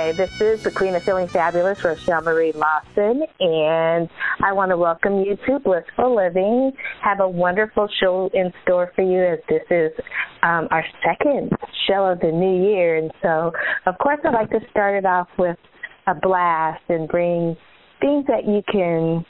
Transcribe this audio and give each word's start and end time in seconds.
Hi, 0.00 0.12
this 0.12 0.40
is 0.40 0.62
the 0.62 0.70
Queen 0.70 0.94
of 0.94 1.02
Feeling 1.02 1.28
Fabulous, 1.28 1.84
Rochelle 1.84 2.22
Marie 2.22 2.52
Lawson, 2.52 3.22
and 3.38 4.08
I 4.42 4.50
want 4.50 4.70
to 4.70 4.78
welcome 4.78 5.20
you 5.20 5.36
to 5.46 5.58
Blissful 5.58 6.16
Living. 6.16 6.72
Have 7.02 7.20
a 7.20 7.28
wonderful 7.28 7.86
show 8.00 8.30
in 8.32 8.50
store 8.62 8.92
for 8.96 9.02
you 9.02 9.22
as 9.22 9.40
this 9.46 9.60
is 9.70 9.92
um, 10.42 10.68
our 10.70 10.82
second 11.04 11.52
show 11.86 12.06
of 12.06 12.20
the 12.20 12.32
new 12.32 12.66
year. 12.66 12.96
And 12.96 13.10
so, 13.20 13.52
of 13.84 13.98
course, 13.98 14.18
I'd 14.24 14.32
like 14.32 14.48
to 14.52 14.60
start 14.70 14.96
it 14.96 15.04
off 15.04 15.28
with 15.38 15.58
a 16.06 16.14
blast 16.14 16.82
and 16.88 17.06
bring 17.06 17.54
things 18.00 18.24
that 18.26 18.46
you 18.46 18.62
can 18.72 19.22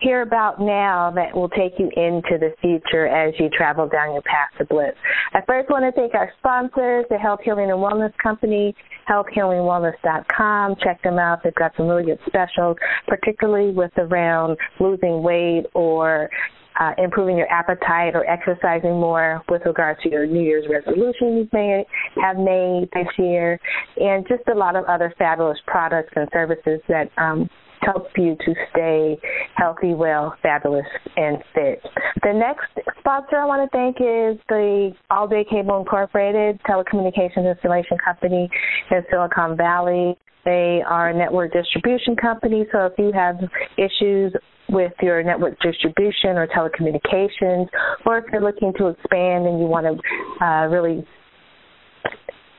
hear 0.00 0.22
about 0.22 0.60
now 0.60 1.10
that 1.14 1.34
will 1.34 1.48
take 1.48 1.72
you 1.78 1.90
into 1.96 2.38
the 2.38 2.54
future 2.60 3.06
as 3.06 3.34
you 3.38 3.48
travel 3.48 3.88
down 3.88 4.12
your 4.12 4.22
path 4.22 4.50
to 4.58 4.64
bliss. 4.64 4.92
I 5.32 5.40
first 5.46 5.70
want 5.70 5.84
to 5.84 5.98
thank 5.98 6.14
our 6.14 6.30
sponsors, 6.38 7.06
the 7.10 7.18
Health 7.18 7.40
Healing 7.42 7.70
and 7.70 7.80
Wellness 7.80 8.12
Company, 8.22 8.74
healthhealingwellness.com. 9.08 10.76
Check 10.82 11.02
them 11.02 11.18
out. 11.18 11.42
They've 11.42 11.54
got 11.54 11.72
some 11.76 11.88
really 11.88 12.04
good 12.04 12.18
specials, 12.26 12.76
particularly 13.06 13.72
with 13.72 13.92
around 13.96 14.56
losing 14.80 15.22
weight 15.22 15.64
or 15.74 16.30
uh, 16.78 16.92
improving 16.98 17.36
your 17.36 17.50
appetite 17.50 18.14
or 18.14 18.24
exercising 18.28 18.92
more 18.92 19.42
with 19.48 19.62
regards 19.66 20.00
to 20.02 20.10
your 20.10 20.26
New 20.26 20.42
Year's 20.42 20.66
resolution 20.70 21.38
you 21.38 21.48
may 21.52 21.84
have 22.22 22.36
made 22.36 22.88
this 22.92 23.08
year, 23.18 23.58
and 23.96 24.26
just 24.28 24.42
a 24.48 24.54
lot 24.54 24.76
of 24.76 24.84
other 24.84 25.12
fabulous 25.18 25.58
products 25.66 26.12
and 26.14 26.28
services 26.32 26.80
that 26.88 27.10
um, 27.18 27.48
help 27.82 28.08
you 28.16 28.36
to 28.44 28.54
stay 28.70 29.18
healthy, 29.54 29.94
well, 29.94 30.34
fabulous, 30.42 30.86
and 31.16 31.38
fit. 31.54 31.82
The 32.22 32.32
next 32.32 32.66
sponsor 32.98 33.36
I 33.36 33.44
want 33.44 33.70
to 33.70 33.76
thank 33.76 33.96
is 33.96 34.40
the 34.48 34.92
All 35.10 35.28
Day 35.28 35.44
Cable 35.48 35.78
Incorporated 35.78 36.60
telecommunications 36.68 37.50
installation 37.50 37.98
company 38.04 38.48
in 38.90 39.02
Silicon 39.10 39.56
Valley. 39.56 40.16
They 40.44 40.82
are 40.86 41.10
a 41.10 41.14
network 41.14 41.52
distribution 41.52 42.16
company, 42.16 42.64
so 42.72 42.86
if 42.86 42.92
you 42.98 43.12
have 43.12 43.36
issues 43.76 44.32
with 44.70 44.92
your 45.02 45.22
network 45.22 45.58
distribution 45.60 46.36
or 46.36 46.46
telecommunications, 46.46 47.68
or 48.06 48.18
if 48.18 48.24
you're 48.32 48.42
looking 48.42 48.72
to 48.78 48.88
expand 48.88 49.46
and 49.46 49.58
you 49.58 49.66
want 49.66 49.86
to 49.86 50.44
uh, 50.44 50.66
really 50.66 51.06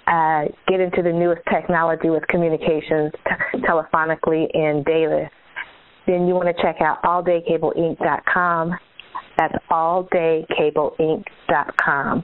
uh, 0.10 0.46
get 0.68 0.80
into 0.80 1.04
the 1.04 1.12
newest 1.12 1.42
technology 1.52 2.10
with 2.10 2.26
communications 2.28 3.12
t- 3.28 3.60
telephonically 3.60 4.48
and 4.56 4.86
data, 4.86 5.30
then 6.08 6.26
you 6.28 6.34
want 6.34 6.48
to 6.48 6.54
check 6.62 6.78
out 6.82 7.04
alldaykableinc.com. 7.04 8.74
That's 9.38 9.54
alldaykableinc.com. 9.72 12.24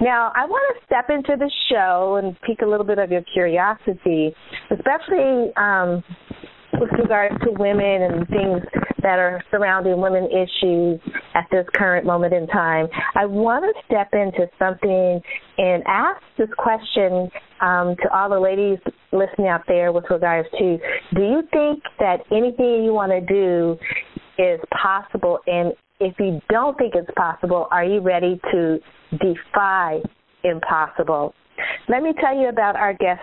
Now, 0.00 0.32
I 0.34 0.46
want 0.46 0.76
to 0.76 0.82
step 0.84 1.10
into 1.10 1.36
the 1.38 1.50
show 1.70 2.20
and 2.22 2.36
pique 2.42 2.62
a 2.62 2.66
little 2.66 2.86
bit 2.86 2.98
of 2.98 3.10
your 3.10 3.22
curiosity, 3.32 4.34
especially 4.70 5.52
um, 5.56 6.04
with 6.74 6.90
regards 6.98 7.34
to 7.44 7.50
women 7.52 8.02
and 8.02 8.28
things 8.28 8.62
that 9.02 9.18
are 9.18 9.42
surrounding 9.50 10.00
women 10.00 10.28
issues 10.30 11.00
at 11.34 11.46
this 11.50 11.64
current 11.74 12.06
moment 12.06 12.34
in 12.34 12.46
time, 12.48 12.88
I 13.14 13.26
want 13.26 13.64
to 13.64 13.82
step 13.86 14.08
into 14.12 14.48
something 14.58 15.20
and 15.58 15.82
ask 15.86 16.20
this 16.38 16.48
question 16.58 17.30
um, 17.60 17.96
to 18.02 18.12
all 18.12 18.28
the 18.28 18.40
ladies 18.40 18.78
listening 19.12 19.48
out 19.48 19.62
there 19.68 19.92
with 19.92 20.04
regards 20.10 20.48
to 20.58 20.78
do 21.14 21.22
you 21.22 21.42
think 21.52 21.82
that 21.98 22.18
anything 22.30 22.84
you 22.84 22.92
want 22.92 23.12
to 23.12 23.20
do 23.20 23.76
is 24.38 24.60
possible? 24.82 25.38
And 25.46 25.72
if 26.00 26.14
you 26.18 26.40
don't 26.48 26.76
think 26.76 26.94
it's 26.94 27.10
possible, 27.16 27.68
are 27.70 27.84
you 27.84 28.00
ready 28.00 28.40
to 28.52 28.78
defy 29.12 30.00
impossible? 30.44 31.34
Let 31.88 32.02
me 32.02 32.12
tell 32.20 32.36
you 32.36 32.48
about 32.48 32.76
our 32.76 32.92
guest 32.92 33.22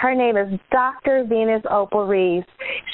her 0.00 0.14
name 0.14 0.36
is 0.36 0.58
Dr. 0.72 1.24
Venus 1.28 1.62
Opal 1.70 2.06
Reese. 2.06 2.44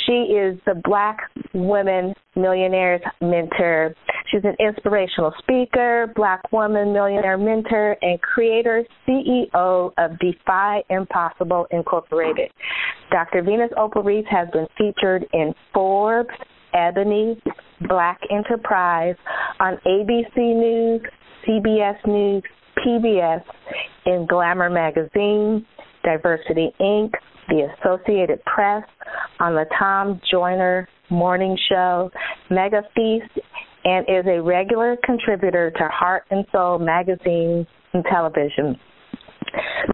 She 0.06 0.34
is 0.34 0.58
the 0.66 0.80
Black 0.84 1.18
Women 1.54 2.14
Millionaires 2.34 3.00
Mentor. 3.20 3.94
She's 4.30 4.42
an 4.44 4.56
inspirational 4.58 5.32
speaker, 5.38 6.12
Black 6.16 6.40
Woman 6.52 6.92
Millionaire 6.92 7.38
Mentor, 7.38 7.96
and 8.02 8.20
creator, 8.20 8.84
CEO 9.06 9.92
of 9.96 10.18
Defy 10.18 10.82
Impossible 10.90 11.66
Incorporated. 11.70 12.50
Dr. 13.10 13.42
Venus 13.42 13.70
Opal 13.76 14.02
Reese 14.02 14.26
has 14.28 14.48
been 14.52 14.66
featured 14.76 15.26
in 15.32 15.54
Forbes, 15.72 16.30
Ebony, 16.74 17.40
Black 17.88 18.18
Enterprise, 18.30 19.14
on 19.60 19.78
ABC 19.86 20.36
News, 20.36 21.02
CBS 21.46 22.04
News, 22.06 22.42
PBS, 22.84 23.42
in 24.06 24.26
Glamour 24.28 24.70
Magazine, 24.70 25.66
Diversity 26.06 26.72
Inc., 26.80 27.10
the 27.48 27.68
Associated 27.74 28.42
Press, 28.44 28.84
on 29.40 29.54
the 29.54 29.66
Tom 29.76 30.20
Joyner 30.30 30.88
Morning 31.10 31.58
Show, 31.68 32.10
Mega 32.48 32.82
Feast, 32.94 33.46
and 33.84 34.06
is 34.08 34.24
a 34.26 34.40
regular 34.40 34.96
contributor 35.04 35.72
to 35.72 35.88
Heart 35.88 36.24
and 36.30 36.46
Soul 36.52 36.78
magazine 36.78 37.66
and 37.92 38.04
television. 38.04 38.76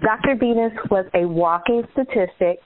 Dr. 0.02 0.36
Venus 0.38 0.72
was 0.90 1.06
a 1.14 1.26
walking 1.26 1.82
statistic. 1.92 2.58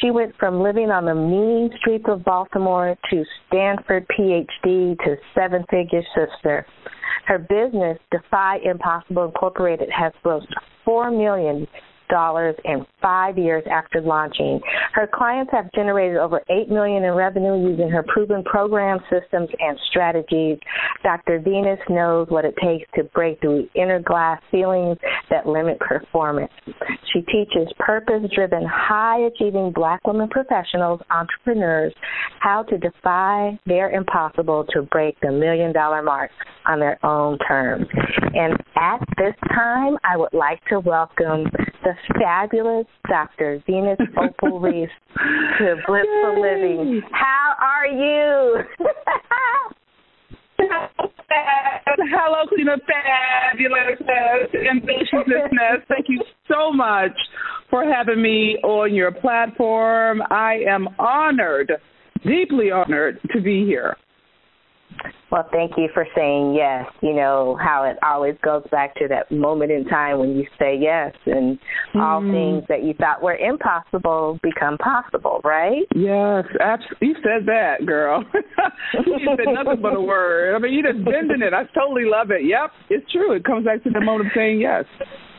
She 0.00 0.10
went 0.10 0.34
from 0.38 0.60
living 0.60 0.90
on 0.90 1.04
the 1.04 1.14
mean 1.14 1.70
streets 1.80 2.04
of 2.08 2.24
Baltimore 2.24 2.96
to 3.10 3.24
Stanford 3.46 4.06
PhD 4.08 4.96
to 4.98 5.16
seven 5.34 5.64
figure 5.70 6.02
sister. 6.14 6.66
Her 7.26 7.38
business, 7.38 7.98
Defy 8.10 8.58
Impossible 8.64 9.26
Incorporated, 9.26 9.88
has 9.90 10.12
grossed 10.24 10.46
four 10.84 11.10
million 11.10 11.66
dollars 12.08 12.54
in 12.64 12.84
five 13.00 13.38
years 13.38 13.64
after 13.70 14.00
launching. 14.00 14.60
Her 14.92 15.08
clients 15.12 15.52
have 15.52 15.70
generated 15.72 16.16
over 16.16 16.40
eight 16.50 16.68
million 16.68 17.04
in 17.04 17.12
revenue 17.14 17.68
using 17.68 17.88
her 17.90 18.04
proven 18.08 18.42
program 18.44 18.98
systems 19.10 19.48
and 19.58 19.78
strategies. 19.90 20.58
Dr. 21.02 21.40
Venus 21.40 21.78
knows 21.88 22.28
what 22.28 22.44
it 22.44 22.54
takes 22.62 22.88
to 22.94 23.04
break 23.14 23.40
through 23.40 23.68
inner 23.74 24.00
glass 24.00 24.40
ceilings 24.50 24.98
that 25.30 25.46
limit 25.46 25.78
performance. 25.80 26.52
She 27.12 27.20
teaches 27.22 27.72
purpose-driven, 27.78 28.64
high-achieving 28.66 29.72
Black 29.72 30.06
women 30.06 30.28
professionals, 30.28 31.00
entrepreneurs, 31.10 31.94
how 32.40 32.62
to 32.64 32.78
defy 32.78 33.58
their 33.66 33.90
impossible 33.90 34.66
to 34.70 34.82
break 34.82 35.18
the 35.20 35.30
million-dollar 35.30 36.02
mark 36.02 36.30
on 36.66 36.80
their 36.80 37.04
own 37.04 37.38
terms. 37.46 37.86
And 38.34 38.54
at 38.76 39.00
this 39.16 39.34
time, 39.54 39.96
I 40.04 40.16
would 40.16 40.32
like 40.32 40.62
to 40.66 40.80
welcome 40.80 41.44
the 41.82 41.94
fabulous 42.20 42.86
Dr. 43.08 43.62
Venus 43.66 43.98
Opal 44.16 44.60
Reese 44.60 44.88
to 45.58 45.76
Blissful 45.86 46.36
Yay. 46.36 46.76
Living. 46.76 47.02
How 47.12 47.54
are 47.60 47.86
you? 47.86 48.58
Hello, 51.30 52.46
Queen 52.48 52.68
of 52.68 52.80
Fabulousness 52.80 54.54
and 54.54 54.80
Deliciousness. 54.82 55.84
Thank 55.88 56.06
you 56.08 56.22
so 56.48 56.72
much 56.72 57.12
for 57.70 57.84
having 57.84 58.22
me 58.22 58.58
on 58.62 58.94
your 58.94 59.12
platform. 59.12 60.22
I 60.30 60.60
am 60.68 60.88
honored, 60.98 61.72
deeply 62.24 62.70
honored 62.70 63.20
to 63.32 63.40
be 63.40 63.64
here. 63.64 63.96
Well, 65.30 65.46
thank 65.52 65.72
you 65.76 65.88
for 65.92 66.06
saying 66.16 66.54
yes. 66.54 66.86
You 67.02 67.14
know 67.14 67.58
how 67.60 67.84
it 67.84 67.96
always 68.02 68.36
goes 68.42 68.62
back 68.70 68.94
to 68.96 69.08
that 69.08 69.30
moment 69.30 69.70
in 69.70 69.84
time 69.84 70.18
when 70.18 70.36
you 70.36 70.46
say 70.58 70.76
yes, 70.78 71.14
and 71.26 71.58
mm. 71.94 72.00
all 72.00 72.20
things 72.20 72.64
that 72.68 72.82
you 72.82 72.94
thought 72.94 73.22
were 73.22 73.36
impossible 73.36 74.38
become 74.42 74.78
possible, 74.78 75.40
right? 75.44 75.84
Yes, 75.94 76.44
absolutely. 76.60 77.08
You 77.08 77.14
said 77.16 77.46
that, 77.46 77.86
girl. 77.86 78.24
you 79.06 79.18
said 79.26 79.52
nothing 79.52 79.82
but 79.82 79.94
a 79.94 80.00
word. 80.00 80.54
I 80.54 80.58
mean, 80.58 80.72
you 80.72 80.82
just 80.82 81.04
bending 81.04 81.42
it. 81.42 81.52
I 81.52 81.64
totally 81.78 82.04
love 82.04 82.30
it. 82.30 82.44
Yep, 82.44 82.70
it's 82.90 83.12
true. 83.12 83.32
It 83.32 83.44
comes 83.44 83.66
back 83.66 83.82
to 83.84 83.90
the 83.90 84.00
moment 84.00 84.28
of 84.28 84.32
saying 84.34 84.60
yes. 84.60 84.84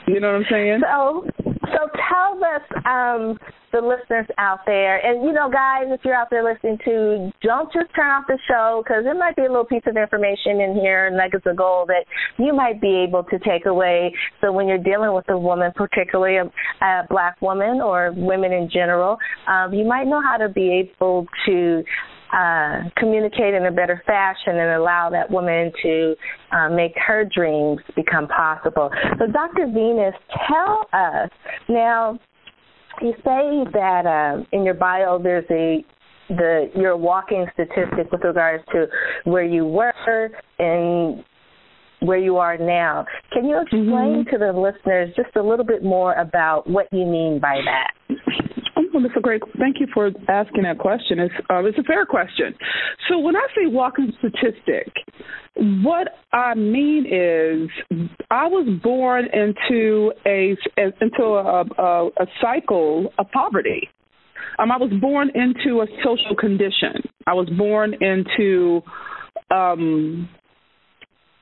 You 0.08 0.20
know 0.20 0.32
what 0.32 0.38
I'm 0.38 0.46
saying? 0.50 0.82
So, 0.82 1.49
so 1.74 1.90
tell 2.10 2.40
us, 2.44 2.64
um, 2.86 3.38
the 3.72 3.82
listeners 3.82 4.26
out 4.38 4.60
there, 4.66 4.98
and 5.06 5.24
you 5.24 5.32
know, 5.32 5.50
guys, 5.50 5.84
if 5.88 6.02
you're 6.04 6.16
out 6.16 6.30
there 6.30 6.44
listening 6.44 6.78
to, 6.86 7.32
don't 7.42 7.72
just 7.72 7.94
turn 7.96 8.10
off 8.10 8.26
the 8.28 8.38
show 8.48 8.84
because 8.84 9.04
there 9.04 9.18
might 9.18 9.36
be 9.36 9.44
a 9.44 9.48
little 9.48 9.66
piece 9.66 9.84
of 9.86 9.96
information 9.96 10.62
in 10.62 10.76
here, 10.76 11.10
nuggets 11.12 11.46
of 11.46 11.56
gold 11.56 11.90
that 11.90 12.06
you 12.38 12.54
might 12.54 12.82
be 12.82 13.06
able 13.08 13.24
to 13.24 13.38
take 13.40 13.66
away. 13.66 14.14
So 14.42 14.52
when 14.52 14.68
you're 14.68 14.78
dealing 14.78 15.14
with 15.14 15.30
a 15.30 15.38
woman, 15.38 15.72
particularly 15.76 16.38
a, 16.38 16.86
a 16.86 17.06
black 17.10 17.42
woman 17.42 17.82
or 17.82 18.12
women 18.16 18.52
in 18.52 18.70
general, 18.72 19.18
um, 19.48 19.74
you 19.74 19.86
might 19.86 20.06
know 20.06 20.22
how 20.22 20.38
to 20.38 20.50
be 20.50 20.72
able 20.72 21.28
to 21.46 21.84
uh, 22.34 22.90
communicate 22.98 23.54
in 23.54 23.66
a 23.66 23.72
better 23.72 24.02
fashion 24.06 24.58
and 24.58 24.72
allow 24.72 25.10
that 25.10 25.30
woman 25.30 25.72
to 25.82 26.16
uh, 26.52 26.70
make 26.70 26.94
her 26.96 27.26
dreams 27.34 27.80
become 27.96 28.28
possible. 28.28 28.90
So, 29.18 29.28
Dr. 29.32 29.68
Venus, 29.68 30.14
tell 30.48 30.88
us 30.94 31.30
now. 31.68 32.20
You 33.02 33.14
say 33.24 33.64
that 33.74 34.06
um, 34.06 34.46
in 34.52 34.64
your 34.64 34.74
bio 34.74 35.22
there's 35.22 35.46
a 35.50 35.86
the 36.30 36.70
your 36.76 36.98
walking 36.98 37.46
statistic 37.54 38.12
with 38.12 38.22
regards 38.24 38.64
to 38.74 38.86
where 39.24 39.44
you 39.44 39.66
were 39.66 40.30
and 40.60 41.24
where 42.02 42.18
you 42.18 42.38
are 42.38 42.58
now. 42.58 43.06
Can 43.32 43.46
you 43.46 43.60
explain 43.62 44.26
mm-hmm. 44.26 44.30
to 44.30 44.38
the 44.38 44.52
listeners 44.52 45.14
just 45.16 45.36
a 45.36 45.42
little 45.42 45.66
bit 45.66 45.84
more 45.84 46.14
about 46.14 46.70
what 46.70 46.88
you 46.92 47.06
mean 47.06 47.40
by 47.42 47.60
that? 47.66 48.16
That's 48.94 49.14
a 49.16 49.22
great. 49.22 49.42
Thank 49.58 49.80
you 49.80 49.88
for 49.94 50.12
asking 50.28 50.64
that 50.64 50.78
question. 50.80 51.20
It's 51.20 51.34
uh, 51.50 51.64
it's 51.64 51.78
a 51.78 51.84
fair 51.84 52.06
question. 52.06 52.56
So 53.08 53.20
when 53.20 53.36
I 53.36 53.46
say 53.56 53.66
walking 53.66 54.12
statistic, 54.20 54.92
what 55.56 56.08
I 56.34 56.56
mean 56.56 57.06
is 57.06 57.70
I 58.32 58.48
was 58.48 58.68
born 58.82 59.26
into 59.34 60.12
a 60.26 60.56
into 60.78 61.24
a, 61.24 61.64
a, 61.78 62.08
a 62.08 62.26
cycle 62.42 63.14
of 63.18 63.30
poverty. 63.32 63.90
Um, 64.58 64.72
I 64.72 64.78
was 64.78 64.92
born 65.00 65.32
into 65.36 65.82
a 65.82 65.88
social 66.04 66.36
condition. 66.36 67.10
I 67.28 67.34
was 67.34 67.50
born 67.58 67.94
into 68.02 68.82
um, 69.52 70.28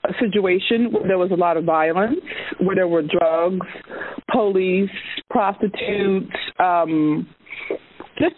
a 0.03 0.13
situation 0.19 0.91
where 0.91 1.07
there 1.07 1.17
was 1.17 1.31
a 1.31 1.35
lot 1.35 1.57
of 1.57 1.63
violence, 1.63 2.19
where 2.59 2.75
there 2.75 2.87
were 2.87 3.01
drugs, 3.01 3.65
police, 4.31 4.89
prostitutes, 5.29 6.31
um, 6.59 7.27
just 8.17 8.35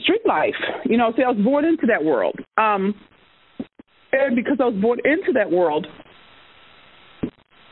street 0.00 0.22
life. 0.26 0.54
You 0.84 0.96
know, 0.96 1.12
see, 1.16 1.22
I 1.22 1.30
was 1.30 1.42
born 1.42 1.64
into 1.64 1.86
that 1.86 2.04
world. 2.04 2.36
Um, 2.56 2.94
and 4.12 4.34
because 4.34 4.56
I 4.60 4.64
was 4.64 4.80
born 4.80 4.98
into 5.04 5.32
that 5.34 5.50
world, 5.50 5.86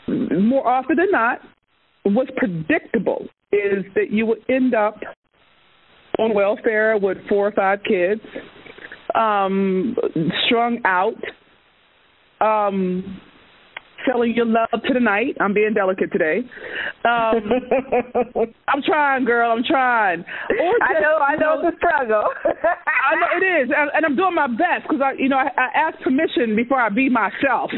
more 0.09 0.67
often 0.67 0.97
than 0.97 1.11
not, 1.11 1.41
what's 2.05 2.31
predictable 2.37 3.27
is 3.53 3.85
that 3.95 4.11
you 4.11 4.27
would 4.27 4.39
end 4.49 4.75
up 4.75 5.01
on 6.19 6.35
welfare 6.35 6.97
with 6.99 7.19
four 7.29 7.49
or 7.49 7.53
five 7.53 7.81
kids, 7.87 8.21
um, 9.15 9.97
strung 10.47 10.79
out, 10.85 11.15
um, 12.41 13.21
selling 14.07 14.35
your 14.35 14.47
love 14.47 14.71
to 14.71 14.95
the 14.95 15.01
night. 15.01 15.37
I'm 15.41 15.55
being 15.55 15.75
delicate 15.75 16.13
today. 16.13 16.41
Um, 17.05 17.51
I'm 18.69 18.83
trying, 18.83 19.25
girl. 19.25 19.51
I'm 19.51 19.65
trying. 19.65 20.21
Or 20.21 20.79
just, 20.79 20.83
I 20.83 21.01
know. 21.01 21.17
I 21.19 21.37
know, 21.37 21.63
the 21.63 21.77
struggle. 21.77 22.25
I 22.45 23.15
know 23.17 23.29
it 23.37 23.45
is, 23.65 23.71
and, 23.75 23.91
and 23.95 24.07
I'm 24.07 24.17
doing 24.17 24.35
my 24.35 24.47
best 24.47 24.89
because 24.89 25.01
I, 25.03 25.13
you 25.19 25.29
know, 25.29 25.39
I, 25.39 25.49
I 25.57 25.89
ask 25.89 25.99
permission 26.03 26.57
before 26.57 26.81
I 26.81 26.89
be 26.89 27.09
myself 27.09 27.71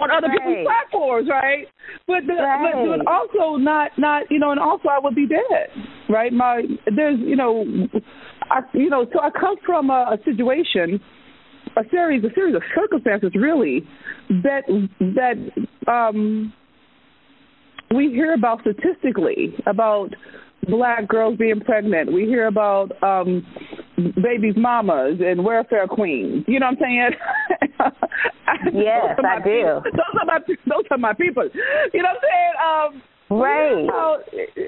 on 0.00 0.10
other 0.10 0.28
right. 0.28 0.38
people's 0.38 0.66
platforms, 0.66 1.28
right? 1.28 1.66
But 2.06 2.26
the, 2.26 2.34
right. 2.34 2.72
but, 2.74 3.04
but 3.04 3.10
also 3.10 3.56
not 3.56 3.92
not 3.98 4.24
you 4.30 4.38
know, 4.38 4.50
and 4.50 4.60
also 4.60 4.88
I 4.88 4.98
would 4.98 5.14
be 5.14 5.26
dead, 5.26 5.68
right? 6.08 6.32
My 6.32 6.62
there's 6.94 7.18
you 7.20 7.36
know, 7.36 7.64
I 8.50 8.60
you 8.74 8.90
know, 8.90 9.06
so 9.12 9.20
I 9.20 9.30
come 9.30 9.56
from 9.64 9.90
a, 9.90 10.16
a 10.16 10.18
situation 10.24 11.00
a 11.76 11.82
series 11.90 12.24
a 12.24 12.32
series 12.34 12.54
of 12.54 12.62
circumstances 12.74 13.32
really 13.34 13.86
that 14.28 14.62
that 15.00 15.90
um 15.90 16.52
we 17.94 18.08
hear 18.08 18.34
about 18.34 18.60
statistically 18.60 19.54
about 19.66 20.14
black 20.68 21.08
girls 21.08 21.36
being 21.38 21.60
pregnant. 21.60 22.12
We 22.12 22.24
hear 22.24 22.46
about 22.46 22.90
um 23.02 23.44
babies 23.96 24.54
mamas 24.56 25.20
and 25.20 25.44
welfare 25.44 25.86
queens. 25.86 26.44
You 26.46 26.60
know 26.60 26.66
what 26.66 26.78
I'm 26.86 27.10
saying? 27.72 28.72
yes, 28.72 29.18
I 29.18 29.38
do. 29.38 29.50
People. 29.50 29.82
Those 29.84 30.20
are 30.20 30.26
my 30.26 30.38
those 30.46 30.84
are 30.90 30.98
my 30.98 31.12
people. 31.14 31.48
You 31.92 32.02
know 32.02 32.08
what 32.08 32.16
I'm 32.16 32.92
saying? 32.94 32.98
Um 32.98 33.02
Right. 33.30 33.88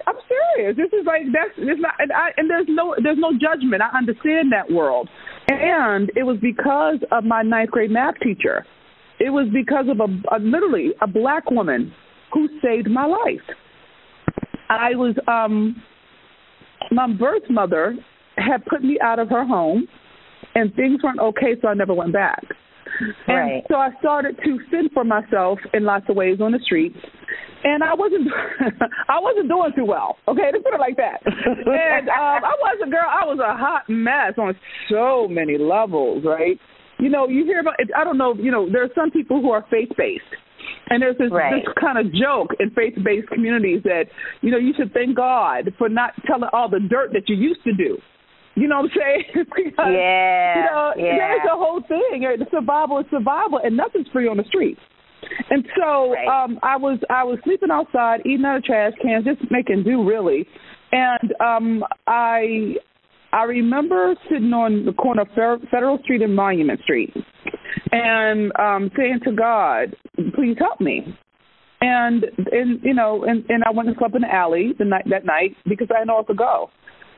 I'm 0.06 0.16
serious. 0.24 0.76
This 0.76 0.88
is 0.98 1.04
like 1.04 1.22
that's 1.32 1.52
it's 1.58 1.80
not 1.80 1.94
and 1.98 2.12
I 2.12 2.30
and 2.36 2.48
there's 2.48 2.66
no 2.68 2.94
there's 3.02 3.18
no 3.18 3.32
judgment. 3.32 3.82
I 3.82 3.96
understand 3.96 4.52
that 4.52 4.72
world. 4.72 5.08
And 5.48 6.10
it 6.16 6.22
was 6.22 6.38
because 6.40 6.98
of 7.12 7.24
my 7.24 7.42
ninth 7.42 7.70
grade 7.70 7.90
math 7.90 8.14
teacher. 8.22 8.66
It 9.20 9.30
was 9.30 9.46
because 9.52 9.86
of 9.88 10.00
a, 10.00 10.36
a 10.36 10.38
literally 10.38 10.92
a 11.00 11.06
black 11.06 11.50
woman 11.50 11.92
who 12.32 12.48
saved 12.62 12.90
my 12.90 13.06
life. 13.06 13.56
I 14.68 14.94
was 14.94 15.14
um 15.28 15.82
my 16.90 17.12
birth 17.12 17.42
mother 17.48 17.96
had 18.36 18.64
put 18.66 18.82
me 18.82 18.98
out 19.02 19.18
of 19.18 19.28
her 19.28 19.44
home 19.44 19.86
and 20.54 20.74
things 20.74 21.02
weren't 21.02 21.20
okay 21.20 21.54
so 21.60 21.68
I 21.68 21.74
never 21.74 21.94
went 21.94 22.12
back. 22.12 22.42
Right. 23.26 23.54
And 23.54 23.62
so 23.68 23.76
I 23.76 23.90
started 24.00 24.38
to 24.44 24.58
fend 24.70 24.90
for 24.92 25.04
myself 25.04 25.58
in 25.72 25.84
lots 25.84 26.06
of 26.08 26.16
ways 26.16 26.38
on 26.40 26.52
the 26.52 26.60
streets 26.64 26.96
and 27.64 27.82
I 27.82 27.94
wasn't 27.94 28.28
I 29.08 29.18
wasn't 29.18 29.48
doing 29.48 29.72
too 29.74 29.86
well. 29.86 30.16
Okay, 30.28 30.50
let's 30.52 30.62
put 30.62 30.74
it 30.74 30.80
like 30.80 30.96
that. 30.96 31.20
and 31.24 32.08
um, 32.08 32.44
I 32.44 32.54
was 32.60 32.78
a 32.86 32.90
girl. 32.90 33.08
I 33.08 33.24
was 33.24 33.38
a 33.40 33.56
hot 33.56 33.88
mess 33.88 34.38
on 34.38 34.54
so 34.90 35.26
many 35.28 35.58
levels, 35.58 36.24
right? 36.24 36.60
You 37.00 37.08
know, 37.08 37.26
you 37.26 37.44
hear 37.44 37.60
about. 37.60 37.74
I 37.96 38.04
don't 38.04 38.18
know. 38.18 38.34
You 38.34 38.52
know, 38.52 38.70
there 38.70 38.84
are 38.84 38.92
some 38.94 39.10
people 39.10 39.40
who 39.40 39.50
are 39.50 39.64
faith 39.70 39.90
based. 39.96 40.22
And 40.88 41.00
there's 41.00 41.16
this, 41.16 41.30
right. 41.30 41.62
this 41.64 41.74
kind 41.80 41.98
of 41.98 42.12
joke 42.12 42.50
in 42.60 42.70
faith-based 42.70 43.28
communities 43.28 43.82
that 43.84 44.04
you 44.42 44.50
know 44.50 44.58
you 44.58 44.72
should 44.76 44.92
thank 44.92 45.16
God 45.16 45.72
for 45.78 45.88
not 45.88 46.12
telling 46.26 46.48
all 46.52 46.68
the 46.68 46.80
dirt 46.80 47.12
that 47.12 47.28
you 47.28 47.36
used 47.36 47.64
to 47.64 47.72
do. 47.72 47.98
You 48.56 48.68
know 48.68 48.82
what 48.82 48.90
I'm 48.90 48.98
saying? 48.98 49.46
because, 49.56 49.92
yeah. 49.92 50.54
You 50.56 50.64
know, 50.64 50.92
yeah. 50.96 51.18
there's 51.18 51.48
a 51.50 51.56
whole 51.56 51.82
thing. 51.86 52.22
The 52.22 52.46
Survival 52.50 53.00
is 53.00 53.06
survival, 53.10 53.60
and 53.62 53.76
nothing's 53.76 54.08
free 54.12 54.28
on 54.28 54.36
the 54.36 54.44
streets. 54.44 54.80
And 55.50 55.64
so 55.76 56.12
right. 56.12 56.44
um 56.44 56.58
I 56.62 56.76
was 56.76 56.98
I 57.10 57.24
was 57.24 57.38
sleeping 57.44 57.70
outside, 57.70 58.20
eating 58.26 58.44
out 58.44 58.58
of 58.58 58.64
trash 58.64 58.92
cans, 59.02 59.24
just 59.24 59.50
making 59.50 59.82
do 59.84 60.06
really. 60.06 60.46
And 60.92 61.34
um 61.40 61.84
I 62.06 62.76
I 63.32 63.44
remember 63.44 64.14
sitting 64.30 64.52
on 64.52 64.84
the 64.84 64.92
corner 64.92 65.22
of 65.22 65.28
Federal 65.70 65.98
Street 66.02 66.22
and 66.22 66.34
Monument 66.34 66.80
Street 66.82 67.12
and 67.92 68.52
um 68.58 68.90
saying 68.96 69.20
to 69.24 69.32
God, 69.32 69.96
please 70.34 70.56
help 70.58 70.80
me. 70.80 71.16
And 71.80 72.24
and 72.52 72.80
you 72.82 72.94
know, 72.94 73.24
and, 73.24 73.44
and 73.48 73.64
I 73.64 73.70
went 73.70 73.88
and 73.88 73.96
slept 73.98 74.14
in 74.14 74.22
the 74.22 74.32
alley 74.32 74.72
the 74.78 74.84
night 74.84 75.04
that 75.10 75.24
night 75.24 75.56
because 75.68 75.88
I 75.94 76.00
had 76.00 76.08
nowhere 76.08 76.24
to 76.24 76.34
go. 76.34 76.70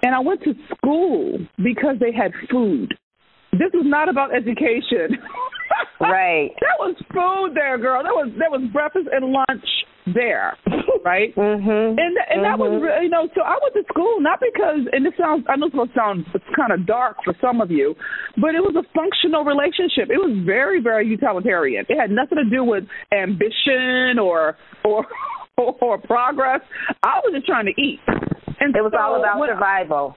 And 0.06 0.14
I 0.14 0.20
went 0.20 0.40
to 0.44 0.54
school 0.70 1.36
because 1.58 1.96
they 1.98 2.14
had 2.14 2.30
food. 2.48 2.94
This 3.50 3.74
was 3.74 3.82
not 3.82 4.08
about 4.08 4.30
education. 4.30 5.18
right. 6.00 6.54
that 6.62 6.78
was 6.78 6.94
food 7.10 7.56
there, 7.58 7.76
girl. 7.76 8.04
That 8.04 8.14
was 8.14 8.30
that 8.38 8.46
was 8.48 8.62
breakfast 8.72 9.08
and 9.10 9.34
lunch 9.34 9.66
there, 10.14 10.54
right? 11.04 11.34
mhm. 11.34 11.58
And 11.58 11.98
and 11.98 11.98
mm-hmm. 11.98 12.42
that 12.46 12.54
was 12.54 12.70
mm-hmm. 12.70 13.02
you 13.02 13.10
know 13.10 13.26
so 13.34 13.42
I 13.42 13.58
went 13.58 13.74
to 13.74 13.82
school 13.90 14.20
not 14.20 14.38
because 14.38 14.86
and 14.92 15.04
this 15.04 15.12
sounds 15.18 15.42
I 15.50 15.56
know 15.56 15.66
it's 15.66 15.74
gonna 15.74 15.90
sound 15.90 16.24
it's 16.32 16.44
kind 16.54 16.70
of 16.70 16.86
dark 16.86 17.16
for 17.24 17.34
some 17.40 17.60
of 17.60 17.72
you, 17.72 17.96
but 18.38 18.54
it 18.54 18.62
was 18.62 18.78
a 18.78 18.86
functional 18.94 19.42
relationship. 19.42 20.06
It 20.06 20.22
was 20.22 20.38
very 20.46 20.80
very 20.80 21.04
utilitarian. 21.08 21.84
It 21.88 21.98
had 21.98 22.14
nothing 22.14 22.38
to 22.38 22.46
do 22.46 22.62
with 22.62 22.84
ambition 23.10 24.22
or 24.22 24.54
or 24.84 25.02
or 25.82 25.98
progress. 25.98 26.60
I 27.02 27.18
was 27.26 27.34
just 27.34 27.46
trying 27.46 27.66
to 27.66 27.74
eat. 27.74 27.98
And 28.60 28.74
it 28.74 28.82
was 28.82 28.92
so 28.94 29.00
all 29.00 29.20
about 29.20 29.48
survival. 29.48 30.16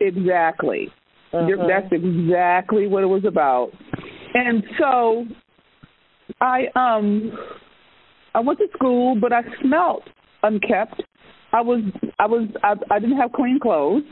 Exactly. 0.00 0.88
Mm-hmm. 1.32 1.68
That's 1.68 1.92
exactly 1.92 2.86
what 2.86 3.02
it 3.02 3.06
was 3.06 3.24
about. 3.24 3.70
And 4.34 4.64
so 4.78 5.26
I 6.40 6.64
um 6.74 7.32
I 8.34 8.40
went 8.40 8.58
to 8.58 8.66
school 8.74 9.16
but 9.20 9.32
I 9.32 9.42
smelt 9.62 10.02
unkept. 10.42 11.02
I 11.52 11.60
was 11.60 11.82
I 12.18 12.26
was 12.26 12.48
I, 12.62 12.74
I 12.90 12.98
didn't 12.98 13.18
have 13.18 13.32
clean 13.32 13.58
clothes. 13.60 14.02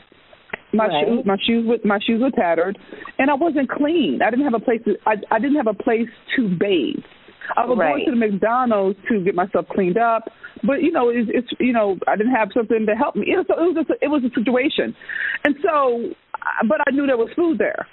My 0.73 0.87
right. 0.87 1.07
shoes 1.07 1.25
my 1.25 1.37
shoes 1.47 1.67
were 1.67 1.79
my 1.85 1.99
shoes 2.05 2.21
were 2.21 2.31
tattered 2.31 2.79
and 3.19 3.31
I 3.31 3.35
wasn't 3.35 3.71
clean. 3.71 4.21
I 4.25 4.31
didn't 4.31 4.45
have 4.45 4.55
a 4.55 4.65
place 4.65 4.81
to 4.85 4.95
I 5.07 5.15
I 5.31 5.39
didn't 5.39 5.57
have 5.57 5.67
a 5.67 5.75
place 5.75 6.09
to 6.37 6.49
bathe. 6.49 7.03
I 7.57 7.65
was 7.67 7.79
right. 7.79 7.93
going 7.93 8.05
to 8.07 8.11
the 8.13 8.17
McDonald's 8.17 8.99
to 9.09 9.21
get 9.25 9.35
myself 9.35 9.67
cleaned 9.69 9.99
up, 9.99 10.25
but 10.63 10.83
you 10.83 10.93
know, 10.93 11.09
it's, 11.09 11.31
it's 11.33 11.49
you 11.59 11.73
know, 11.73 11.97
I 12.07 12.17
didn't 12.17 12.35
have 12.35 12.49
something 12.55 12.87
to 12.87 12.95
help 12.95 13.17
me. 13.17 13.27
You 13.29 13.37
know, 13.37 13.45
so 13.49 13.55
it 13.55 13.75
was 13.75 13.87
a, 13.89 14.05
it 14.05 14.09
was 14.09 14.23
a 14.25 14.33
situation, 14.35 14.95
and 15.45 15.55
so, 15.63 16.11
but 16.69 16.81
I 16.87 16.91
knew 16.91 17.07
there 17.07 17.17
was 17.17 17.31
food 17.37 17.59
there, 17.59 17.87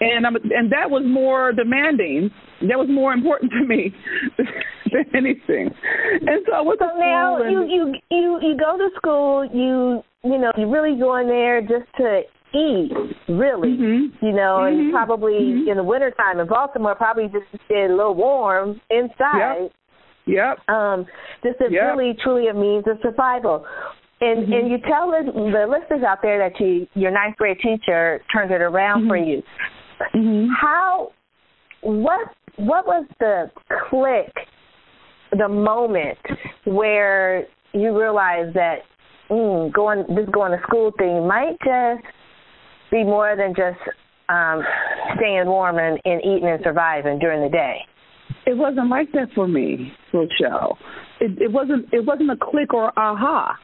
and 0.00 0.26
I'm, 0.26 0.36
and 0.36 0.72
that 0.72 0.90
was 0.90 1.02
more 1.06 1.52
demanding. 1.52 2.30
That 2.60 2.78
was 2.78 2.88
more 2.90 3.12
important 3.12 3.52
to 3.58 3.66
me 3.66 3.94
than 4.38 5.04
anything. 5.14 5.70
And 6.20 6.44
so 6.46 6.54
I 6.54 6.60
went 6.60 6.80
so 6.80 6.86
now 6.98 7.42
you 7.42 7.66
you 7.66 7.94
you 8.10 8.38
you 8.42 8.56
go 8.56 8.78
to 8.78 8.88
school. 8.96 9.44
You 9.52 10.02
you 10.24 10.38
know 10.38 10.52
you 10.56 10.70
really 10.70 10.98
go 10.98 11.16
in 11.16 11.28
there 11.28 11.60
just 11.60 11.90
to 11.98 12.22
really. 13.28 13.76
Mm-hmm. 13.76 14.24
You 14.24 14.32
know, 14.32 14.60
mm-hmm. 14.60 14.80
and 14.80 14.92
probably 14.92 15.32
mm-hmm. 15.32 15.70
in 15.70 15.76
the 15.76 15.84
wintertime 15.84 16.40
in 16.40 16.46
Baltimore, 16.46 16.94
probably 16.94 17.24
just 17.24 17.50
to 17.52 17.58
stay 17.66 17.84
a 17.84 17.88
little 17.88 18.14
warm 18.14 18.80
inside. 18.90 19.70
Yep. 20.26 20.58
Yep. 20.68 20.68
Um, 20.68 21.06
this 21.42 21.54
is 21.60 21.70
yep. 21.70 21.96
really 21.96 22.16
truly 22.22 22.48
a 22.48 22.54
means 22.54 22.84
of 22.88 22.98
survival. 23.02 23.64
And 24.20 24.44
mm-hmm. 24.44 24.52
and 24.52 24.70
you 24.70 24.78
tell 24.88 25.10
the, 25.10 25.30
the 25.32 25.66
listeners 25.68 26.02
out 26.06 26.18
there 26.22 26.38
that 26.38 26.58
you 26.58 26.86
your 26.94 27.10
ninth 27.10 27.36
grade 27.36 27.58
teacher 27.62 28.20
turned 28.32 28.50
it 28.50 28.62
around 28.62 29.08
for 29.08 29.16
Mm-hmm. 29.16 29.30
you. 29.30 29.42
Mm-hmm. 30.14 30.52
How 30.60 31.12
what 31.82 32.28
what 32.56 32.86
was 32.86 33.06
the 33.20 33.50
click, 33.88 34.32
the 35.32 35.48
moment 35.48 36.18
where 36.64 37.46
you 37.72 37.96
realized 37.98 38.54
that 38.54 38.78
mm, 39.30 39.72
going 39.72 40.04
this 40.08 40.28
going 40.32 40.52
to 40.52 40.58
school 40.66 40.92
thing 40.98 41.26
might 41.26 41.58
just 41.64 42.04
be 42.90 43.04
more 43.04 43.36
than 43.36 43.54
just 43.54 43.78
um 44.28 44.62
staying 45.16 45.46
warm 45.46 45.78
and, 45.78 46.00
and 46.04 46.20
eating 46.20 46.48
and 46.48 46.60
surviving 46.64 47.18
during 47.18 47.42
the 47.42 47.50
day? 47.50 47.78
It 48.46 48.56
wasn't 48.56 48.88
like 48.88 49.10
that 49.12 49.28
for 49.34 49.48
me, 49.48 49.92
Rochelle. 50.12 50.78
It, 51.20 51.42
it 51.42 51.52
wasn't. 51.52 51.92
It 51.92 52.04
wasn't 52.04 52.30
a 52.30 52.36
click 52.36 52.72
or 52.72 52.96
aha. 52.98 53.56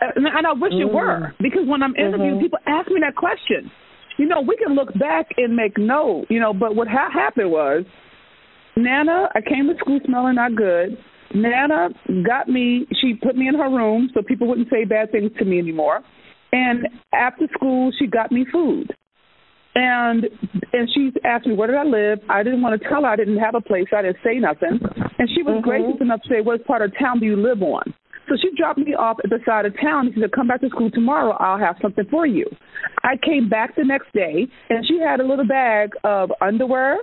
And, 0.00 0.26
and 0.26 0.46
I 0.46 0.52
wish 0.52 0.72
mm. 0.72 0.80
it 0.82 0.92
were 0.92 1.34
because 1.40 1.62
when 1.66 1.82
I'm 1.82 1.94
interviewing, 1.96 2.34
mm-hmm. 2.34 2.44
people 2.44 2.58
ask 2.66 2.88
me 2.88 3.00
that 3.02 3.14
question. 3.14 3.70
You 4.18 4.26
know, 4.26 4.40
we 4.40 4.56
can 4.56 4.74
look 4.74 4.92
back 4.98 5.28
and 5.36 5.54
make 5.54 5.78
note. 5.78 6.26
You 6.28 6.40
know, 6.40 6.52
but 6.52 6.74
what 6.74 6.88
ha- 6.88 7.10
happened 7.12 7.50
was, 7.50 7.84
Nana, 8.76 9.28
I 9.34 9.40
came 9.40 9.68
to 9.68 9.74
school 9.78 10.00
smelling 10.06 10.36
not 10.36 10.56
good. 10.56 10.96
Nana 11.34 11.88
got 12.26 12.48
me. 12.48 12.86
She 13.00 13.14
put 13.14 13.36
me 13.36 13.48
in 13.48 13.54
her 13.54 13.68
room 13.68 14.10
so 14.14 14.22
people 14.22 14.48
wouldn't 14.48 14.68
say 14.70 14.84
bad 14.84 15.12
things 15.12 15.30
to 15.38 15.44
me 15.44 15.58
anymore. 15.58 16.00
And 16.52 16.86
after 17.14 17.46
school, 17.54 17.90
she 17.98 18.06
got 18.06 18.30
me 18.30 18.46
food. 18.52 18.94
And 19.74 20.24
and 20.74 20.88
she 20.94 21.10
asked 21.24 21.46
me 21.46 21.54
where 21.54 21.68
did 21.68 21.76
I 21.76 21.84
live. 21.84 22.20
I 22.28 22.42
didn't 22.42 22.60
want 22.60 22.80
to 22.80 22.88
tell 22.88 23.02
her 23.02 23.08
I 23.08 23.16
didn't 23.16 23.38
have 23.38 23.54
a 23.54 23.60
place. 23.60 23.86
So 23.90 23.96
I 23.96 24.02
didn't 24.02 24.18
say 24.22 24.38
nothing. 24.38 24.78
And 25.18 25.28
she 25.34 25.42
was 25.42 25.56
mm-hmm. 25.56 25.68
gracious 25.68 26.00
enough 26.00 26.20
to 26.22 26.28
say, 26.28 26.40
"What 26.42 26.64
part 26.66 26.82
of 26.82 26.92
town 26.98 27.20
do 27.20 27.26
you 27.26 27.36
live 27.36 27.62
on?" 27.62 27.94
So 28.28 28.36
she 28.40 28.54
dropped 28.54 28.78
me 28.78 28.94
off 28.94 29.16
at 29.24 29.30
the 29.30 29.40
side 29.46 29.64
of 29.64 29.74
town. 29.80 30.12
She 30.14 30.20
said, 30.20 30.32
"Come 30.32 30.46
back 30.46 30.60
to 30.60 30.68
school 30.68 30.90
tomorrow. 30.90 31.32
I'll 31.40 31.58
have 31.58 31.76
something 31.80 32.04
for 32.10 32.26
you." 32.26 32.44
I 33.02 33.16
came 33.16 33.48
back 33.48 33.74
the 33.74 33.84
next 33.84 34.12
day, 34.12 34.46
and 34.68 34.86
she 34.86 34.98
had 34.98 35.20
a 35.20 35.26
little 35.26 35.46
bag 35.46 35.92
of 36.04 36.30
underwear 36.42 36.98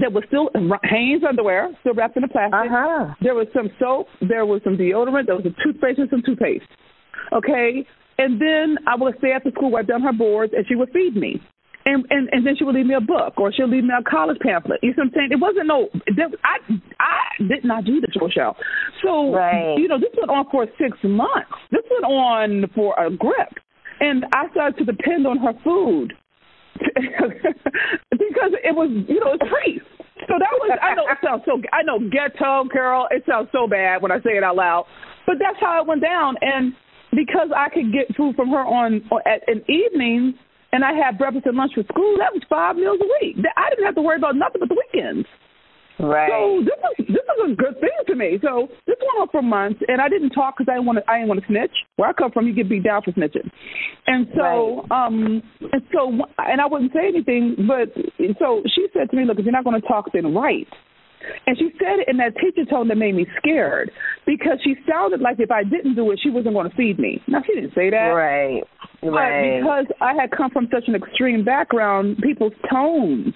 that 0.00 0.12
was 0.12 0.24
still 0.28 0.50
Hanes 0.82 1.22
underwear, 1.26 1.70
still 1.80 1.94
wrapped 1.94 2.16
in 2.16 2.24
a 2.24 2.28
plastic. 2.28 2.54
Uh-huh. 2.54 3.14
There 3.22 3.34
was 3.34 3.46
some 3.54 3.70
soap. 3.78 4.08
There 4.20 4.44
was 4.44 4.60
some 4.64 4.76
deodorant. 4.76 5.26
There 5.26 5.36
was 5.36 5.46
a 5.46 5.54
toothpaste 5.62 5.98
and 5.98 6.10
some 6.10 6.22
toothpaste. 6.26 6.66
Okay, 7.32 7.86
and 8.18 8.40
then 8.40 8.76
I 8.86 8.96
would 8.96 9.16
stay 9.18 9.32
after 9.32 9.50
school, 9.50 9.70
wipe 9.70 9.86
down 9.86 10.02
her 10.02 10.12
boards, 10.12 10.52
and 10.56 10.66
she 10.68 10.74
would 10.74 10.90
feed 10.90 11.16
me 11.16 11.40
and, 11.88 12.04
and 12.10 12.28
and 12.32 12.46
then 12.46 12.54
she 12.56 12.64
would 12.64 12.74
leave 12.74 12.86
me 12.86 12.94
a 12.94 13.00
book 13.00 13.40
or 13.40 13.52
she'll 13.52 13.68
leave 13.68 13.84
me 13.84 13.90
a 13.98 14.04
college 14.08 14.38
pamphlet. 14.40 14.80
You 14.82 14.90
know 14.90 14.94
what 14.96 15.04
I'm 15.04 15.12
saying? 15.14 15.28
It 15.32 15.40
wasn't 15.40 15.66
no. 15.66 15.88
I 16.44 16.58
I 17.00 17.42
did 17.42 17.64
not 17.64 17.84
do 17.84 18.00
this, 18.00 18.14
Rochelle. 18.20 18.56
So 19.02 19.32
right. 19.32 19.76
you 19.78 19.88
know, 19.88 19.98
this 19.98 20.12
went 20.16 20.30
on 20.30 20.44
for 20.50 20.66
six 20.78 20.96
months. 21.02 21.56
This 21.70 21.82
went 21.90 22.04
on 22.04 22.64
for 22.74 22.94
a 22.98 23.10
grip, 23.10 23.56
and 24.00 24.24
I 24.32 24.50
started 24.50 24.76
to 24.78 24.84
depend 24.84 25.26
on 25.26 25.38
her 25.38 25.52
food 25.64 26.12
because 26.78 28.52
it 28.60 28.74
was 28.76 28.90
you 29.08 29.20
know 29.20 29.32
it's 29.32 29.48
free. 29.48 29.80
So 30.28 30.34
that 30.36 30.52
was 30.60 30.78
I 30.82 30.94
know 30.94 31.08
it 31.08 31.18
sounds 31.24 31.42
so 31.46 31.62
I 31.72 31.82
know 31.82 31.98
ghetto, 31.98 32.68
Carol. 32.70 33.08
It 33.10 33.24
sounds 33.26 33.48
so 33.52 33.66
bad 33.66 34.02
when 34.02 34.12
I 34.12 34.18
say 34.18 34.36
it 34.36 34.44
out 34.44 34.56
loud, 34.56 34.84
but 35.26 35.36
that's 35.40 35.58
how 35.58 35.80
it 35.80 35.86
went 35.88 36.02
down. 36.02 36.36
And 36.42 36.74
because 37.12 37.50
I 37.54 37.68
could 37.68 37.92
get 37.92 38.14
food 38.16 38.36
from 38.36 38.50
her 38.50 38.64
on, 38.64 39.02
on 39.10 39.20
at 39.26 39.42
an 39.48 39.64
evening, 39.68 40.34
and 40.72 40.84
I 40.84 40.92
had 40.92 41.18
breakfast 41.18 41.46
and 41.46 41.56
lunch 41.56 41.72
for 41.74 41.84
school, 41.84 42.16
that 42.18 42.32
was 42.32 42.42
five 42.48 42.76
meals 42.76 43.00
a 43.00 43.08
week. 43.20 43.36
I 43.56 43.70
didn't 43.70 43.86
have 43.86 43.94
to 43.96 44.02
worry 44.02 44.16
about 44.16 44.36
nothing 44.36 44.60
but 44.60 44.68
the 44.68 44.76
weekends. 44.76 45.26
Right. 45.98 46.30
So 46.30 46.62
this 46.62 46.78
is 46.94 47.06
this 47.08 47.26
is 47.26 47.52
a 47.52 47.56
good 47.56 47.80
thing 47.80 47.90
to 48.06 48.14
me. 48.14 48.38
So 48.40 48.68
this 48.86 48.94
went 49.02 49.18
on 49.18 49.28
for 49.32 49.42
months, 49.42 49.80
and 49.88 50.00
I 50.00 50.08
didn't 50.08 50.30
talk 50.30 50.54
because 50.56 50.70
I 50.70 50.76
didn't 50.76 50.86
want 50.86 50.98
to. 51.02 51.10
I 51.10 51.18
didn't 51.18 51.28
want 51.28 51.40
to 51.40 51.46
snitch. 51.48 51.74
Where 51.96 52.08
I 52.08 52.12
come 52.12 52.30
from, 52.30 52.46
you 52.46 52.54
get 52.54 52.68
beat 52.68 52.84
down 52.84 53.02
for 53.02 53.10
snitching, 53.10 53.50
and 54.06 54.28
so 54.36 54.86
right. 54.88 55.06
um 55.06 55.42
and 55.72 55.82
so 55.92 56.14
and 56.38 56.60
I 56.60 56.66
wouldn't 56.66 56.92
say 56.92 57.08
anything. 57.08 57.66
But 57.66 57.90
so 58.38 58.62
she 58.74 58.86
said 58.94 59.10
to 59.10 59.16
me, 59.16 59.24
"Look, 59.24 59.40
if 59.40 59.44
you're 59.44 59.52
not 59.52 59.64
going 59.64 59.80
to 59.80 59.88
talk, 59.88 60.06
then 60.12 60.32
write." 60.34 60.68
And 61.46 61.56
she 61.58 61.70
said 61.78 62.00
it 62.00 62.08
in 62.08 62.16
that 62.18 62.34
teacher 62.36 62.68
tone 62.68 62.88
that 62.88 62.96
made 62.96 63.14
me 63.14 63.26
scared 63.38 63.90
because 64.26 64.58
she 64.62 64.74
sounded 64.88 65.20
like 65.20 65.36
if 65.38 65.50
I 65.50 65.64
didn't 65.64 65.94
do 65.94 66.10
it, 66.10 66.20
she 66.22 66.30
wasn't 66.30 66.54
going 66.54 66.68
to 66.70 66.76
feed 66.76 66.98
me. 66.98 67.22
Now 67.26 67.42
she 67.46 67.54
didn't 67.54 67.74
say 67.74 67.90
that, 67.90 68.12
right? 68.12 68.62
Right. 69.02 69.62
But 69.62 69.86
because 69.86 69.86
I 70.00 70.14
had 70.20 70.30
come 70.30 70.50
from 70.50 70.68
such 70.72 70.84
an 70.88 70.94
extreme 70.94 71.44
background, 71.44 72.18
people's 72.22 72.52
tones 72.70 73.34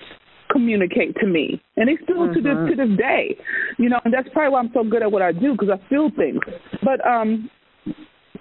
communicate 0.50 1.16
to 1.16 1.26
me, 1.26 1.60
and 1.76 1.88
they 1.88 1.96
still 2.04 2.28
mm-hmm. 2.28 2.34
to 2.34 2.40
this 2.40 2.58
to 2.70 2.74
this 2.76 2.98
day. 2.98 3.36
You 3.78 3.88
know, 3.88 4.00
and 4.04 4.12
that's 4.12 4.28
probably 4.32 4.52
why 4.52 4.60
I'm 4.60 4.70
so 4.74 4.84
good 4.84 5.02
at 5.02 5.10
what 5.10 5.22
I 5.22 5.32
do 5.32 5.52
because 5.52 5.70
I 5.70 5.88
feel 5.88 6.10
things. 6.14 6.40
But 6.84 7.04
um, 7.06 7.48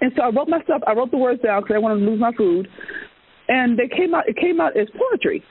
and 0.00 0.12
so 0.16 0.22
I 0.22 0.28
wrote 0.30 0.48
myself. 0.48 0.82
I 0.86 0.92
wrote 0.92 1.10
the 1.10 1.16
words 1.16 1.40
down 1.42 1.62
because 1.62 1.74
I 1.74 1.78
wanted 1.78 2.04
to 2.04 2.10
lose 2.10 2.20
my 2.20 2.32
food, 2.36 2.68
and 3.48 3.78
they 3.78 3.88
came 3.88 4.14
out. 4.14 4.28
It 4.28 4.36
came 4.36 4.60
out 4.60 4.76
as 4.76 4.88
poetry. 4.90 5.42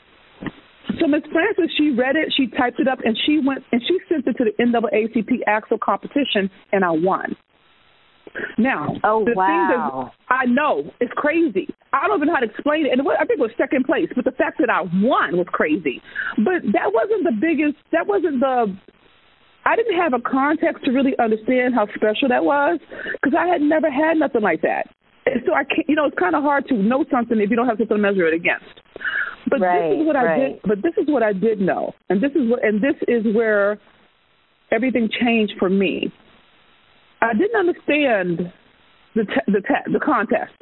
So 0.99 1.07
Miss 1.07 1.21
Francis, 1.31 1.71
she 1.77 1.91
read 1.91 2.15
it, 2.15 2.33
she 2.35 2.47
typed 2.47 2.79
it 2.79 2.87
up, 2.87 2.99
and 3.03 3.17
she 3.25 3.39
went 3.45 3.63
and 3.71 3.81
she 3.87 3.97
sent 4.09 4.27
it 4.27 4.37
to 4.37 4.45
the 4.45 4.63
NAACP 4.63 5.41
ACT-SO 5.47 5.77
competition, 5.83 6.49
and 6.71 6.83
I 6.83 6.91
won. 6.91 7.35
Now, 8.57 8.95
oh 9.03 9.25
the 9.25 9.33
wow! 9.35 9.45
Thing 9.45 10.07
is, 10.07 10.27
I 10.29 10.45
know 10.45 10.91
it's 10.99 11.11
crazy. 11.15 11.67
I 11.91 12.07
don't 12.07 12.17
even 12.17 12.27
know 12.27 12.35
how 12.35 12.39
to 12.39 12.49
explain 12.49 12.85
it, 12.85 12.91
and 12.93 13.01
I 13.01 13.25
think 13.25 13.39
it 13.39 13.43
was 13.43 13.51
second 13.57 13.85
place. 13.85 14.07
But 14.15 14.25
the 14.25 14.31
fact 14.31 14.57
that 14.59 14.69
I 14.69 14.81
won 15.03 15.37
was 15.37 15.47
crazy. 15.51 16.01
But 16.37 16.63
that 16.71 16.93
wasn't 16.93 17.25
the 17.25 17.35
biggest. 17.35 17.75
That 17.91 18.07
wasn't 18.07 18.39
the. 18.39 18.73
I 19.65 19.75
didn't 19.75 19.99
have 19.99 20.13
a 20.13 20.21
context 20.21 20.85
to 20.85 20.91
really 20.91 21.13
understand 21.19 21.75
how 21.75 21.85
special 21.93 22.29
that 22.29 22.43
was 22.43 22.79
because 23.13 23.37
I 23.37 23.47
had 23.47 23.61
never 23.61 23.91
had 23.91 24.17
nothing 24.17 24.41
like 24.41 24.61
that. 24.61 24.87
So 25.45 25.53
I 25.53 25.63
can't. 25.63 25.87
You 25.87 25.95
know, 25.95 26.05
it's 26.05 26.17
kind 26.17 26.35
of 26.35 26.43
hard 26.43 26.67
to 26.67 26.75
know 26.75 27.05
something 27.11 27.39
if 27.39 27.49
you 27.49 27.55
don't 27.55 27.67
have 27.67 27.77
something 27.77 27.97
to 27.97 28.01
measure 28.01 28.27
it 28.27 28.33
against. 28.33 28.81
But 29.49 29.59
right, 29.61 29.89
this 29.89 29.99
is 29.99 30.07
what 30.07 30.15
right. 30.15 30.29
I 30.29 30.39
did. 30.39 30.61
But 30.63 30.77
this 30.81 30.93
is 30.97 31.07
what 31.07 31.23
I 31.23 31.33
did 31.33 31.61
know, 31.61 31.93
and 32.09 32.21
this 32.21 32.31
is 32.31 32.49
what, 32.49 32.63
and 32.63 32.81
this 32.81 32.95
is 33.07 33.23
where 33.35 33.79
everything 34.71 35.09
changed 35.19 35.53
for 35.59 35.69
me 35.69 36.11
I 37.21 37.33
didn't 37.33 37.57
understand 37.57 38.51
the 39.13 39.25
te- 39.25 39.51
the 39.51 39.61
te- 39.61 39.93
the 39.93 39.99
contest, 39.99 40.57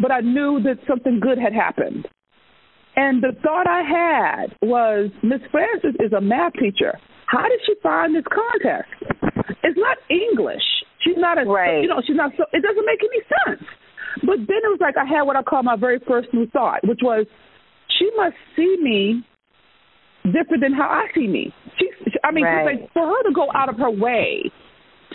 but 0.00 0.10
I 0.10 0.20
knew 0.20 0.60
that 0.64 0.78
something 0.88 1.20
good 1.20 1.38
had 1.38 1.52
happened. 1.52 2.08
And 2.96 3.22
the 3.22 3.32
thought 3.42 3.68
I 3.68 3.82
had 3.86 4.56
was, 4.60 5.10
Miss 5.22 5.40
Francis 5.52 5.94
is 6.00 6.12
a 6.12 6.20
math 6.20 6.54
teacher. 6.54 6.98
How 7.26 7.42
did 7.42 7.60
she 7.64 7.74
find 7.82 8.14
this 8.14 8.24
contest? 8.26 8.90
It's 9.62 9.78
not 9.78 9.98
English. 10.10 10.66
She's 10.98 11.16
not 11.16 11.38
a, 11.38 11.48
right. 11.48 11.80
you 11.80 11.88
know, 11.88 12.02
she's 12.04 12.16
not 12.16 12.32
so. 12.36 12.44
It 12.52 12.62
doesn't 12.62 12.84
make 12.84 12.98
any 13.00 13.22
sense. 13.46 13.68
But 14.22 14.38
then 14.46 14.60
it 14.64 14.70
was 14.70 14.78
like 14.80 14.96
I 14.96 15.06
had 15.06 15.22
what 15.22 15.36
I 15.36 15.42
call 15.42 15.62
my 15.62 15.76
very 15.76 16.00
first 16.06 16.28
new 16.32 16.46
thought, 16.48 16.80
which 16.86 17.00
was, 17.02 17.26
she 17.98 18.10
must 18.16 18.34
see 18.56 18.76
me 18.80 19.24
different 20.24 20.62
than 20.62 20.72
how 20.72 20.88
I 20.88 21.06
see 21.14 21.26
me. 21.26 21.52
She, 21.78 21.90
I 22.24 22.32
mean, 22.32 22.44
right. 22.44 22.64
like 22.64 22.92
for 22.92 23.06
her 23.06 23.22
to 23.28 23.32
go 23.34 23.48
out 23.54 23.68
of 23.68 23.76
her 23.78 23.90
way 23.90 24.50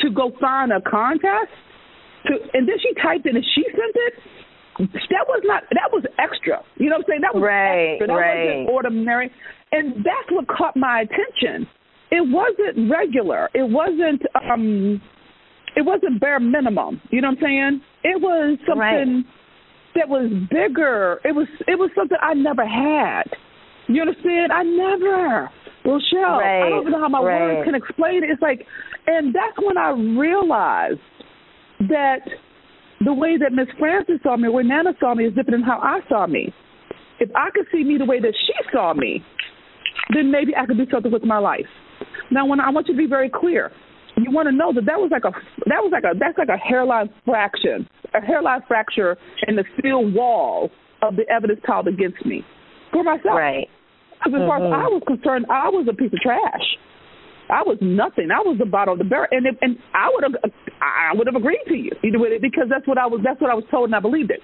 to 0.01 0.09
go 0.09 0.31
find 0.39 0.71
a 0.71 0.81
contest 0.81 1.51
to 2.27 2.33
and 2.53 2.67
then 2.67 2.75
she 2.81 2.93
typed 3.01 3.25
it 3.25 3.35
and 3.35 3.45
she 3.55 3.63
sent 3.71 3.95
it 3.95 4.13
that 4.77 5.25
was 5.27 5.41
not 5.45 5.63
that 5.71 5.89
was 5.91 6.03
extra 6.19 6.59
you 6.77 6.89
know 6.89 6.97
what 6.97 7.05
i'm 7.05 7.09
saying 7.09 7.21
that 7.21 7.33
was 7.33 7.43
right, 7.43 7.95
extra 7.95 8.07
that 8.07 8.13
right. 8.13 8.45
wasn't 8.45 8.69
ordinary 8.69 9.31
and 9.71 9.95
that's 10.03 10.29
what 10.31 10.47
caught 10.47 10.75
my 10.75 11.01
attention 11.01 11.67
it 12.11 12.25
wasn't 12.27 12.91
regular 12.91 13.49
it 13.53 13.67
wasn't 13.69 14.21
um 14.51 15.01
it 15.75 15.85
wasn't 15.85 16.19
bare 16.19 16.39
minimum 16.39 17.01
you 17.09 17.21
know 17.21 17.29
what 17.29 17.37
i'm 17.37 17.43
saying 17.43 17.81
it 18.03 18.21
was 18.21 18.57
something 18.67 18.79
right. 18.79 19.25
that 19.95 20.09
was 20.09 20.31
bigger 20.49 21.19
it 21.23 21.33
was 21.33 21.47
it 21.67 21.77
was 21.77 21.89
something 21.95 22.17
i 22.21 22.33
never 22.33 22.65
had 22.65 23.23
you 23.87 24.01
understand 24.01 24.51
i 24.51 24.63
never 24.63 25.49
Rochelle, 25.85 26.41
right, 26.41 26.65
I 26.65 26.69
don't 26.69 26.81
even 26.81 26.93
know 26.93 26.99
how 26.99 27.09
my 27.09 27.21
right. 27.21 27.57
words 27.57 27.65
can 27.65 27.75
explain 27.75 28.23
it. 28.23 28.31
It's 28.31 28.41
like, 28.41 28.65
and 29.05 29.33
that's 29.35 29.55
when 29.61 29.77
I 29.77 29.91
realized 29.91 30.99
that 31.87 32.25
the 33.05 33.13
way 33.13 33.37
that 33.37 33.53
Miss 33.53 33.67
Francis 33.77 34.15
saw 34.23 34.35
me, 34.35 34.47
or 34.47 34.63
Nana 34.63 34.93
saw 34.99 35.13
me, 35.13 35.25
is 35.25 35.35
different 35.35 35.51
than 35.51 35.63
how 35.63 35.79
I 35.79 35.99
saw 36.09 36.25
me. 36.25 36.51
If 37.19 37.29
I 37.35 37.49
could 37.53 37.65
see 37.71 37.83
me 37.83 37.97
the 37.97 38.05
way 38.05 38.19
that 38.19 38.33
she 38.47 38.53
saw 38.73 38.93
me, 38.93 39.23
then 40.13 40.31
maybe 40.31 40.55
I 40.55 40.65
could 40.65 40.77
do 40.77 40.85
something 40.91 41.11
with 41.11 41.23
my 41.23 41.37
life. 41.37 41.69
Now, 42.31 42.47
when 42.47 42.59
I 42.59 42.71
want 42.71 42.87
you 42.87 42.95
to 42.95 42.97
be 42.97 43.07
very 43.07 43.29
clear, 43.29 43.71
you 44.17 44.31
want 44.31 44.47
to 44.47 44.55
know 44.55 44.71
that 44.73 44.85
that 44.85 44.97
was 44.97 45.11
like 45.11 45.25
a 45.25 45.31
that 45.67 45.83
was 45.83 45.91
like 45.91 46.03
a 46.03 46.17
that's 46.17 46.37
like 46.37 46.49
a 46.49 46.57
hairline 46.57 47.09
fraction, 47.25 47.87
a 48.13 48.21
hairline 48.21 48.61
fracture 48.67 49.17
in 49.47 49.55
the 49.55 49.63
steel 49.77 50.05
wall 50.11 50.69
of 51.01 51.15
the 51.15 51.27
evidence 51.29 51.59
piled 51.65 51.87
against 51.87 52.25
me 52.25 52.43
for 52.91 53.03
myself. 53.03 53.35
Right. 53.35 53.67
Because 54.15 54.41
as 54.41 54.47
far 54.47 54.57
as 54.57 54.63
mm-hmm. 54.63 54.81
I 54.81 54.87
was 54.87 55.03
concerned, 55.05 55.45
I 55.51 55.69
was 55.69 55.85
a 55.91 55.93
piece 55.93 56.13
of 56.13 56.19
trash. 56.23 56.65
I 57.49 57.61
was 57.61 57.77
nothing. 57.81 58.31
I 58.33 58.41
was 58.41 58.57
the 58.57 58.65
bottom 58.65 58.93
of 58.93 58.97
the 58.97 59.05
barrel, 59.05 59.27
and 59.29 59.45
if, 59.45 59.55
and 59.61 59.77
I 59.93 60.09
would 60.09 60.23
have 60.23 60.33
I 60.81 61.13
would 61.13 61.27
have 61.27 61.35
agreed 61.35 61.61
to 61.67 61.75
you 61.75 61.91
either 62.03 62.17
with 62.17 62.31
it 62.31 62.41
because 62.41 62.65
that's 62.69 62.87
what 62.87 62.97
I 62.97 63.05
was 63.05 63.21
that's 63.23 63.39
what 63.39 63.51
I 63.51 63.53
was 63.53 63.65
told, 63.69 63.85
and 63.89 63.95
I 63.95 63.99
believed 63.99 64.31
it. 64.31 64.39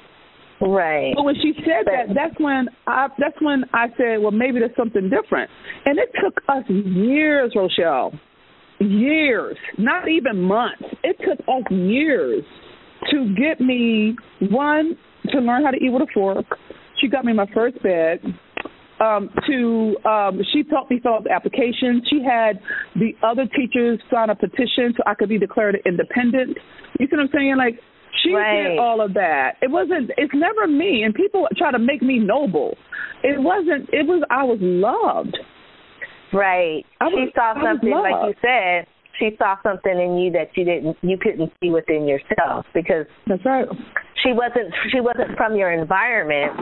Right. 0.61 1.13
But 1.15 1.25
when 1.25 1.35
she 1.41 1.53
said 1.65 1.89
that, 1.89 2.13
that's 2.13 2.37
when 2.37 2.69
I 2.85 3.07
that's 3.17 3.37
when 3.41 3.65
I 3.73 3.87
said, 3.97 4.21
well, 4.21 4.31
maybe 4.31 4.59
there's 4.59 4.75
something 4.77 5.09
different. 5.09 5.49
And 5.85 5.97
it 5.97 6.13
took 6.21 6.37
us 6.47 6.63
years, 6.69 7.53
Rochelle, 7.55 8.13
years, 8.81 9.57
not 9.77 10.09
even 10.09 10.41
months. 10.41 10.83
It 11.03 11.17
took 11.19 11.39
us 11.47 11.71
years 11.71 12.43
to 13.11 13.35
get 13.35 13.59
me 13.59 14.15
one 14.39 14.97
to 15.31 15.39
learn 15.39 15.63
how 15.63 15.71
to 15.71 15.77
eat 15.77 15.91
with 15.91 16.01
a 16.03 16.07
fork. 16.13 16.45
She 16.99 17.07
got 17.07 17.25
me 17.25 17.33
my 17.33 17.47
first 17.53 17.81
bed 17.81 18.19
um, 19.01 19.29
to 19.47 19.95
um, 20.07 20.39
she 20.53 20.63
helped 20.69 20.91
me 20.91 20.99
fill 21.01 21.15
out 21.15 21.23
the 21.23 21.31
application. 21.31 22.01
She 22.09 22.23
had 22.23 22.59
the 22.95 23.13
other 23.25 23.45
teachers 23.47 23.99
sign 24.13 24.29
a 24.29 24.35
petition 24.35 24.93
so 24.95 25.03
I 25.05 25.15
could 25.15 25.29
be 25.29 25.39
declared 25.39 25.77
independent. 25.85 26.57
You 26.99 27.07
see 27.07 27.15
what 27.15 27.23
I'm 27.23 27.29
saying? 27.33 27.55
Like 27.57 27.79
she 28.23 28.33
right. 28.33 28.69
did 28.69 28.79
all 28.79 29.01
of 29.01 29.13
that. 29.15 29.55
It 29.61 29.71
wasn't. 29.71 30.11
It's 30.17 30.33
never 30.35 30.67
me. 30.67 31.03
And 31.03 31.13
people 31.13 31.47
try 31.57 31.71
to 31.71 31.79
make 31.79 32.01
me 32.01 32.19
noble. 32.19 32.77
It 33.23 33.41
wasn't. 33.41 33.89
It 33.91 34.05
was. 34.05 34.23
I 34.29 34.43
was 34.43 34.59
loved. 34.61 35.37
Right. 36.33 36.85
Was, 36.99 37.13
she 37.13 37.31
saw 37.35 37.53
something 37.61 37.91
like 37.91 38.27
you 38.27 38.33
said. 38.41 38.87
She 39.19 39.35
saw 39.37 39.55
something 39.61 39.91
in 39.91 40.17
you 40.17 40.31
that 40.31 40.49
you 40.55 40.65
didn't. 40.65 40.97
You 41.01 41.17
couldn't 41.17 41.51
see 41.61 41.69
within 41.69 42.07
yourself 42.07 42.65
because 42.73 43.05
that's 43.27 43.45
right. 43.45 43.67
She 44.23 44.31
wasn't. 44.31 44.73
She 44.91 44.99
wasn't 44.99 45.37
from 45.37 45.55
your 45.55 45.71
environment. 45.71 46.53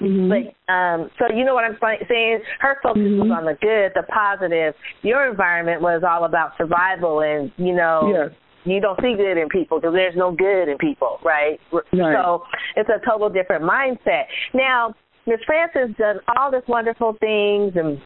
Mm-hmm. 0.00 0.28
But 0.28 0.72
um 0.72 1.08
so 1.18 1.32
you 1.32 1.44
know 1.44 1.54
what 1.54 1.64
I'm 1.64 1.78
saying? 1.80 2.40
Her 2.58 2.78
focus 2.82 3.02
mm-hmm. 3.02 3.28
was 3.28 3.30
on 3.30 3.44
the 3.44 3.54
good, 3.60 3.92
the 3.94 4.02
positive. 4.10 4.74
Your 5.02 5.30
environment 5.30 5.82
was 5.82 6.02
all 6.02 6.24
about 6.24 6.52
survival 6.58 7.20
and 7.20 7.52
you 7.56 7.74
know 7.74 8.10
yes 8.12 8.36
you 8.64 8.80
don't 8.80 8.98
see 9.00 9.14
good 9.16 9.38
in 9.38 9.48
people 9.48 9.78
because 9.78 9.94
there's 9.94 10.16
no 10.16 10.32
good 10.32 10.68
in 10.68 10.78
people, 10.78 11.18
right? 11.24 11.60
right? 11.72 11.82
So 11.92 12.42
it's 12.76 12.88
a 12.88 13.04
total 13.06 13.28
different 13.28 13.62
mindset. 13.62 14.24
Now, 14.54 14.94
Miss 15.26 15.40
Francis 15.46 15.96
done 15.98 16.16
all 16.36 16.50
this 16.50 16.62
wonderful 16.68 17.16
things, 17.20 17.72
and 17.76 17.98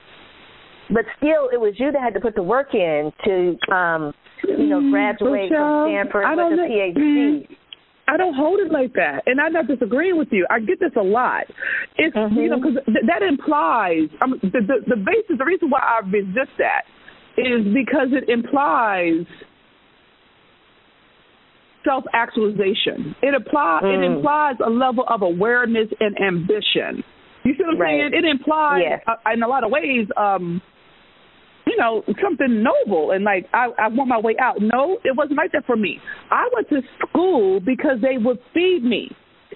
but 0.91 1.05
still, 1.17 1.49
it 1.53 1.61
was 1.61 1.75
you 1.77 1.93
that 1.93 2.01
had 2.01 2.15
to 2.15 2.21
put 2.21 2.35
the 2.35 2.43
work 2.43 2.75
in 2.75 3.13
to, 3.25 3.57
um, 3.73 4.15
you 4.43 4.67
know, 4.67 4.81
mm-hmm. 4.81 4.91
graduate 4.91 5.51
Michelle, 5.51 5.85
from 5.85 5.93
Stanford 5.93 6.25
with 6.25 6.59
a 6.59 6.69
PhD. 6.69 7.57
I 8.09 8.17
don't 8.17 8.35
hold 8.35 8.59
it 8.61 8.73
like 8.73 8.95
that, 8.95 9.25
and 9.27 9.39
I'm 9.39 9.53
not 9.53 9.67
disagreeing 9.67 10.17
with 10.17 10.29
you. 10.31 10.47
I 10.49 10.61
get 10.61 10.81
this 10.81 10.93
a 10.97 11.03
lot. 11.03 11.45
It's 11.97 12.17
mm-hmm. 12.17 12.37
you 12.37 12.49
know 12.49 12.57
because 12.57 12.81
th- 12.87 13.05
that 13.07 13.21
implies 13.21 14.09
mean, 14.25 14.41
the, 14.41 14.65
the 14.65 14.77
the 14.89 14.97
basis, 14.97 15.37
the 15.37 15.45
reason 15.45 15.69
why 15.69 15.81
I 15.81 16.01
resist 16.09 16.57
that 16.57 16.89
is 17.37 17.69
because 17.75 18.09
it 18.17 18.31
implies 18.33 19.29
self 21.85 22.05
actualization. 22.15 23.15
It 23.23 23.35
apply 23.35 23.81
mm. 23.85 23.93
it 23.93 24.17
implies 24.17 24.57
a 24.65 24.71
level 24.71 25.05
of 25.09 25.21
awareness 25.21 25.89
and 26.01 26.17
ambition. 26.17 27.05
You 27.45 27.55
see 27.57 27.65
what 27.65 27.75
I'm 27.75 27.81
right. 27.81 28.01
saying? 28.01 28.25
It 28.25 28.25
implies 28.25 28.83
yes. 28.89 29.01
uh, 29.07 29.33
in 29.33 29.43
a 29.43 29.49
lot 29.49 29.65
of 29.65 29.71
ways, 29.71 30.07
um, 30.17 30.61
know, 31.79 32.03
something 32.23 32.63
noble 32.63 33.13
and 33.13 33.25
like 33.25 33.47
I, 33.55 33.69
I 33.79 33.89
want 33.89 34.09
my 34.09 34.21
way 34.21 34.37
out. 34.41 34.57
No, 34.61 34.99
it 35.05 35.17
wasn't 35.17 35.39
like 35.39 35.53
that 35.53 35.67
for 35.67 35.77
me. 35.77 35.99
I 36.31 36.49
went 36.55 36.69
to 36.71 36.81
school 37.01 37.61
because 37.61 37.99
they 38.03 38.19
would 38.19 38.39
feed 38.53 38.83
me. 38.85 39.11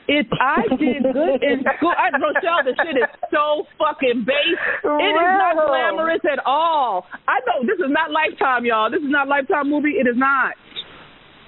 If 0.09 0.27
I 0.41 0.63
did 0.77 1.03
good 1.03 1.43
in 1.43 1.63
school, 1.77 1.95
I 1.97 2.11
Rochelle, 2.17 2.65
the 2.65 2.75
shit 2.83 2.97
is 2.97 3.09
so 3.31 3.65
fucking 3.79 4.25
base. 4.27 4.61
It 4.83 5.15
is 5.15 5.33
not 5.39 5.55
glamorous 5.55 6.23
at 6.31 6.41
all. 6.45 7.07
I 7.29 7.39
know 7.47 7.63
this 7.63 7.79
is 7.79 7.91
not 7.91 8.11
Lifetime, 8.11 8.65
y'all. 8.65 8.91
This 8.91 9.03
is 9.03 9.11
not 9.11 9.29
Lifetime 9.29 9.71
movie. 9.71 10.01
It 10.01 10.09
is 10.09 10.17
not. 10.17 10.55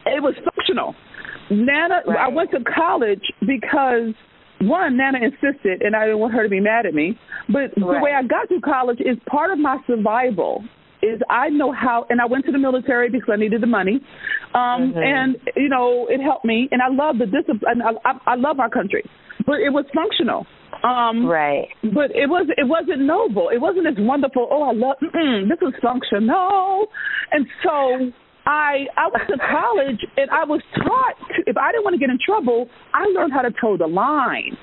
It 0.06 0.22
was 0.22 0.34
functional. 0.44 0.94
Nana, 1.50 2.02
right. 2.06 2.18
I 2.18 2.28
went 2.28 2.50
to 2.52 2.60
college 2.62 3.22
because 3.40 4.14
one, 4.68 4.96
Nana 4.96 5.18
insisted, 5.18 5.82
and 5.82 5.94
I 5.94 6.06
didn't 6.06 6.20
want 6.20 6.34
her 6.34 6.42
to 6.42 6.48
be 6.48 6.60
mad 6.60 6.86
at 6.86 6.94
me. 6.94 7.18
But 7.48 7.74
right. 7.76 7.76
the 7.76 8.00
way 8.02 8.12
I 8.16 8.22
got 8.22 8.48
through 8.48 8.60
college 8.60 9.00
is 9.00 9.18
part 9.26 9.50
of 9.50 9.58
my 9.58 9.78
survival. 9.86 10.64
Is 11.02 11.20
I 11.28 11.50
know 11.50 11.70
how, 11.70 12.06
and 12.08 12.18
I 12.18 12.24
went 12.24 12.46
to 12.46 12.52
the 12.52 12.58
military 12.58 13.10
because 13.10 13.28
I 13.30 13.36
needed 13.36 13.62
the 13.62 13.66
money, 13.66 14.00
um, 14.54 14.94
mm-hmm. 14.94 14.98
and 14.98 15.36
you 15.54 15.68
know 15.68 16.06
it 16.08 16.22
helped 16.22 16.46
me, 16.46 16.66
and 16.72 16.80
I 16.80 16.88
love 16.88 17.18
the 17.18 17.26
discipline. 17.26 17.82
I, 17.84 17.92
I, 18.08 18.32
I 18.32 18.34
love 18.36 18.58
our 18.58 18.70
country, 18.70 19.04
but 19.44 19.60
it 19.60 19.68
was 19.68 19.84
functional. 19.94 20.46
Um, 20.82 21.26
right. 21.26 21.68
But 21.82 22.16
it 22.16 22.24
was 22.24 22.48
it 22.56 22.66
wasn't 22.66 23.02
noble. 23.02 23.50
It 23.52 23.60
wasn't 23.60 23.86
as 23.86 23.94
wonderful. 23.98 24.48
Oh, 24.50 24.62
I 24.62 24.72
love 24.72 24.96
this 25.00 25.60
is 25.60 25.74
functional, 25.82 26.88
and 27.32 27.46
so 27.62 28.12
I 28.46 28.86
I 28.96 29.08
went 29.08 29.28
to 29.28 29.38
college 29.38 30.00
and 30.16 30.30
I 30.30 30.44
was 30.44 30.60
taught 30.76 31.16
to, 31.36 31.42
if 31.46 31.56
I 31.56 31.72
didn't 31.72 31.84
want 31.84 31.94
to 31.94 32.00
get 32.00 32.10
in 32.10 32.18
trouble, 32.20 32.68
I 32.92 33.04
learned 33.14 33.32
how 33.32 33.42
to 33.42 33.50
toe 33.60 33.76
the 33.76 33.86
line. 33.86 34.56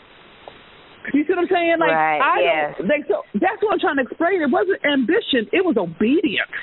You 1.14 1.26
see 1.26 1.34
what 1.34 1.40
I'm 1.40 1.50
saying? 1.50 1.78
Like 1.80 1.90
right, 1.90 2.22
I 2.22 2.38
yes. 2.42 2.76
like 2.86 3.10
so 3.10 3.26
that's 3.34 3.58
what 3.62 3.74
I'm 3.74 3.82
trying 3.82 3.98
to 3.98 4.06
explain. 4.06 4.42
It 4.42 4.52
wasn't 4.54 4.86
ambition, 4.86 5.50
it 5.52 5.66
was 5.66 5.76
obedience. 5.78 6.54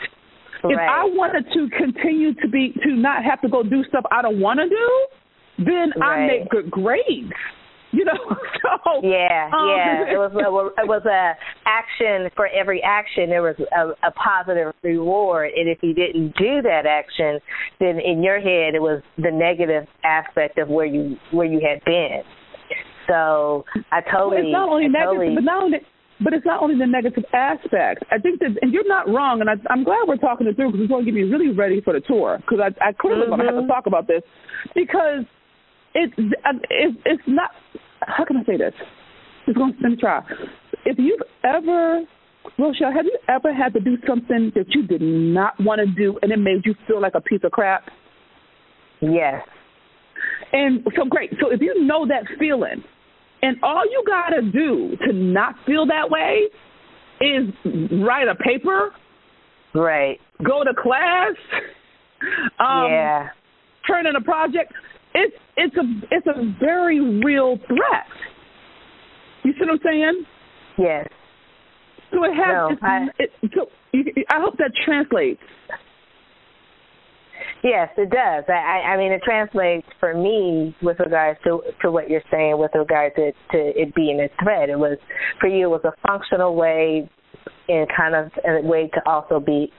Right. 0.62 0.74
If 0.74 0.78
I 0.78 1.04
wanted 1.06 1.46
to 1.54 1.68
continue 1.76 2.34
to 2.34 2.48
be 2.48 2.74
to 2.82 2.94
not 2.94 3.24
have 3.24 3.40
to 3.42 3.48
go 3.48 3.62
do 3.62 3.82
stuff 3.88 4.04
I 4.10 4.22
don't 4.22 4.40
want 4.40 4.58
to 4.62 4.68
do, 4.68 4.86
then 5.58 5.92
right. 5.98 6.22
I 6.22 6.26
make 6.26 6.50
good 6.50 6.70
grades. 6.70 7.34
You 7.90 8.04
know, 8.04 8.12
so 8.62 9.00
yeah, 9.02 9.48
um, 9.52 9.68
yeah. 9.68 10.12
It 10.12 10.18
was 10.18 10.32
a, 10.34 10.82
it 10.82 10.86
was 10.86 11.02
a 11.06 11.32
action 11.66 12.30
for 12.36 12.46
every 12.48 12.82
action. 12.82 13.30
There 13.30 13.42
was 13.42 13.56
a, 13.58 14.06
a 14.06 14.10
positive 14.12 14.74
reward, 14.82 15.52
and 15.56 15.68
if 15.68 15.78
you 15.82 15.94
didn't 15.94 16.36
do 16.36 16.60
that 16.62 16.84
action, 16.86 17.40
then 17.80 17.98
in 17.98 18.22
your 18.22 18.40
head 18.40 18.74
it 18.74 18.82
was 18.82 19.02
the 19.16 19.30
negative 19.30 19.88
aspect 20.04 20.58
of 20.58 20.68
where 20.68 20.86
you 20.86 21.16
where 21.32 21.46
you 21.46 21.60
had 21.60 21.82
been. 21.84 22.22
So 23.08 23.64
I 23.90 24.02
totally, 24.02 24.36
well, 24.36 24.44
it's 24.44 24.52
not 24.52 24.68
only 24.68 24.84
I 24.84 24.88
negative, 24.88 25.16
totally, 25.16 25.34
but 25.34 25.44
not 25.44 25.62
only. 25.64 25.78
But 26.20 26.32
it's 26.32 26.44
not 26.44 26.60
only 26.60 26.76
the 26.76 26.84
negative 26.84 27.22
aspect. 27.32 28.02
I 28.10 28.18
think 28.18 28.40
that, 28.40 28.58
and 28.60 28.72
you're 28.72 28.88
not 28.88 29.06
wrong. 29.06 29.40
And 29.40 29.48
I, 29.48 29.54
I'm 29.70 29.84
glad 29.84 30.02
we're 30.08 30.16
talking 30.16 30.48
it 30.48 30.56
through 30.56 30.72
because 30.72 30.82
it's 30.82 30.90
going 30.90 31.04
to 31.04 31.10
get 31.12 31.14
me 31.14 31.22
really 31.22 31.54
ready 31.54 31.80
for 31.80 31.92
the 31.92 32.00
tour. 32.00 32.38
Because 32.42 32.58
I, 32.58 32.88
I 32.88 32.90
clearly 32.90 33.30
mm-hmm. 33.30 33.38
going 33.38 33.46
to 33.46 33.54
have 33.54 33.62
to 33.62 33.68
talk 33.68 33.86
about 33.86 34.08
this 34.08 34.22
because 34.74 35.22
it, 35.98 36.12
it 36.70 36.96
it's 37.04 37.22
not. 37.26 37.50
How 38.00 38.24
can 38.24 38.36
I 38.36 38.44
say 38.44 38.56
this? 38.56 38.72
It's 39.46 39.56
going 39.56 39.72
to 39.72 39.78
let 39.82 39.90
me 39.90 39.96
try. 39.96 40.20
If 40.84 40.98
you've 40.98 41.20
ever, 41.42 42.02
Rochelle, 42.58 42.92
have 42.92 43.06
you 43.06 43.18
ever 43.28 43.52
had 43.52 43.72
to 43.74 43.80
do 43.80 43.96
something 44.06 44.52
that 44.54 44.66
you 44.68 44.86
did 44.86 45.00
not 45.00 45.54
want 45.60 45.80
to 45.80 45.86
do 45.86 46.18
and 46.22 46.30
it 46.30 46.36
made 46.36 46.62
you 46.64 46.74
feel 46.86 47.00
like 47.00 47.14
a 47.14 47.20
piece 47.20 47.40
of 47.44 47.50
crap? 47.50 47.84
Yes. 49.00 49.42
And 50.52 50.86
so 50.96 51.04
great. 51.08 51.30
So 51.40 51.50
if 51.50 51.60
you 51.60 51.84
know 51.84 52.06
that 52.06 52.24
feeling, 52.38 52.82
and 53.42 53.56
all 53.62 53.84
you 53.84 54.02
gotta 54.06 54.42
do 54.42 54.96
to 55.06 55.12
not 55.12 55.54
feel 55.66 55.86
that 55.86 56.10
way 56.10 56.44
is 57.20 58.02
write 58.04 58.28
a 58.28 58.34
paper, 58.34 58.92
right? 59.74 60.18
Go 60.44 60.64
to 60.64 60.72
class, 60.80 61.34
um, 62.58 62.90
yeah, 62.90 63.28
turn 63.86 64.06
in 64.06 64.16
a 64.16 64.20
project 64.20 64.72
it's 65.14 65.36
it's 65.56 65.76
a 65.76 65.84
it's 66.10 66.26
a 66.26 66.54
very 66.60 67.00
real 67.24 67.56
threat. 67.66 68.06
You 69.44 69.52
see 69.52 69.60
what 69.60 69.70
I'm 69.70 69.78
saying? 69.84 70.24
Yes. 70.78 71.08
So 72.10 72.24
it 72.24 72.34
has. 72.34 72.54
No, 72.54 72.68
it's, 72.72 72.82
I, 72.82 73.06
it, 73.18 73.30
so 73.54 73.70
I 74.30 74.40
hope 74.40 74.56
that 74.58 74.72
translates. 74.84 75.40
Yes, 77.62 77.88
it 77.96 78.10
does. 78.10 78.44
I, 78.48 78.92
I 78.92 78.96
mean, 78.96 79.10
it 79.10 79.22
translates 79.24 79.86
for 79.98 80.14
me 80.14 80.76
with 80.82 80.98
regards 81.00 81.40
to 81.44 81.60
to 81.82 81.90
what 81.90 82.08
you're 82.08 82.22
saying 82.30 82.58
with 82.58 82.70
regard 82.74 83.14
to 83.16 83.32
to 83.52 83.58
it 83.80 83.94
being 83.94 84.20
a 84.20 84.28
threat. 84.42 84.70
It 84.70 84.78
was 84.78 84.98
for 85.40 85.48
you. 85.48 85.66
It 85.66 85.82
was 85.82 85.84
a 85.84 86.08
functional 86.08 86.54
way, 86.54 87.08
and 87.68 87.86
kind 87.96 88.14
of 88.14 88.30
a 88.44 88.66
way 88.66 88.90
to 88.94 89.00
also 89.08 89.40
be 89.40 89.72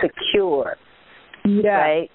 secure. 0.00 0.76
Yeah. 1.44 1.70
Right 1.70 2.10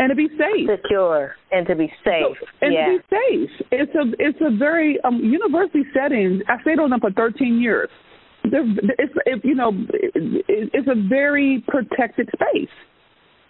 and 0.00 0.08
to 0.08 0.16
be 0.16 0.28
safe, 0.28 0.66
secure, 0.82 1.36
and 1.52 1.66
to 1.66 1.76
be 1.76 1.92
safe, 2.02 2.36
so, 2.40 2.46
and 2.62 2.72
yeah. 2.72 2.86
to 2.86 2.98
be 2.98 3.04
safe. 3.10 3.66
It's 3.70 3.94
a 3.94 4.04
it's 4.18 4.38
a 4.40 4.56
very 4.56 4.98
um, 5.04 5.16
university 5.16 5.84
setting. 5.92 6.40
I 6.48 6.60
stayed 6.62 6.78
on 6.80 6.88
them 6.88 7.00
for 7.00 7.12
13 7.12 7.60
years. 7.60 7.90
it's 8.44 9.12
it, 9.26 9.44
you 9.44 9.54
know 9.54 9.72
it, 9.92 10.70
it's 10.72 10.88
a 10.88 11.08
very 11.08 11.62
protected 11.68 12.30
space. 12.32 12.72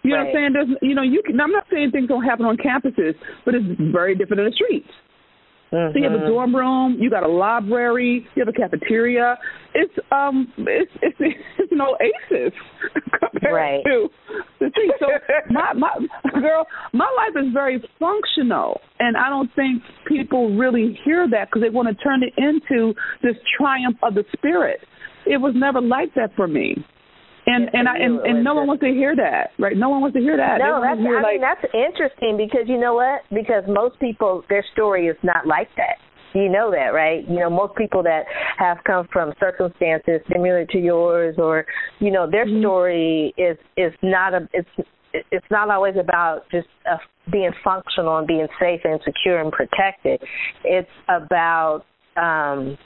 You 0.03 0.13
right. 0.13 0.19
know 0.19 0.25
what 0.25 0.27
I'm 0.27 0.35
saying? 0.35 0.53
There's 0.53 0.67
you 0.81 0.93
know 0.93 1.03
you 1.03 1.23
can. 1.25 1.39
I'm 1.39 1.51
not 1.51 1.65
saying 1.71 1.91
things 1.91 2.09
don't 2.09 2.25
happen 2.25 2.45
on 2.45 2.57
campuses, 2.57 3.15
but 3.45 3.55
it's 3.55 3.65
very 3.93 4.13
different 4.13 4.41
in 4.41 4.45
the 4.47 4.53
streets. 4.53 4.89
Mm-hmm. 5.73 5.93
So 5.93 5.97
you 5.99 6.03
have 6.03 6.13
a 6.13 6.23
Mm-hmm. 6.23 6.27
dorm 6.27 6.55
room, 6.55 6.97
you 6.99 7.09
got 7.09 7.23
a 7.23 7.27
library, 7.31 8.27
you 8.35 8.43
have 8.45 8.53
a 8.53 8.57
cafeteria. 8.57 9.37
It's 9.73 9.93
um 10.11 10.51
it's 10.57 10.91
it's, 11.01 11.15
it's 11.19 11.71
an 11.71 11.79
oasis 11.79 12.53
compared 13.31 13.53
right. 13.53 13.83
to 13.85 14.09
the 14.59 14.69
thing. 14.69 14.91
So 14.99 15.07
my 15.49 15.73
my 15.73 15.91
girl, 16.41 16.67
my 16.93 17.09
life 17.17 17.41
is 17.41 17.53
very 17.53 17.81
functional, 17.99 18.81
and 18.99 19.15
I 19.15 19.29
don't 19.29 19.49
think 19.55 19.81
people 20.07 20.57
really 20.57 20.99
hear 21.05 21.27
that 21.29 21.47
because 21.49 21.61
they 21.61 21.69
want 21.69 21.87
to 21.87 21.95
turn 22.03 22.21
it 22.23 22.33
into 22.37 22.93
this 23.23 23.35
triumph 23.57 23.97
of 24.03 24.13
the 24.15 24.25
spirit. 24.33 24.79
It 25.25 25.37
was 25.37 25.53
never 25.55 25.79
like 25.79 26.13
that 26.15 26.35
for 26.35 26.47
me. 26.47 26.83
And 27.45 27.69
and 27.73 27.89
I 27.89 27.97
and, 27.97 28.19
and 28.21 28.43
no 28.43 28.53
one 28.53 28.67
wants 28.67 28.83
to 28.83 28.89
hear 28.89 29.15
that, 29.15 29.49
right? 29.57 29.75
No 29.75 29.89
one 29.89 30.01
wants 30.01 30.15
to 30.15 30.21
hear 30.21 30.37
that. 30.37 30.59
No, 30.59 30.79
that's 30.81 30.99
hear, 30.99 31.17
I 31.17 31.21
like, 31.21 31.31
mean 31.33 31.41
that's 31.41 31.65
interesting 31.73 32.37
because 32.37 32.67
you 32.67 32.79
know 32.79 32.93
what? 32.93 33.21
Because 33.33 33.63
most 33.67 33.99
people 33.99 34.43
their 34.47 34.63
story 34.73 35.07
is 35.07 35.17
not 35.23 35.47
like 35.47 35.69
that. 35.77 35.97
You 36.33 36.49
know 36.49 36.71
that, 36.71 36.93
right? 36.93 37.27
You 37.27 37.39
know, 37.39 37.49
most 37.49 37.75
people 37.75 38.03
that 38.03 38.23
have 38.57 38.77
come 38.85 39.07
from 39.11 39.33
circumstances 39.39 40.21
similar 40.31 40.65
to 40.65 40.77
yours, 40.77 41.35
or 41.39 41.65
you 41.99 42.11
know, 42.11 42.29
their 42.29 42.45
mm-hmm. 42.45 42.61
story 42.61 43.33
is 43.37 43.57
is 43.75 43.91
not 44.03 44.33
a 44.33 44.47
it's 44.53 44.69
it's 45.31 45.45
not 45.49 45.69
always 45.69 45.95
about 45.99 46.43
just 46.51 46.67
uh, 46.89 46.97
being 47.31 47.51
functional 47.63 48.17
and 48.17 48.27
being 48.27 48.47
safe 48.59 48.81
and 48.83 48.99
secure 49.03 49.41
and 49.41 49.51
protected. 49.51 50.21
It's 50.63 50.89
about 51.09 51.85
um 52.17 52.77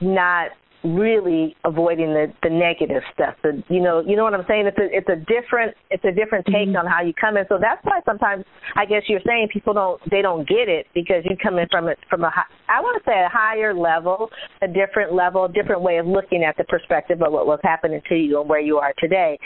not 0.00 0.50
really 0.84 1.56
avoiding 1.64 2.12
the 2.12 2.32
the 2.42 2.50
negative 2.50 3.02
stuff. 3.14 3.34
The 3.42 3.62
you 3.68 3.80
know 3.80 4.02
you 4.06 4.16
know 4.16 4.24
what 4.24 4.34
I'm 4.34 4.44
saying. 4.48 4.66
It's 4.66 4.78
a 4.78 4.88
it's 4.90 5.08
a 5.08 5.16
different 5.26 5.74
it's 5.90 6.04
a 6.04 6.12
different 6.12 6.46
take 6.46 6.68
mm-hmm. 6.68 6.76
on 6.76 6.86
how 6.86 7.02
you 7.02 7.12
come 7.14 7.36
in. 7.36 7.44
So 7.48 7.58
that's 7.60 7.84
why 7.84 8.00
sometimes 8.04 8.44
I 8.76 8.84
guess 8.84 9.02
you're 9.08 9.24
saying 9.26 9.48
people 9.52 9.74
don't 9.74 10.00
they 10.10 10.22
don't 10.22 10.46
get 10.48 10.68
it 10.68 10.86
because 10.94 11.22
you 11.24 11.36
come 11.42 11.58
in 11.58 11.68
from 11.70 11.88
it 11.88 11.98
from 12.08 12.24
a 12.24 12.30
high, 12.30 12.48
I 12.68 12.80
want 12.80 13.02
to 13.02 13.10
say 13.10 13.18
a 13.18 13.28
higher 13.28 13.74
level, 13.74 14.30
a 14.62 14.68
different 14.68 15.12
level, 15.12 15.44
a 15.44 15.52
different 15.52 15.82
way 15.82 15.98
of 15.98 16.06
looking 16.06 16.44
at 16.44 16.56
the 16.56 16.64
perspective 16.64 17.22
of 17.22 17.32
what 17.32 17.46
was 17.46 17.60
happening 17.62 18.00
to 18.08 18.14
you 18.14 18.40
and 18.40 18.48
where 18.48 18.60
you 18.60 18.78
are 18.78 18.92
today. 18.98 19.38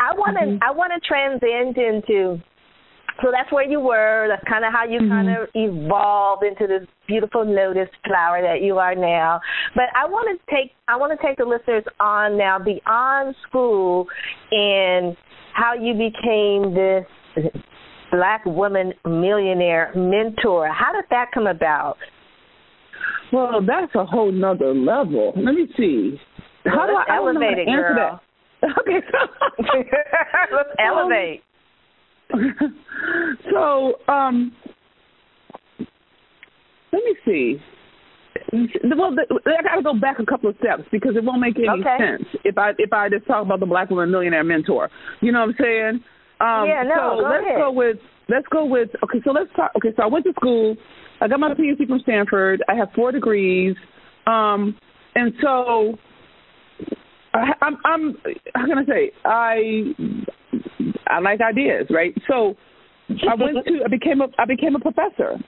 I 0.00 0.12
want 0.14 0.36
to 0.38 0.44
mm-hmm. 0.44 0.62
I 0.62 0.70
want 0.70 0.92
to 0.94 1.00
transcend 1.06 1.76
into 1.76 2.40
so 3.22 3.30
that's 3.30 3.50
where 3.52 3.64
you 3.64 3.80
were. 3.80 4.26
That's 4.28 4.44
kind 4.48 4.64
of 4.64 4.72
how 4.72 4.84
you 4.84 5.00
mm-hmm. 5.00 5.10
kind 5.10 5.28
of 5.30 5.48
evolved 5.54 6.44
into 6.44 6.66
this 6.66 6.86
beautiful 7.06 7.44
lotus 7.44 7.88
flower 8.06 8.42
that 8.42 8.62
you 8.62 8.78
are 8.78 8.94
now. 8.94 9.40
But 9.74 9.84
I 9.94 10.06
want 10.06 10.38
to 10.38 10.54
take 10.54 10.72
I 10.88 10.96
want 10.96 11.18
to 11.18 11.26
take 11.26 11.38
the 11.38 11.44
listeners 11.44 11.84
on 12.00 12.36
now 12.36 12.58
beyond 12.58 13.34
school 13.48 14.06
and 14.50 15.16
how 15.54 15.74
you 15.74 15.94
became 15.94 16.74
this 16.74 17.06
black 18.10 18.44
woman 18.44 18.92
millionaire 19.04 19.92
mentor. 19.94 20.68
How 20.68 20.92
did 20.92 21.04
that 21.10 21.30
come 21.32 21.46
about? 21.46 21.96
Well, 23.32 23.60
that's 23.66 23.94
a 23.94 24.04
whole 24.04 24.30
nother 24.30 24.72
level. 24.74 25.32
Let 25.36 25.54
me 25.54 25.66
see. 25.76 26.20
How 26.64 26.86
well, 26.86 26.86
do 26.86 27.12
I, 27.12 27.16
elevate 27.16 27.58
I 27.58 27.62
it, 27.62 27.66
girl? 27.66 27.94
That. 27.96 28.20
Okay, 28.80 28.98
let's 30.52 30.70
elevate. 30.80 31.42
so, 33.52 33.94
um, 34.12 34.52
let 36.92 37.02
me 37.04 37.16
see. 37.24 37.56
Well, 38.52 39.14
I 39.46 39.62
got 39.62 39.76
to 39.76 39.82
go 39.82 39.94
back 39.98 40.18
a 40.18 40.26
couple 40.26 40.50
of 40.50 40.56
steps 40.56 40.82
because 40.92 41.16
it 41.16 41.24
won't 41.24 41.40
make 41.40 41.56
any 41.56 41.68
okay. 41.68 41.96
sense 41.98 42.28
if 42.44 42.56
I 42.58 42.72
if 42.78 42.92
I 42.92 43.08
just 43.08 43.26
talk 43.26 43.44
about 43.44 43.60
the 43.60 43.66
Black 43.66 43.90
Woman 43.90 44.10
Millionaire 44.10 44.44
Mentor. 44.44 44.90
You 45.20 45.32
know 45.32 45.40
what 45.40 45.48
I'm 45.50 45.54
saying? 45.58 46.00
Um, 46.40 46.68
yeah, 46.68 46.82
no. 46.84 47.16
So 47.16 47.22
go 47.22 47.28
let's 47.28 47.46
ahead. 47.46 47.56
go 47.58 47.72
with 47.72 47.96
let's 48.28 48.46
go 48.52 48.64
with 48.66 48.90
okay. 49.04 49.20
So 49.24 49.32
let's 49.32 49.50
talk. 49.56 49.72
Okay, 49.76 49.88
so 49.96 50.02
I 50.02 50.06
went 50.06 50.24
to 50.26 50.32
school. 50.34 50.76
I 51.20 51.28
got 51.28 51.40
my 51.40 51.54
PhD 51.54 51.86
from 51.86 52.00
Stanford. 52.00 52.62
I 52.68 52.74
have 52.74 52.88
four 52.94 53.10
degrees. 53.10 53.74
Um, 54.26 54.76
and 55.14 55.32
so 55.42 55.96
I, 57.32 57.52
I'm 57.62 57.76
I'm 57.84 58.16
how 58.54 58.66
can 58.66 58.78
I 58.78 58.84
say 58.84 59.12
I 59.24 59.94
I 61.06 61.20
like 61.20 61.40
ideas, 61.40 61.86
right? 61.90 62.14
So 62.28 62.56
I 63.28 63.34
went 63.38 63.64
to 63.66 63.84
I 63.84 63.88
became 63.88 64.20
a 64.20 64.26
I 64.38 64.44
became 64.44 64.74
a 64.74 64.80
professor, 64.80 65.38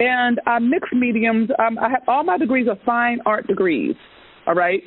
and 0.00 0.40
I'm 0.46 0.70
mixed 0.70 0.92
mediums. 0.92 1.50
Um, 1.58 1.78
I 1.78 1.90
have 1.90 2.02
all 2.08 2.24
my 2.24 2.38
degrees 2.38 2.68
are 2.68 2.78
fine 2.84 3.20
art 3.26 3.46
degrees. 3.46 3.94
All 4.46 4.54
right, 4.54 4.82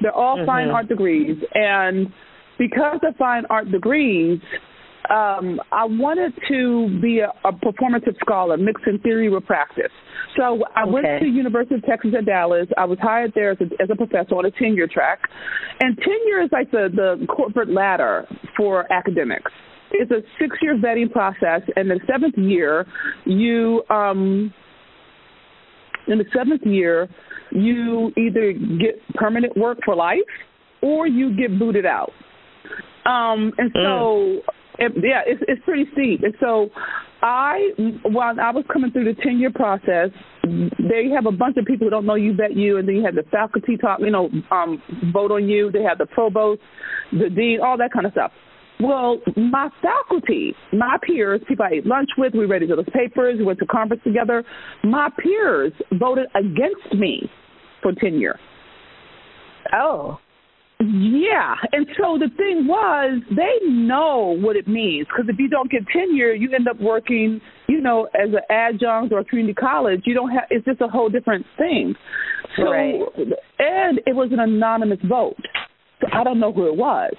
they're 0.00 0.12
all 0.12 0.36
mm-hmm. 0.36 0.46
fine 0.46 0.68
art 0.68 0.88
degrees, 0.88 1.36
and 1.54 2.12
because 2.58 2.98
they're 3.02 3.14
fine 3.18 3.44
art 3.50 3.70
degrees, 3.70 4.40
um, 5.10 5.60
I 5.70 5.84
wanted 5.84 6.32
to 6.48 7.00
be 7.00 7.20
a, 7.20 7.32
a 7.46 7.52
performative 7.52 8.18
scholar, 8.20 8.56
mixing 8.56 8.98
theory 9.02 9.28
with 9.28 9.44
practice. 9.44 9.92
So 10.36 10.64
I 10.74 10.82
okay. 10.82 10.90
went 10.90 11.06
to 11.20 11.26
University 11.26 11.74
of 11.76 11.84
Texas 11.84 12.12
at 12.18 12.24
Dallas. 12.24 12.66
I 12.76 12.84
was 12.86 12.98
hired 13.00 13.32
there 13.34 13.50
as 13.52 13.58
a, 13.60 13.82
as 13.82 13.90
a 13.90 13.96
professor 13.96 14.34
on 14.34 14.46
a 14.46 14.50
tenure 14.50 14.88
track, 14.88 15.20
and 15.80 15.96
tenure 15.98 16.42
is 16.42 16.50
like 16.52 16.70
the 16.70 16.88
the 16.94 17.26
corporate 17.26 17.70
ladder 17.70 18.26
for 18.56 18.90
academics. 18.92 19.50
It's 19.92 20.10
a 20.10 20.22
six 20.40 20.56
year 20.62 20.76
vetting 20.76 21.12
process, 21.12 21.62
and 21.76 21.90
the 21.90 22.00
seventh 22.10 22.36
year, 22.36 22.86
you 23.26 23.82
um, 23.90 24.52
in 26.08 26.18
the 26.18 26.24
seventh 26.34 26.62
year, 26.64 27.08
you 27.50 28.12
either 28.16 28.52
get 28.52 29.00
permanent 29.14 29.56
work 29.56 29.78
for 29.84 29.94
life 29.94 30.18
or 30.82 31.06
you 31.06 31.36
get 31.36 31.58
booted 31.58 31.86
out. 31.86 32.12
Um, 33.06 33.52
and 33.58 33.70
so. 33.74 34.40
It, 34.78 34.92
yeah, 34.96 35.22
it's 35.26 35.42
it's 35.46 35.62
pretty 35.64 35.84
steep. 35.92 36.22
And 36.24 36.34
so, 36.40 36.68
I 37.22 37.70
while 38.02 38.34
I 38.40 38.50
was 38.50 38.64
coming 38.72 38.90
through 38.90 39.04
the 39.04 39.20
tenure 39.22 39.50
process, 39.50 40.10
they 40.42 41.10
have 41.14 41.26
a 41.26 41.32
bunch 41.32 41.56
of 41.56 41.64
people 41.64 41.86
who 41.86 41.90
don't 41.90 42.06
know 42.06 42.16
you, 42.16 42.34
vet 42.34 42.56
you, 42.56 42.78
and 42.78 42.88
then 42.88 42.96
you 42.96 43.04
have 43.04 43.14
the 43.14 43.22
faculty 43.30 43.76
talk, 43.76 44.00
you 44.00 44.10
know, 44.10 44.28
um, 44.50 44.82
vote 45.12 45.30
on 45.30 45.48
you. 45.48 45.70
They 45.70 45.82
have 45.82 45.98
the 45.98 46.06
provost, 46.06 46.60
the 47.12 47.30
dean, 47.30 47.60
all 47.64 47.78
that 47.78 47.92
kind 47.92 48.06
of 48.06 48.12
stuff. 48.12 48.32
Well, 48.80 49.20
my 49.36 49.70
faculty, 49.80 50.54
my 50.72 50.96
peers, 51.06 51.40
people 51.46 51.64
I 51.64 51.76
ate 51.76 51.86
lunch 51.86 52.10
with, 52.18 52.34
we 52.34 52.44
read 52.44 52.62
each 52.64 52.70
other's 52.72 52.88
papers, 52.92 53.36
we 53.38 53.44
went 53.44 53.60
to 53.60 53.66
conference 53.66 54.02
together. 54.02 54.44
My 54.82 55.08
peers 55.22 55.72
voted 55.92 56.26
against 56.34 56.92
me 56.92 57.30
for 57.80 57.92
tenure. 57.92 58.38
Oh. 59.72 60.18
Yeah, 60.80 61.54
and 61.72 61.86
so 61.96 62.18
the 62.18 62.28
thing 62.36 62.66
was, 62.66 63.22
they 63.30 63.64
know 63.66 64.36
what 64.40 64.56
it 64.56 64.66
means 64.66 65.06
because 65.06 65.28
if 65.28 65.38
you 65.38 65.48
don't 65.48 65.70
get 65.70 65.82
tenure, 65.92 66.34
you 66.34 66.50
end 66.52 66.66
up 66.68 66.80
working, 66.80 67.40
you 67.68 67.80
know, 67.80 68.08
as 68.14 68.30
an 68.30 68.40
adjunct 68.50 69.12
or 69.12 69.20
a 69.20 69.24
community 69.24 69.54
college. 69.54 70.02
You 70.04 70.14
don't 70.14 70.30
have. 70.30 70.44
It's 70.50 70.64
just 70.64 70.80
a 70.80 70.88
whole 70.88 71.08
different 71.08 71.46
thing. 71.56 71.94
So, 72.56 72.64
right. 72.64 73.00
and 73.58 74.00
it 74.04 74.14
was 74.14 74.30
an 74.32 74.40
anonymous 74.40 74.98
vote, 75.08 75.36
so 76.00 76.08
I 76.12 76.24
don't 76.24 76.40
know 76.40 76.52
who 76.52 76.68
it 76.68 76.76
was. 76.76 77.14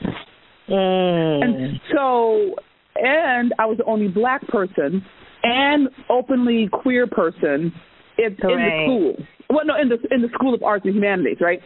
Mm. 0.70 1.44
And 1.44 1.80
so, 1.94 2.56
and 2.96 3.54
I 3.58 3.66
was 3.66 3.78
the 3.78 3.86
only 3.86 4.10
black 4.10 4.46
person 4.48 5.04
and 5.44 5.90
openly 6.10 6.70
queer 6.72 7.08
person 7.08 7.74
in, 8.18 8.26
in 8.26 8.36
the 8.40 8.84
school 8.86 9.26
well, 9.50 9.66
no, 9.66 9.76
in 9.80 9.90
the 9.90 9.98
in 10.12 10.22
the 10.22 10.30
School 10.34 10.54
of 10.54 10.64
Arts 10.64 10.86
and 10.86 10.96
Humanities, 10.96 11.38
right? 11.40 11.60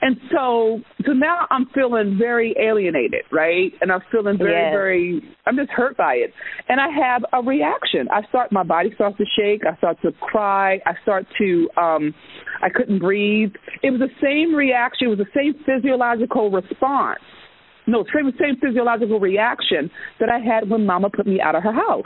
And 0.00 0.16
so, 0.30 0.80
so 1.04 1.12
now 1.12 1.46
I'm 1.50 1.66
feeling 1.74 2.16
very 2.18 2.54
alienated, 2.60 3.22
right? 3.32 3.72
And 3.80 3.90
I'm 3.90 4.02
feeling 4.12 4.38
very, 4.38 4.52
yes. 4.52 4.72
very. 4.72 5.36
I'm 5.46 5.56
just 5.56 5.70
hurt 5.70 5.96
by 5.96 6.14
it, 6.14 6.32
and 6.68 6.80
I 6.80 6.88
have 6.88 7.24
a 7.32 7.44
reaction. 7.44 8.08
I 8.12 8.26
start, 8.28 8.52
my 8.52 8.62
body 8.62 8.90
starts 8.94 9.18
to 9.18 9.24
shake. 9.36 9.62
I 9.66 9.76
start 9.78 9.98
to 10.02 10.12
cry. 10.12 10.78
I 10.86 10.92
start 11.02 11.26
to, 11.38 11.68
um, 11.76 12.14
I 12.62 12.68
couldn't 12.74 13.00
breathe. 13.00 13.52
It 13.82 13.90
was 13.90 14.00
the 14.00 14.14
same 14.22 14.54
reaction. 14.54 15.08
It 15.08 15.16
was 15.16 15.18
the 15.18 15.34
same 15.34 15.54
physiological 15.66 16.50
response. 16.50 17.20
No, 17.86 18.04
same 18.14 18.32
same 18.40 18.56
physiological 18.60 19.20
reaction 19.20 19.90
that 20.20 20.28
I 20.28 20.38
had 20.38 20.70
when 20.70 20.86
Mama 20.86 21.10
put 21.10 21.26
me 21.26 21.40
out 21.40 21.54
of 21.54 21.62
her 21.62 21.72
house. 21.72 22.04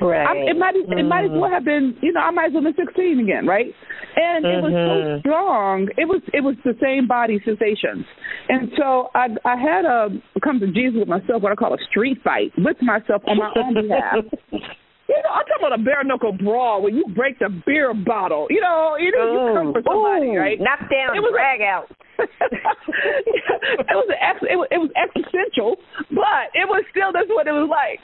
Right. 0.00 0.28
I, 0.28 0.50
it 0.50 0.58
might 0.58 0.74
mm-hmm. 0.74 0.98
it 0.98 1.08
might 1.08 1.24
as 1.24 1.30
well 1.32 1.50
have 1.50 1.64
been 1.64 1.96
you 2.02 2.12
know 2.12 2.20
I 2.20 2.30
might 2.30 2.48
as 2.48 2.52
well 2.52 2.64
have 2.64 2.76
been 2.76 2.84
sixteen 2.84 3.20
again, 3.20 3.46
right? 3.46 3.72
And 4.16 4.44
mm-hmm. 4.44 4.52
it 4.52 4.62
was 4.62 4.72
so 4.76 4.92
mm-hmm. 4.92 5.20
strong. 5.24 5.88
It 5.96 6.04
was 6.04 6.20
it 6.36 6.44
was 6.44 6.56
the 6.64 6.76
same 6.82 7.08
body 7.08 7.40
sensations, 7.44 8.04
and 8.48 8.68
so 8.76 9.08
I 9.16 9.32
I 9.48 9.56
had 9.56 9.88
a 9.88 10.12
come 10.44 10.60
to 10.60 10.68
Jesus 10.68 11.00
with 11.00 11.08
myself 11.08 11.40
what 11.40 11.52
I 11.52 11.56
call 11.56 11.72
a 11.72 11.80
street 11.88 12.18
fight 12.22 12.52
with 12.58 12.76
myself 12.84 13.22
on 13.24 13.40
my 13.40 13.48
own 13.56 13.72
behalf. 13.72 14.24
You 15.06 15.14
know, 15.22 15.30
I'm 15.30 15.46
talking 15.46 15.62
about 15.62 15.78
a 15.78 15.82
bare 15.86 16.02
knuckle 16.02 16.34
brawl 16.34 16.82
where 16.82 16.90
you 16.90 17.06
break 17.14 17.38
the 17.38 17.46
beer 17.64 17.94
bottle. 17.94 18.48
You 18.50 18.60
know, 18.60 18.98
you 18.98 19.14
know, 19.14 19.22
you 19.30 19.54
come 19.54 19.70
for 19.70 19.82
somebody, 19.86 20.34
Ooh, 20.34 20.42
right? 20.42 20.58
Knock 20.58 20.82
down, 20.90 21.14
it 21.14 21.22
was 21.22 21.30
drag 21.30 21.62
a, 21.62 21.70
out. 21.70 21.86
it 22.18 23.94
was 23.94 24.10
ex, 24.18 24.42
it 24.42 24.58
was 24.58 24.66
it 24.74 24.82
was 24.82 24.90
existential, 24.98 25.78
but 26.10 26.50
it 26.58 26.66
was 26.66 26.82
still 26.90 27.14
that's 27.14 27.30
what 27.30 27.46
it 27.46 27.54
was 27.54 27.70
like. 27.70 28.02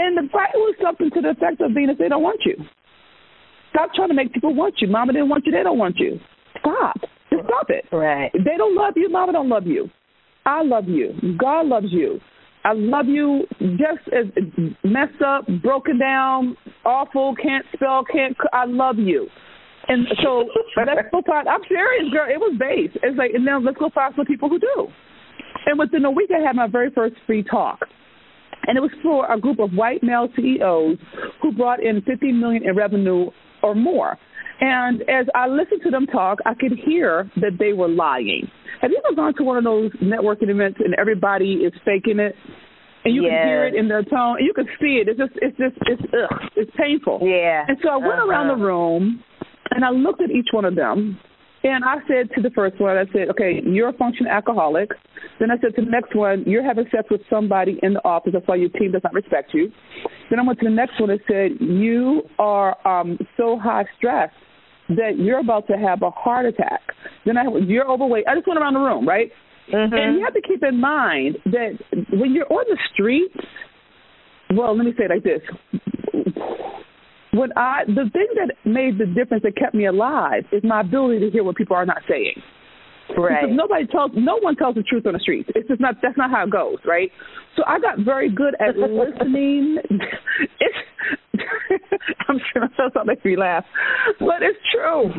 And 0.00 0.16
the 0.16 0.22
Bible 0.32 0.66
is 0.70 0.76
something 0.82 1.10
to 1.10 1.20
the 1.20 1.30
effect 1.36 1.60
of 1.60 1.72
Venus, 1.72 1.96
they 1.98 2.08
don't 2.08 2.22
want 2.22 2.40
you. 2.46 2.56
Stop 3.68 3.92
trying 3.94 4.08
to 4.08 4.14
make 4.14 4.32
people 4.32 4.54
want 4.54 4.76
you. 4.78 4.88
Mama 4.88 5.12
didn't 5.12 5.28
want 5.28 5.44
you, 5.44 5.52
they 5.52 5.62
don't 5.62 5.76
want 5.76 5.98
you. 5.98 6.18
Stop. 6.58 6.96
Just 7.30 7.44
stop 7.44 7.68
it. 7.68 7.84
Right. 7.92 8.30
If 8.32 8.42
they 8.44 8.56
don't 8.56 8.74
love 8.74 8.94
you, 8.96 9.10
mama 9.10 9.32
don't 9.32 9.50
love 9.50 9.66
you. 9.66 9.90
I 10.46 10.62
love 10.62 10.88
you. 10.88 11.12
God 11.38 11.66
loves 11.66 11.88
you. 11.90 12.18
I 12.64 12.72
love 12.72 13.06
you 13.06 13.44
just 13.60 14.08
as 14.08 14.26
messed 14.84 15.20
up, 15.22 15.44
broken 15.62 15.98
down, 15.98 16.56
awful, 16.84 17.34
can't 17.36 17.64
spell, 17.74 18.02
can't. 18.10 18.36
I 18.54 18.64
love 18.64 18.96
you. 18.98 19.28
And 19.88 20.06
so 20.22 20.44
let's 20.76 21.08
go 21.12 21.22
find. 21.26 21.46
I'm 21.46 21.60
serious, 21.68 22.10
girl. 22.10 22.26
It 22.26 22.38
was 22.38 22.56
base. 22.58 22.90
It's 23.02 23.18
like, 23.18 23.32
and 23.34 23.44
now 23.44 23.60
let's 23.60 23.76
go 23.76 23.90
find 23.94 24.14
some 24.16 24.24
people 24.24 24.48
who 24.48 24.58
do. 24.58 24.88
And 25.66 25.78
within 25.78 26.06
a 26.06 26.10
week, 26.10 26.30
I 26.34 26.40
had 26.44 26.56
my 26.56 26.66
very 26.66 26.90
first 26.90 27.16
free 27.26 27.42
talk 27.42 27.80
and 28.66 28.76
it 28.76 28.80
was 28.80 28.90
for 29.02 29.30
a 29.32 29.38
group 29.38 29.58
of 29.58 29.72
white 29.72 30.02
male 30.02 30.28
CEOs 30.36 30.98
who 31.42 31.52
brought 31.52 31.82
in 31.82 32.02
50 32.02 32.32
million 32.32 32.62
in 32.64 32.76
revenue 32.76 33.30
or 33.62 33.74
more. 33.74 34.18
And 34.60 35.02
as 35.02 35.26
I 35.34 35.48
listened 35.48 35.80
to 35.84 35.90
them 35.90 36.06
talk, 36.06 36.38
I 36.44 36.52
could 36.54 36.78
hear 36.84 37.30
that 37.36 37.52
they 37.58 37.72
were 37.72 37.88
lying. 37.88 38.48
Have 38.82 38.90
you 38.90 39.00
ever 39.06 39.16
gone 39.16 39.34
to 39.36 39.42
one 39.42 39.56
of 39.56 39.64
those 39.64 39.90
networking 40.02 40.50
events 40.50 40.78
and 40.84 40.94
everybody 40.98 41.64
is 41.64 41.72
faking 41.84 42.18
it? 42.18 42.34
And 43.04 43.14
you 43.14 43.22
yes. 43.22 43.30
can 43.30 43.48
hear 43.48 43.66
it 43.66 43.74
in 43.74 43.88
their 43.88 44.02
tone. 44.02 44.36
And 44.38 44.46
you 44.46 44.52
can 44.52 44.66
see 44.78 45.00
it. 45.00 45.08
It's 45.08 45.18
just, 45.18 45.32
it's 45.36 45.56
just, 45.56 45.76
it's, 45.86 46.02
ugh, 46.12 46.50
it's 46.56 46.70
painful. 46.76 47.20
Yeah. 47.22 47.64
And 47.66 47.78
so 47.82 47.88
I 47.88 47.96
went 47.96 48.20
uh-huh. 48.20 48.28
around 48.28 48.48
the 48.48 48.62
room 48.62 49.24
and 49.70 49.84
I 49.84 49.90
looked 49.90 50.20
at 50.20 50.30
each 50.30 50.48
one 50.52 50.66
of 50.66 50.74
them 50.74 51.18
and 51.62 51.84
I 51.84 51.96
said 52.08 52.30
to 52.34 52.42
the 52.42 52.50
first 52.50 52.80
one, 52.80 52.96
I 52.96 53.04
said, 53.12 53.28
okay, 53.30 53.60
you're 53.64 53.90
a 53.90 53.92
functional 53.92 54.32
alcoholic. 54.32 54.90
Then 55.38 55.50
I 55.50 55.58
said 55.60 55.76
to 55.76 55.84
the 55.84 55.90
next 55.90 56.14
one, 56.14 56.44
you're 56.46 56.64
having 56.64 56.86
sex 56.90 57.04
with 57.10 57.20
somebody 57.28 57.78
in 57.82 57.94
the 57.94 58.04
office. 58.04 58.32
That's 58.32 58.46
why 58.46 58.56
your 58.56 58.70
team 58.70 58.92
does 58.92 59.02
not 59.04 59.12
respect 59.12 59.52
you. 59.52 59.70
Then 60.30 60.40
I 60.40 60.42
went 60.42 60.58
to 60.60 60.64
the 60.64 60.74
next 60.74 60.98
one 60.98 61.10
and 61.10 61.20
said, 61.28 61.52
you 61.60 62.22
are 62.38 62.76
um, 62.88 63.18
so 63.36 63.58
high 63.58 63.84
stress 63.98 64.30
that 64.88 65.18
you're 65.18 65.38
about 65.38 65.66
to 65.68 65.74
have 65.74 66.02
a 66.02 66.10
heart 66.10 66.46
attack. 66.46 66.80
Then 67.24 67.36
I 67.36 67.44
you're 67.66 67.88
overweight. 67.88 68.24
I 68.26 68.34
just 68.34 68.48
went 68.48 68.58
around 68.58 68.74
the 68.74 68.80
room, 68.80 69.06
right? 69.06 69.30
Mm-hmm. 69.72 69.94
And 69.94 70.16
you 70.16 70.24
have 70.24 70.34
to 70.34 70.40
keep 70.40 70.62
in 70.64 70.80
mind 70.80 71.36
that 71.46 71.78
when 72.12 72.32
you're 72.32 72.50
on 72.50 72.64
the 72.68 72.78
streets, 72.92 73.34
well, 74.52 74.76
let 74.76 74.84
me 74.84 74.92
say 74.98 75.04
it 75.04 75.10
like 75.10 75.22
this. 75.22 75.42
When 77.32 77.50
I 77.56 77.84
the 77.86 78.10
thing 78.12 78.26
that 78.36 78.54
made 78.64 78.98
the 78.98 79.06
difference 79.06 79.44
that 79.44 79.56
kept 79.56 79.74
me 79.74 79.86
alive 79.86 80.44
is 80.52 80.62
my 80.64 80.80
ability 80.80 81.20
to 81.20 81.30
hear 81.30 81.44
what 81.44 81.56
people 81.56 81.76
are 81.76 81.86
not 81.86 82.02
saying. 82.08 82.42
Right. 83.16 83.42
Because 83.42 83.56
nobody 83.56 83.86
tells, 83.86 84.12
no 84.14 84.38
one 84.38 84.56
tells 84.56 84.76
the 84.76 84.82
truth 84.82 85.06
on 85.06 85.14
the 85.14 85.18
streets. 85.18 85.50
It's 85.54 85.68
just 85.68 85.80
not. 85.80 85.96
That's 86.02 86.16
not 86.16 86.30
how 86.30 86.44
it 86.44 86.50
goes, 86.50 86.78
right? 86.84 87.10
So 87.56 87.62
I 87.66 87.78
got 87.78 87.98
very 88.04 88.30
good 88.30 88.54
at 88.60 88.76
listening. 88.76 89.78
it's. 90.60 90.76
I'm 92.28 92.38
sure 92.52 92.68
that 92.76 93.06
makes 93.06 93.24
me 93.24 93.36
laugh, 93.36 93.64
but 94.18 94.42
it's 94.42 94.58
true. 94.72 95.10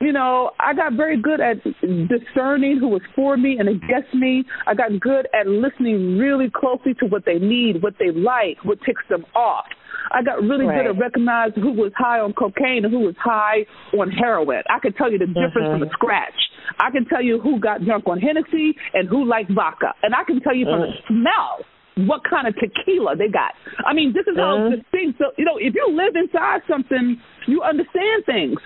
You 0.00 0.12
know, 0.12 0.50
I 0.60 0.74
got 0.74 0.92
very 0.92 1.20
good 1.20 1.40
at 1.40 1.62
discerning 1.64 2.78
who 2.78 2.88
was 2.88 3.02
for 3.14 3.36
me 3.36 3.56
and 3.58 3.68
against 3.68 4.14
me. 4.14 4.44
I 4.66 4.74
got 4.74 4.98
good 5.00 5.26
at 5.38 5.46
listening 5.46 6.18
really 6.18 6.50
closely 6.54 6.94
to 7.00 7.06
what 7.06 7.24
they 7.24 7.38
need, 7.38 7.82
what 7.82 7.94
they 7.98 8.10
like, 8.10 8.62
what 8.62 8.78
ticks 8.84 9.02
them 9.08 9.24
off. 9.34 9.64
I 10.10 10.22
got 10.22 10.42
really 10.42 10.66
right. 10.66 10.84
good 10.84 10.96
at 10.96 10.98
recognizing 10.98 11.62
who 11.62 11.72
was 11.72 11.92
high 11.96 12.20
on 12.20 12.32
cocaine 12.32 12.84
and 12.84 12.92
who 12.92 13.00
was 13.00 13.14
high 13.18 13.66
on 13.96 14.10
heroin. 14.10 14.62
I 14.70 14.78
could 14.78 14.96
tell 14.96 15.10
you 15.10 15.18
the 15.18 15.26
difference 15.26 15.68
mm-hmm. 15.68 15.80
from 15.80 15.88
a 15.88 15.92
scratch. 15.92 16.38
I 16.78 16.90
can 16.90 17.06
tell 17.06 17.22
you 17.22 17.40
who 17.40 17.60
got 17.60 17.84
drunk 17.84 18.04
on 18.06 18.18
Hennessy 18.20 18.74
and 18.94 19.08
who 19.08 19.24
liked 19.24 19.50
vodka. 19.52 19.94
And 20.02 20.14
I 20.14 20.24
can 20.24 20.40
tell 20.40 20.54
you 20.54 20.66
from 20.66 20.80
mm. 20.80 20.90
the 20.90 20.98
smell 21.08 21.64
what 22.06 22.20
kind 22.28 22.46
of 22.46 22.54
tequila 22.54 23.16
they 23.16 23.28
got. 23.28 23.54
I 23.86 23.94
mean, 23.94 24.12
this 24.12 24.26
is 24.26 24.36
how 24.36 24.58
mm. 24.58 24.76
the 24.76 24.84
thing. 24.90 25.14
So 25.18 25.32
you 25.38 25.44
know, 25.44 25.56
if 25.56 25.74
you 25.74 25.86
live 25.90 26.14
inside 26.14 26.60
something, 26.68 27.20
you 27.46 27.62
understand 27.62 28.26
things. 28.26 28.58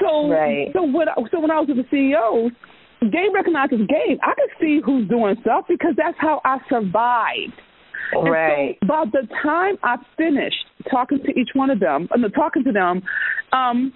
So 0.00 0.30
right. 0.30 0.68
so 0.72 0.84
when 0.84 1.08
so 1.32 1.40
when 1.40 1.50
I 1.50 1.58
was 1.58 1.68
with 1.68 1.78
the 1.78 1.88
CEOs, 1.90 2.52
game 3.10 3.34
recognizes 3.34 3.78
game. 3.88 4.18
I 4.22 4.34
could 4.34 4.52
see 4.60 4.80
who's 4.84 5.08
doing 5.08 5.36
stuff 5.40 5.64
because 5.68 5.94
that's 5.96 6.16
how 6.18 6.40
I 6.44 6.58
survived. 6.68 7.58
Right. 8.14 8.78
And 8.80 8.86
so 8.86 8.86
by 8.86 9.04
the 9.10 9.26
time 9.42 9.76
I 9.82 9.96
finished 10.16 10.64
talking 10.90 11.18
to 11.24 11.30
each 11.38 11.50
one 11.54 11.70
of 11.70 11.80
them, 11.80 12.08
and 12.10 12.24
talking 12.34 12.64
to 12.64 12.72
them, 12.72 13.02
um, 13.52 13.92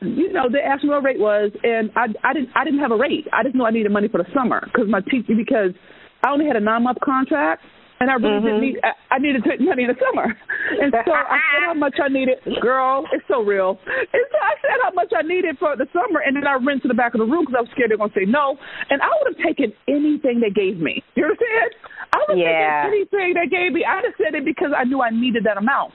you 0.00 0.32
know, 0.32 0.48
they 0.50 0.60
asked 0.60 0.82
me 0.82 0.90
what 0.90 1.04
rate 1.04 1.20
was, 1.20 1.52
and 1.62 1.90
I, 1.94 2.06
I 2.24 2.32
didn't, 2.32 2.50
I 2.56 2.64
didn't 2.64 2.80
have 2.80 2.90
a 2.90 2.96
rate. 2.96 3.26
I 3.32 3.42
just 3.42 3.54
knew 3.54 3.64
I 3.64 3.70
needed 3.70 3.92
money 3.92 4.08
for 4.08 4.18
the 4.18 4.28
summer 4.34 4.60
because 4.64 4.88
my 4.88 5.00
teacher, 5.00 5.36
because 5.36 5.76
I 6.24 6.30
only 6.30 6.46
had 6.46 6.56
a 6.56 6.60
nine 6.60 6.84
month 6.84 6.98
contract, 7.04 7.62
and 8.00 8.08
I 8.08 8.16
really 8.16 8.40
mm-hmm. 8.40 8.46
didn't 8.48 8.60
need. 8.64 8.76
I, 8.80 8.96
I 9.14 9.18
needed 9.20 9.44
to 9.44 9.48
take 9.48 9.60
money 9.60 9.84
in 9.84 9.92
the 9.92 10.00
summer, 10.00 10.24
and 10.80 10.88
so 11.04 11.12
I 11.12 11.36
said 11.36 11.62
how 11.68 11.76
much 11.76 12.00
I 12.00 12.08
needed. 12.08 12.40
Girl, 12.64 13.04
it's 13.12 13.24
so 13.28 13.44
real. 13.44 13.76
And 13.84 14.24
so 14.32 14.36
I 14.40 14.56
said 14.64 14.80
how 14.80 14.92
much 14.96 15.12
I 15.12 15.20
needed 15.20 15.60
for 15.60 15.76
the 15.76 15.86
summer, 15.92 16.24
and 16.24 16.32
then 16.32 16.48
I 16.48 16.56
ran 16.56 16.80
to 16.80 16.88
the 16.88 16.96
back 16.96 17.12
of 17.12 17.20
the 17.20 17.28
room 17.28 17.44
because 17.44 17.60
I 17.60 17.62
was 17.68 17.70
scared 17.76 17.92
they 17.92 18.00
were 18.00 18.08
going 18.08 18.16
to 18.16 18.20
say 18.24 18.28
no, 18.28 18.56
and 18.88 19.04
I 19.04 19.12
would 19.20 19.36
have 19.36 19.40
taken 19.44 19.76
anything 19.84 20.40
they 20.40 20.52
gave 20.52 20.80
me. 20.80 21.04
You 21.12 21.28
understand? 21.28 21.76
I 22.08 22.16
would 22.24 22.40
have 22.40 22.40
yeah. 22.40 22.88
taken 22.88 23.04
anything 23.04 23.28
they 23.36 23.48
gave 23.52 23.76
me. 23.76 23.84
I 23.84 24.00
just 24.00 24.16
said 24.16 24.32
it 24.32 24.48
because 24.48 24.72
I 24.72 24.88
knew 24.88 25.04
I 25.04 25.12
needed 25.12 25.44
that 25.44 25.60
amount. 25.60 25.92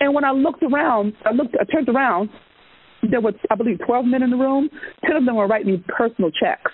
And 0.00 0.14
when 0.14 0.24
I 0.24 0.32
looked 0.32 0.62
around, 0.62 1.14
I 1.24 1.32
looked, 1.32 1.54
I 1.60 1.64
turned 1.64 1.88
around. 1.88 2.30
There 3.10 3.20
were, 3.20 3.32
I 3.50 3.54
believe, 3.54 3.78
twelve 3.86 4.06
men 4.06 4.22
in 4.22 4.30
the 4.30 4.36
room. 4.36 4.70
Ten 5.04 5.16
of 5.16 5.24
them 5.24 5.36
were 5.36 5.46
writing 5.46 5.72
me 5.72 5.84
personal 5.88 6.30
checks 6.30 6.72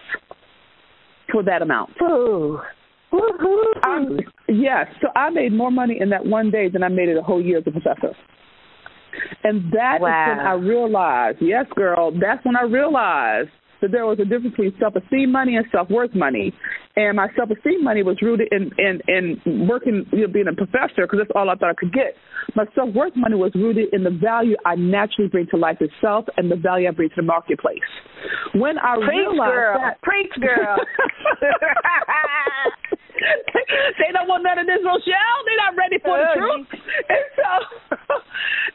for 1.31 1.43
that 1.43 1.63
amount. 1.63 1.91
Ooh. 2.03 2.61
Um, 3.85 4.21
yes, 4.49 4.87
so 5.03 5.09
I 5.17 5.31
made 5.31 5.53
more 5.53 5.73
money 5.73 5.99
in 6.01 6.11
that 6.11 6.25
one 6.25 6.53
day 6.53 6.69
than 6.69 6.85
I 6.85 6.89
made 6.89 7.09
it 7.09 7.17
a 7.17 7.23
whole 7.23 7.43
year 7.43 7.59
as 7.59 7.65
a 7.67 7.73
professor. 7.73 8.15
And 9.43 9.73
that 9.73 9.99
wow. 10.01 10.33
is 10.33 10.39
when 10.39 10.47
I 10.47 10.53
realized, 10.53 11.39
yes, 11.41 11.67
girl, 11.75 12.13
that's 12.13 12.45
when 12.45 12.55
I 12.55 12.63
realized 12.63 13.51
that 13.81 13.93
there 13.93 14.07
was 14.07 14.19
a 14.21 14.25
difference 14.25 14.57
between 14.57 14.75
self-esteem 14.79 15.31
money 15.31 15.57
and 15.57 15.67
self-worth 15.73 16.15
money. 16.15 16.53
And 16.97 17.17
my 17.17 17.29
self-esteem 17.37 17.85
money 17.85 18.03
was 18.03 18.19
rooted 18.21 18.49
in 18.53 18.71
in, 18.79 19.01
in 19.09 19.41
working, 19.69 20.05
you 20.13 20.27
know, 20.27 20.33
being 20.33 20.49
a 20.49 20.55
professor 20.55 21.07
because 21.07 21.21
that's 21.21 21.31
all 21.35 21.49
I 21.49 21.55
thought 21.55 21.71
I 21.71 21.75
could 21.79 21.93
get. 21.93 22.15
My 22.57 22.65
self-worth 22.75 23.15
money 23.17 23.37
was 23.37 23.53
rooted 23.55 23.93
in 23.93 24.05
the 24.05 24.11
value 24.11 24.57
I 24.67 24.75
naturally 24.75 25.29
bring 25.29 25.47
to 25.51 25.57
life 25.57 25.79
itself 25.81 26.27
and 26.37 26.51
the 26.51 26.57
value 26.57 26.89
I 26.89 26.93
bring 26.93 27.09
to 27.11 27.17
the 27.17 27.23
marketplace. 27.23 27.79
When 28.55 28.79
I 28.79 28.97
Preach, 28.97 29.09
realized 29.09 29.53
girl. 29.53 29.79
that, 29.79 30.03
Preach, 30.03 30.33
girl. 30.41 30.77
they 33.99 34.13
don't 34.13 34.29
want 34.29 34.45
none 34.45 34.59
of 34.59 34.67
this, 34.67 34.79
Rochelle. 34.85 35.39
They're 35.45 35.57
not 35.65 35.77
ready 35.77 35.99
for 36.03 36.17
the 36.17 36.27
oh, 36.27 36.35
truth. 36.39 36.67
And 37.11 37.25
so, 37.37 37.51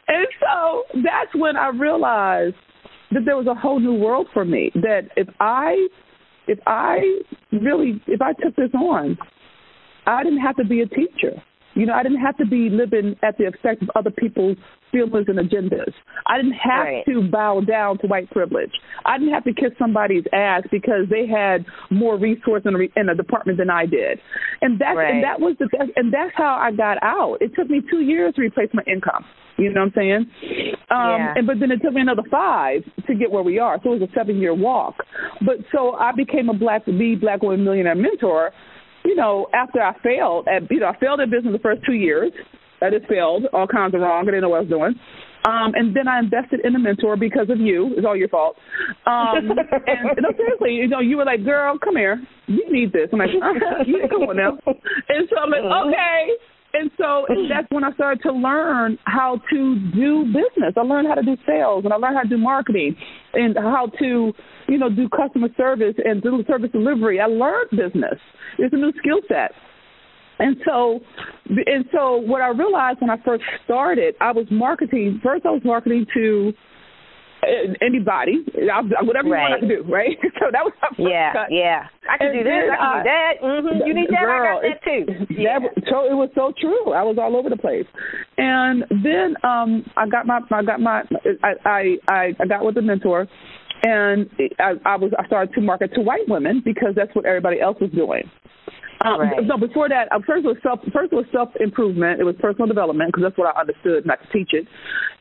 and 0.08 0.26
so 0.40 0.84
that's 1.02 1.34
when 1.34 1.56
I 1.56 1.68
realized 1.68 2.56
that 3.12 3.24
there 3.24 3.36
was 3.36 3.46
a 3.46 3.54
whole 3.54 3.78
new 3.78 3.94
world 3.94 4.26
for 4.32 4.44
me. 4.44 4.70
That 4.74 5.08
if 5.16 5.28
I, 5.40 5.88
if 6.46 6.58
I 6.66 7.20
really, 7.52 8.00
if 8.06 8.20
I 8.20 8.32
took 8.42 8.56
this 8.56 8.70
on, 8.74 9.16
I 10.06 10.22
didn't 10.22 10.40
have 10.40 10.56
to 10.56 10.64
be 10.64 10.82
a 10.82 10.86
teacher. 10.86 11.42
You 11.76 11.84
know, 11.84 11.92
I 11.92 12.02
didn't 12.02 12.20
have 12.20 12.36
to 12.38 12.46
be 12.46 12.70
living 12.70 13.16
at 13.22 13.36
the 13.36 13.46
expense 13.46 13.78
of 13.82 13.90
other 13.94 14.10
people's 14.10 14.56
feelings 14.90 15.26
and 15.28 15.38
agendas. 15.38 15.92
I 16.26 16.38
didn't 16.38 16.54
have 16.54 16.86
right. 16.86 17.04
to 17.06 17.28
bow 17.30 17.60
down 17.60 17.98
to 17.98 18.06
white 18.06 18.30
privilege. 18.30 18.72
I 19.04 19.18
didn't 19.18 19.34
have 19.34 19.44
to 19.44 19.52
kiss 19.52 19.72
somebody's 19.78 20.24
ass 20.32 20.62
because 20.70 21.04
they 21.10 21.26
had 21.26 21.66
more 21.90 22.18
resource 22.18 22.62
in 22.64 22.74
a, 22.74 23.00
in 23.00 23.10
a 23.10 23.14
department 23.14 23.58
than 23.58 23.68
I 23.68 23.84
did. 23.84 24.18
And 24.62 24.80
that's 24.80 24.96
right. 24.96 25.14
and 25.14 25.24
that 25.24 25.38
was 25.38 25.54
the 25.58 25.66
best, 25.66 25.90
and 25.96 26.12
that's 26.12 26.32
how 26.34 26.56
I 26.56 26.72
got 26.72 26.96
out. 27.02 27.38
It 27.40 27.52
took 27.54 27.68
me 27.68 27.82
two 27.90 28.00
years 28.00 28.34
to 28.36 28.40
replace 28.40 28.70
my 28.72 28.82
income. 28.86 29.24
You 29.58 29.72
know 29.72 29.80
what 29.80 29.86
I'm 29.86 29.92
saying? 29.96 30.26
Um, 30.90 31.20
yeah. 31.20 31.34
And 31.36 31.46
but 31.46 31.60
then 31.60 31.70
it 31.70 31.80
took 31.82 31.92
me 31.92 32.00
another 32.00 32.24
five 32.30 32.82
to 33.06 33.14
get 33.14 33.30
where 33.30 33.42
we 33.42 33.58
are. 33.58 33.78
So 33.82 33.92
it 33.92 34.00
was 34.00 34.08
a 34.10 34.12
seven 34.14 34.38
year 34.38 34.54
walk. 34.54 34.96
But 35.44 35.56
so 35.72 35.94
I 35.94 36.12
became 36.12 36.48
a 36.48 36.54
black 36.54 36.84
the 36.84 37.16
black 37.20 37.42
woman 37.42 37.64
millionaire 37.64 37.94
mentor 37.94 38.52
you 39.06 39.14
know, 39.14 39.46
after 39.54 39.80
I 39.80 39.94
failed 40.02 40.48
at, 40.48 40.70
you 40.70 40.80
know, 40.80 40.88
I 40.88 40.98
failed 40.98 41.20
at 41.20 41.30
business 41.30 41.52
the 41.52 41.62
first 41.62 41.82
two 41.86 41.94
years. 41.94 42.32
I 42.82 42.90
just 42.90 43.06
failed, 43.08 43.44
all 43.54 43.66
kinds 43.66 43.94
of 43.94 44.02
wrong. 44.02 44.22
I 44.22 44.24
didn't 44.26 44.42
know 44.42 44.50
what 44.50 44.58
I 44.58 44.60
was 44.60 44.68
doing. 44.68 44.94
Um, 45.46 45.72
and 45.74 45.94
then 45.94 46.08
I 46.08 46.18
invested 46.18 46.60
in 46.64 46.74
a 46.74 46.78
mentor 46.78 47.16
because 47.16 47.48
of 47.50 47.60
you. 47.60 47.94
It's 47.96 48.04
all 48.04 48.16
your 48.16 48.28
fault. 48.28 48.56
Um, 49.06 49.46
and 49.86 50.18
no, 50.18 50.34
seriously, 50.36 50.74
you 50.74 50.88
know, 50.88 50.98
you 50.98 51.16
were 51.16 51.24
like, 51.24 51.44
"Girl, 51.44 51.78
come 51.78 51.96
here. 51.96 52.20
You 52.48 52.66
need 52.68 52.92
this." 52.92 53.08
I'm 53.12 53.20
like, 53.20 53.30
uh-huh, 53.30 53.84
"You 53.86 54.02
come 54.10 54.22
on 54.22 54.36
now." 54.36 54.58
And 54.66 55.28
so 55.30 55.38
I'm 55.38 55.50
like, 55.50 55.62
"Okay." 55.62 56.34
And 56.74 56.90
so 56.98 57.24
and 57.28 57.50
that's 57.50 57.70
when 57.70 57.84
I 57.84 57.92
started 57.92 58.22
to 58.24 58.32
learn 58.32 58.98
how 59.04 59.40
to 59.50 59.78
do 59.94 60.24
business. 60.26 60.74
I 60.76 60.80
learned 60.80 61.08
how 61.08 61.14
to 61.14 61.22
do 61.22 61.36
sales, 61.46 61.84
and 61.84 61.92
I 61.92 61.96
learned 61.96 62.16
how 62.16 62.22
to 62.22 62.28
do 62.28 62.38
marketing, 62.38 62.96
and 63.32 63.56
how 63.56 63.86
to, 64.00 64.32
you 64.68 64.78
know, 64.78 64.90
do 64.90 65.08
customer 65.08 65.48
service 65.56 65.94
and 66.04 66.22
do 66.22 66.42
service 66.46 66.70
delivery. 66.72 67.20
I 67.20 67.26
learned 67.26 67.70
business. 67.70 68.18
It's 68.58 68.72
a 68.72 68.76
new 68.76 68.92
skill 68.98 69.20
set. 69.28 69.52
And 70.38 70.56
so, 70.66 71.00
and 71.48 71.86
so, 71.92 72.16
what 72.16 72.42
I 72.42 72.48
realized 72.48 73.00
when 73.00 73.08
I 73.08 73.16
first 73.24 73.42
started, 73.64 74.16
I 74.20 74.32
was 74.32 74.46
marketing. 74.50 75.20
First, 75.24 75.46
I 75.46 75.50
was 75.50 75.62
marketing 75.64 76.06
to 76.14 76.52
anybody, 77.80 78.44
whatever 79.02 79.30
right. 79.30 79.48
you 79.48 79.56
want 79.56 79.62
to 79.62 79.68
do, 79.68 79.82
right? 79.92 80.16
So 80.36 80.52
that 80.52 80.62
was 80.64 80.72
my 80.82 80.88
first 80.88 81.08
yeah, 81.10 81.32
cut. 81.32 81.48
yeah. 81.50 81.88
I 82.04 82.18
can 82.18 82.28
and 82.28 82.38
do 82.38 82.44
this. 82.44 82.68
I 82.70 82.76
can 82.76 82.84
I, 82.84 82.98
do 82.98 83.08
that. 83.08 83.32
Mm-hmm. 83.42 83.86
You 83.86 83.94
need 83.94 84.10
that. 84.10 84.20
Girl, 84.20 84.36
I 84.36 84.52
got 84.52 84.62
that 84.62 84.78
too. 84.84 85.34
Yeah. 85.34 85.58
That, 85.60 85.82
so 85.88 86.04
it 86.04 86.12
was 86.14 86.28
so 86.34 86.52
true. 86.60 86.92
I 86.92 87.02
was 87.02 87.16
all 87.18 87.36
over 87.36 87.48
the 87.48 87.56
place, 87.56 87.86
and 88.36 88.84
then 89.02 89.34
um 89.42 89.84
I 89.96 90.06
got 90.08 90.26
my 90.26 90.40
I 90.52 90.62
got 90.62 90.80
my 90.80 91.02
I 91.64 91.96
I 92.04 92.36
I 92.38 92.46
got 92.46 92.64
with 92.64 92.76
a 92.76 92.82
mentor, 92.82 93.26
and 93.82 94.30
I, 94.58 94.72
I 94.84 94.96
was 94.96 95.12
I 95.18 95.26
started 95.26 95.54
to 95.54 95.60
market 95.60 95.94
to 95.94 96.00
white 96.00 96.28
women 96.28 96.62
because 96.64 96.94
that's 96.94 97.14
what 97.14 97.24
everybody 97.24 97.60
else 97.60 97.76
was 97.80 97.90
doing. 97.90 98.30
Um, 99.04 99.20
right. 99.20 99.44
No, 99.44 99.58
before 99.58 99.88
that, 99.88 100.08
uh, 100.10 100.20
first 100.26 100.44
was 100.44 100.56
self. 100.62 100.80
First 100.92 101.12
was 101.12 101.26
self 101.32 101.50
improvement. 101.60 102.20
It 102.20 102.24
was 102.24 102.34
personal 102.40 102.66
development 102.66 103.12
because 103.12 103.24
that's 103.24 103.38
what 103.38 103.54
I 103.54 103.60
understood, 103.60 104.06
not 104.06 104.20
to 104.22 104.28
teach 104.32 104.50
it. 104.52 104.66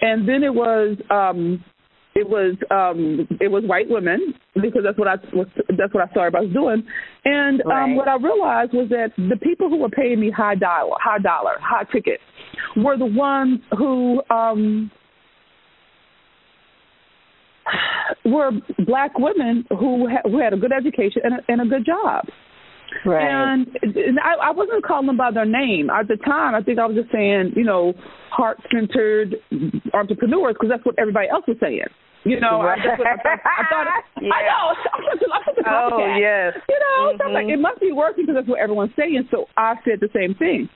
And 0.02 0.28
then 0.28 0.44
it 0.44 0.54
was 0.54 0.98
um, 1.10 1.63
it 2.15 2.28
was 2.28 2.56
um, 2.72 3.28
it 3.41 3.50
was 3.50 3.63
white 3.65 3.89
women 3.89 4.34
because 4.56 4.82
that's 4.84 4.98
what 4.98 5.08
I 5.08 5.15
was. 5.34 5.48
That's 5.78 5.94
what 5.94 6.08
I 6.08 6.12
started. 6.12 6.38
I 6.38 6.41
was 6.41 6.54
doing. 6.54 6.88
And 7.26 7.62
um, 7.62 7.68
right. 7.68 7.96
what 7.96 8.08
I 8.08 8.15
realized 8.15 8.74
was 8.74 8.88
that 8.89 9.12
the 9.18 9.38
people 9.38 9.70
who 9.70 9.78
were 9.78 9.89
paying 9.89 10.20
me 10.22 10.32
high 10.32 10.56
dollar, 10.56 10.96
high 11.04 11.20
dollar, 11.20 11.58
high 11.60 11.84
ticket, 11.91 12.20
were 12.78 12.98
the 12.98 13.06
ones 13.06 13.60
who. 13.78 14.22
um 14.30 14.91
were 18.25 18.51
black 18.86 19.17
women 19.17 19.65
who 19.69 20.08
ha- 20.10 20.30
who 20.30 20.39
had 20.39 20.54
a 20.54 20.58
good 20.58 20.71
education 20.71 21.21
and 21.23 21.34
a, 21.36 21.38
and 21.47 21.62
a 21.62 21.65
good 21.65 21.86
job. 21.86 22.25
Right. 23.06 23.28
And, 23.28 23.67
and 23.84 24.19
I, 24.19 24.49
I 24.49 24.51
wasn't 24.51 24.86
calling 24.86 25.08
them 25.08 25.17
by 25.17 25.32
their 25.32 25.45
name 25.45 25.89
at 25.89 26.08
the 26.08 26.17
time. 26.17 26.56
I 26.56 26.62
think 26.62 26.80
I 26.80 26.86
was 26.86 26.95
just 26.95 27.12
saying, 27.12 27.54
you 27.56 27.63
know, 27.63 27.93
heart 28.30 28.58
centered 28.71 29.36
entrepreneurs 29.93 30.54
because 30.54 30.69
that's 30.69 30.86
what 30.86 30.95
everybody 30.97 31.28
else 31.30 31.43
was 31.47 31.58
saying. 31.60 31.89
You 32.25 32.39
know, 32.39 32.63
right. 32.63 32.80
I, 32.80 32.97
what 32.97 33.08
I 33.08 33.17
thought. 33.21 33.39
I, 33.45 33.63
thought 33.69 33.88
yeah. 34.21 34.30
I 34.34 34.41
know. 34.49 34.63
I'm 34.73 35.04
such 35.13 35.21
a, 35.21 35.30
I'm 35.30 35.43
such 35.45 35.65
a 35.65 35.69
oh 35.69 36.15
yes. 36.17 36.54
You 36.67 36.80
know, 36.82 37.13
mm-hmm. 37.13 37.21
so 37.21 37.30
like 37.30 37.45
it 37.45 37.60
must 37.60 37.80
be 37.80 37.91
working 37.91 38.25
because 38.25 38.41
that's 38.41 38.49
what 38.49 38.60
everyone's 38.60 38.93
saying. 38.97 39.28
So 39.30 39.45
I 39.58 39.75
said 39.86 39.99
the 40.01 40.10
same 40.10 40.34
thing. 40.34 40.67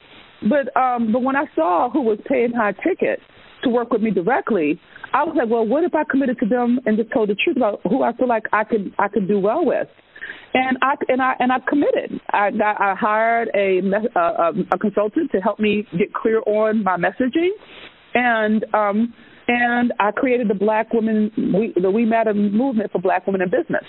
But 0.45 0.69
um, 0.79 1.11
but 1.11 1.23
when 1.23 1.35
I 1.35 1.45
saw 1.55 1.89
who 1.89 2.01
was 2.01 2.19
paying 2.27 2.53
high 2.53 2.73
ticket 2.73 3.19
to 3.63 3.69
work 3.69 3.91
with 3.91 4.01
me 4.01 4.11
directly, 4.11 4.79
I 5.13 5.23
was 5.23 5.35
like, 5.37 5.49
well, 5.49 5.65
what 5.65 5.83
if 5.83 5.95
I 5.95 6.03
committed 6.09 6.37
to 6.39 6.45
them 6.45 6.79
and 6.85 6.97
just 6.97 7.11
told 7.11 7.29
the 7.29 7.35
truth 7.35 7.57
about 7.57 7.81
who 7.83 8.03
I 8.03 8.13
feel 8.13 8.27
like 8.27 8.43
I 8.53 8.63
could 8.63 8.93
I 8.99 9.07
could 9.07 9.27
do 9.27 9.39
well 9.39 9.65
with? 9.65 9.87
And 10.53 10.77
I 10.81 10.95
and 11.07 11.21
I 11.21 11.33
and 11.39 11.51
I 11.51 11.57
committed. 11.67 12.19
I 12.31 12.49
I 12.63 12.95
hired 12.95 13.49
a, 13.55 13.81
a 14.15 14.51
a 14.73 14.77
consultant 14.77 15.31
to 15.31 15.39
help 15.39 15.59
me 15.59 15.87
get 15.97 16.13
clear 16.13 16.41
on 16.45 16.83
my 16.83 16.97
messaging, 16.97 17.49
and 18.13 18.65
um 18.73 19.13
and 19.47 19.93
I 19.99 20.11
created 20.11 20.47
the 20.47 20.53
Black 20.53 20.93
Women 20.93 21.31
we, 21.37 21.73
the 21.79 21.89
We 21.89 22.05
Matter 22.05 22.33
movement 22.33 22.91
for 22.91 23.01
Black 23.01 23.25
women 23.25 23.41
in 23.41 23.49
business. 23.49 23.85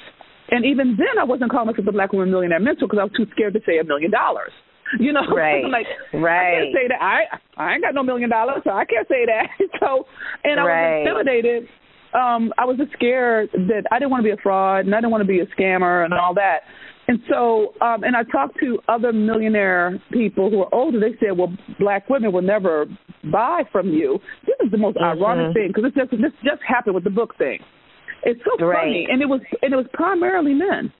And 0.50 0.64
even 0.64 0.96
then, 0.96 1.20
I 1.20 1.24
wasn't 1.24 1.50
calling 1.50 1.66
myself 1.66 1.84
the 1.86 1.92
Black 1.92 2.12
Woman 2.12 2.30
Millionaire 2.30 2.58
Mentor 2.58 2.88
because 2.88 2.98
I 2.98 3.04
was 3.04 3.12
too 3.16 3.26
scared 3.30 3.54
to 3.54 3.60
say 3.66 3.78
a 3.78 3.84
million 3.84 4.10
dollars. 4.10 4.52
You 4.98 5.12
know, 5.12 5.26
right? 5.34 5.64
like 5.64 5.86
right. 6.12 6.58
I 6.58 6.64
can't 6.64 6.74
say 6.74 6.88
that. 6.88 7.00
I 7.00 7.20
I 7.56 7.74
ain't 7.74 7.82
got 7.82 7.94
no 7.94 8.02
million 8.02 8.30
dollars, 8.30 8.62
so 8.64 8.70
I 8.70 8.84
can't 8.84 9.08
say 9.08 9.26
that. 9.26 9.46
So, 9.80 10.04
and 10.44 10.60
I 10.60 10.64
right. 10.64 11.00
was 11.00 11.06
intimidated. 11.06 11.68
Um, 12.12 12.52
I 12.58 12.64
was 12.64 12.76
just 12.76 12.92
scared 12.92 13.50
that 13.52 13.84
I 13.92 13.98
didn't 13.98 14.10
want 14.10 14.22
to 14.22 14.28
be 14.28 14.32
a 14.32 14.42
fraud 14.42 14.84
and 14.84 14.94
I 14.94 14.98
didn't 14.98 15.12
want 15.12 15.22
to 15.22 15.28
be 15.28 15.40
a 15.40 15.46
scammer 15.46 16.04
and 16.04 16.12
all 16.12 16.34
that. 16.34 16.62
And 17.10 17.20
so, 17.28 17.74
um, 17.80 18.04
and 18.04 18.14
I 18.14 18.22
talked 18.24 18.58
to 18.60 18.78
other 18.88 19.12
millionaire 19.12 20.00
people 20.12 20.50
who 20.50 20.60
are 20.62 20.74
older. 20.74 21.00
They 21.00 21.16
said, 21.18 21.36
"Well, 21.36 21.52
black 21.78 22.08
women 22.08 22.32
will 22.32 22.42
never 22.42 22.86
buy 23.32 23.62
from 23.72 23.88
you." 23.88 24.18
This 24.46 24.56
is 24.64 24.70
the 24.70 24.78
most 24.78 24.96
mm-hmm. 24.96 25.18
ironic 25.18 25.54
thing 25.54 25.68
because 25.74 25.84
this 25.84 25.94
just 25.94 26.10
this 26.10 26.32
just 26.44 26.62
happened 26.66 26.94
with 26.94 27.04
the 27.04 27.10
book 27.10 27.36
thing. 27.36 27.58
It's 28.22 28.40
so 28.44 28.64
right. 28.64 28.78
funny, 28.78 29.06
and 29.10 29.22
it 29.22 29.26
was 29.26 29.40
and 29.62 29.72
it 29.72 29.76
was 29.76 29.86
primarily 29.92 30.54
men. 30.54 30.92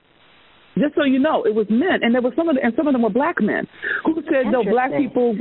Just 0.79 0.95
so 0.95 1.05
you 1.05 1.19
know, 1.19 1.43
it 1.45 1.55
was 1.55 1.67
men, 1.69 2.01
and 2.03 2.15
there 2.15 2.23
were 2.23 2.33
some 2.37 2.49
of 2.49 2.55
the, 2.55 2.63
and 2.63 2.73
some 2.77 2.87
of 2.87 2.93
them 2.93 3.03
were 3.03 3.11
black 3.11 3.41
men 3.41 3.67
who 4.05 4.15
said, 4.31 4.51
"No, 4.51 4.63
black 4.63 4.91
people." 4.97 5.35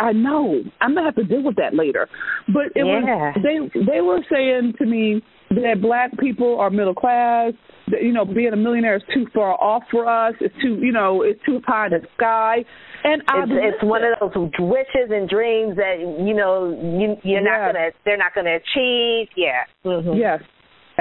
I 0.00 0.12
know 0.12 0.62
I'm 0.80 0.94
gonna 0.94 1.06
have 1.06 1.14
to 1.16 1.24
deal 1.24 1.42
with 1.44 1.56
that 1.56 1.74
later, 1.74 2.08
but 2.48 2.66
it 2.74 2.84
yeah. 2.84 3.32
was 3.32 3.36
they 3.42 3.80
they 3.86 4.00
were 4.00 4.20
saying 4.30 4.74
to 4.78 4.86
me 4.86 5.22
that 5.50 5.80
black 5.80 6.10
people 6.18 6.58
are 6.58 6.70
middle 6.70 6.94
class. 6.94 7.52
That, 7.88 8.02
you 8.02 8.12
know, 8.12 8.24
being 8.24 8.52
a 8.52 8.56
millionaire 8.56 8.96
is 8.96 9.02
too 9.12 9.26
far 9.34 9.54
off 9.60 9.82
for 9.90 10.08
us. 10.08 10.34
It's 10.40 10.54
too 10.60 10.78
you 10.80 10.92
know 10.92 11.22
it's 11.22 11.40
too 11.46 11.60
high 11.66 11.86
in 11.86 11.92
the 11.92 12.00
sky. 12.16 12.64
And 13.04 13.22
it's, 13.22 13.76
it's 13.76 13.84
one 13.84 14.02
of 14.04 14.32
those 14.34 14.50
wishes 14.58 15.10
and 15.10 15.28
dreams 15.28 15.76
that 15.76 15.98
you 15.98 16.34
know 16.34 16.70
you 16.70 17.16
you're 17.22 17.42
yes. 17.42 17.44
not 17.44 17.72
gonna 17.72 17.90
they're 18.04 18.16
not 18.16 18.34
gonna 18.34 18.56
achieve. 18.56 19.28
Yeah. 19.36 19.62
Mm-hmm. 19.84 20.18
Yes. 20.18 20.40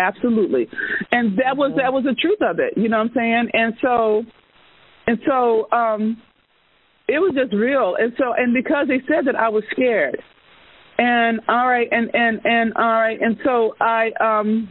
Absolutely. 0.02 0.68
And 1.12 1.38
that 1.38 1.56
was 1.56 1.74
that 1.78 1.94
was 1.94 2.04
the 2.04 2.16
truth 2.16 2.42
of 2.42 2.60
it, 2.60 2.74
you 2.76 2.90
know 2.90 2.98
what 2.98 3.12
I'm 3.12 3.14
saying? 3.16 3.50
And 3.54 3.74
so 3.82 4.24
and 5.08 5.20
so 5.28 5.72
um 5.72 6.22
it 7.08 7.20
was 7.20 7.34
just 7.36 7.54
real. 7.54 7.96
And 8.00 8.14
so 8.18 8.34
and 8.36 8.54
because 8.54 8.88
they 8.88 9.02
said 9.08 9.26
that 9.28 9.36
I 9.36 9.50
was 9.50 9.64
scared. 9.72 10.22
And 10.98 11.42
all 11.48 11.68
right 11.68 11.88
and 11.92 12.10
and 12.14 12.42
and 12.44 12.74
all 12.76 12.84
right 12.84 13.20
and 13.22 13.38
so 13.44 13.76
I 13.80 14.12
um 14.20 14.68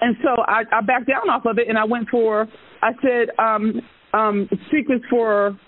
and 0.00 0.16
so 0.22 0.42
I 0.42 0.62
I 0.72 0.80
backed 0.80 1.08
down 1.08 1.28
off 1.30 1.44
of 1.46 1.58
it 1.58 1.68
and 1.68 1.78
I 1.78 1.84
went 1.84 2.08
for 2.08 2.46
I 2.82 2.92
said 3.02 3.28
um 3.38 3.80
um 4.12 4.48
secrets 4.70 5.04
for 5.10 5.58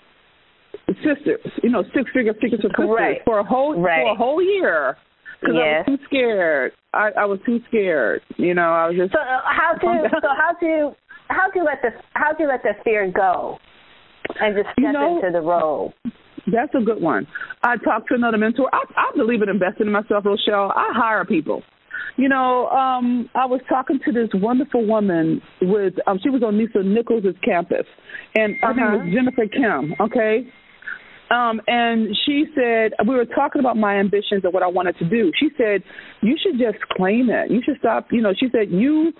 sisters, 1.03 1.51
you 1.61 1.69
know, 1.69 1.83
six 1.95 2.09
figure 2.13 2.33
secrets 2.41 2.63
for 2.63 2.69
sisters 2.69 2.89
right. 2.89 3.21
for 3.25 3.39
a 3.39 3.43
whole 3.43 3.79
right. 3.79 4.03
for 4.03 4.11
a 4.11 4.15
whole 4.15 4.41
year 4.41 4.97
because 5.41 5.55
yes. 5.55 5.83
I 5.87 5.91
was 5.91 5.99
too 5.99 6.05
scared. 6.05 6.71
I, 6.93 7.09
I 7.17 7.25
was 7.25 7.39
too 7.45 7.59
scared. 7.67 8.21
You 8.37 8.53
know, 8.53 8.73
I 8.73 8.87
was 8.87 8.97
just. 8.97 9.13
So 9.13 9.19
uh, 9.19 9.41
how 9.45 9.73
to 9.73 10.09
so 10.21 10.27
how 10.35 10.53
to 10.59 10.95
how 11.29 11.47
to 11.51 11.63
let 11.63 11.81
the 11.81 11.89
how 12.13 12.33
to 12.33 12.45
let 12.45 12.63
the 12.63 12.73
fear 12.83 13.11
go, 13.11 13.57
and 14.39 14.55
just 14.55 14.69
step 14.73 14.77
you 14.77 14.91
know, 14.91 15.17
into 15.17 15.31
the 15.31 15.41
role. 15.41 15.93
That's 16.51 16.73
a 16.73 16.83
good 16.83 17.01
one. 17.01 17.27
I 17.63 17.77
talked 17.77 18.09
to 18.09 18.15
another 18.15 18.37
mentor. 18.37 18.69
I, 18.73 18.83
I 18.95 19.15
believe 19.15 19.41
in 19.41 19.49
investing 19.49 19.87
in 19.87 19.93
myself, 19.93 20.25
Rochelle. 20.25 20.71
I 20.75 20.91
hire 20.93 21.25
people. 21.25 21.63
You 22.17 22.27
know, 22.27 22.67
um, 22.67 23.29
I 23.33 23.45
was 23.45 23.61
talking 23.69 23.99
to 24.03 24.11
this 24.11 24.29
wonderful 24.33 24.85
woman 24.85 25.41
with 25.61 25.93
um 26.07 26.19
she 26.21 26.29
was 26.29 26.43
on 26.43 26.57
Lisa 26.57 26.83
Nichols' 26.83 27.35
campus 27.45 27.85
and 28.35 28.55
her 28.61 28.71
uh-huh. 28.71 28.73
name 28.73 28.91
was 28.91 29.13
Jennifer 29.13 29.47
Kim, 29.47 29.93
okay? 30.01 30.47
Um, 31.29 31.61
and 31.67 32.15
she 32.25 32.45
said 32.55 32.93
we 33.07 33.13
were 33.13 33.25
talking 33.25 33.59
about 33.59 33.77
my 33.77 33.95
ambitions 33.99 34.41
and 34.43 34.53
what 34.53 34.63
I 34.63 34.67
wanted 34.67 34.97
to 34.97 35.05
do. 35.07 35.31
She 35.39 35.49
said 35.57 35.83
you 36.21 36.35
should 36.41 36.59
just 36.59 36.81
claim 36.89 37.29
it. 37.29 37.51
You 37.51 37.61
should 37.63 37.77
stop. 37.79 38.07
You 38.11 38.21
know, 38.21 38.33
she 38.37 38.47
said 38.51 38.71
you 38.71 39.13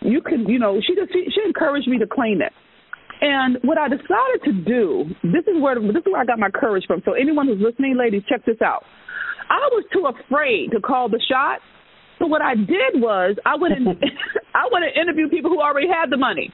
you 0.00 0.22
can. 0.22 0.48
You 0.48 0.58
know, 0.58 0.80
she 0.80 0.94
just 0.94 1.12
she, 1.12 1.26
she 1.34 1.40
encouraged 1.44 1.88
me 1.88 1.98
to 1.98 2.06
claim 2.06 2.40
it. 2.40 2.52
And 3.20 3.58
what 3.62 3.76
I 3.76 3.88
decided 3.88 4.40
to 4.44 4.52
do, 4.52 5.04
this 5.22 5.44
is 5.44 5.60
where 5.60 5.76
this 5.76 6.00
is 6.00 6.08
where 6.10 6.22
I 6.22 6.24
got 6.24 6.38
my 6.38 6.48
courage 6.48 6.84
from. 6.86 7.02
So 7.04 7.12
anyone 7.12 7.46
who's 7.46 7.60
listening, 7.60 7.96
ladies, 7.98 8.22
check 8.28 8.44
this 8.46 8.62
out. 8.64 8.84
I 9.50 9.68
was 9.72 9.84
too 9.92 10.08
afraid 10.08 10.70
to 10.72 10.80
call 10.80 11.08
the 11.10 11.20
shot. 11.28 11.60
So 12.18 12.26
what 12.26 12.40
I 12.40 12.54
did 12.54 12.96
was 12.96 13.36
I 13.44 13.56
went 13.56 13.74
and 13.74 13.88
I 14.54 14.68
went 14.72 14.84
and 14.84 14.96
interviewed 14.96 15.30
people 15.30 15.50
who 15.50 15.60
already 15.60 15.88
had 15.88 16.10
the 16.10 16.16
money. 16.16 16.52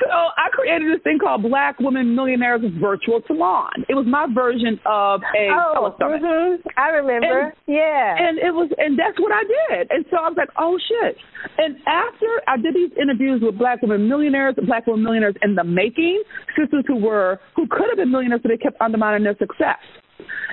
So 0.00 0.08
I 0.10 0.48
created 0.52 0.92
this 0.92 1.02
thing 1.02 1.18
called 1.18 1.42
Black 1.42 1.78
Women 1.80 2.14
Millionaires 2.14 2.60
Virtual 2.80 3.20
Salon. 3.26 3.84
It 3.88 3.94
was 3.94 4.06
my 4.06 4.26
version 4.32 4.78
of 4.86 5.20
a 5.22 5.48
oh, 5.50 5.94
mm-hmm. 6.00 6.68
I 6.76 6.88
remember. 6.88 7.48
And, 7.48 7.52
yeah. 7.66 8.14
And 8.18 8.38
it 8.38 8.52
was 8.52 8.70
and 8.78 8.98
that's 8.98 9.18
what 9.18 9.32
I 9.32 9.42
did. 9.42 9.90
And 9.90 10.04
so 10.10 10.16
I 10.18 10.28
was 10.28 10.36
like, 10.36 10.50
oh 10.58 10.78
shit. 10.78 11.16
And 11.58 11.76
after 11.86 12.28
I 12.46 12.56
did 12.56 12.74
these 12.74 12.92
interviews 13.00 13.40
with 13.42 13.58
Black 13.58 13.82
women 13.82 14.08
millionaires, 14.08 14.54
Black 14.66 14.86
women 14.86 15.02
millionaires 15.02 15.34
in 15.42 15.54
the 15.54 15.64
making, 15.64 16.22
sisters 16.56 16.84
who 16.86 16.96
were 16.96 17.40
who 17.56 17.66
could 17.68 17.88
have 17.88 17.96
been 17.96 18.10
millionaires, 18.10 18.40
but 18.42 18.50
they 18.50 18.58
kept 18.58 18.80
undermining 18.80 19.24
their 19.24 19.36
success. 19.38 19.80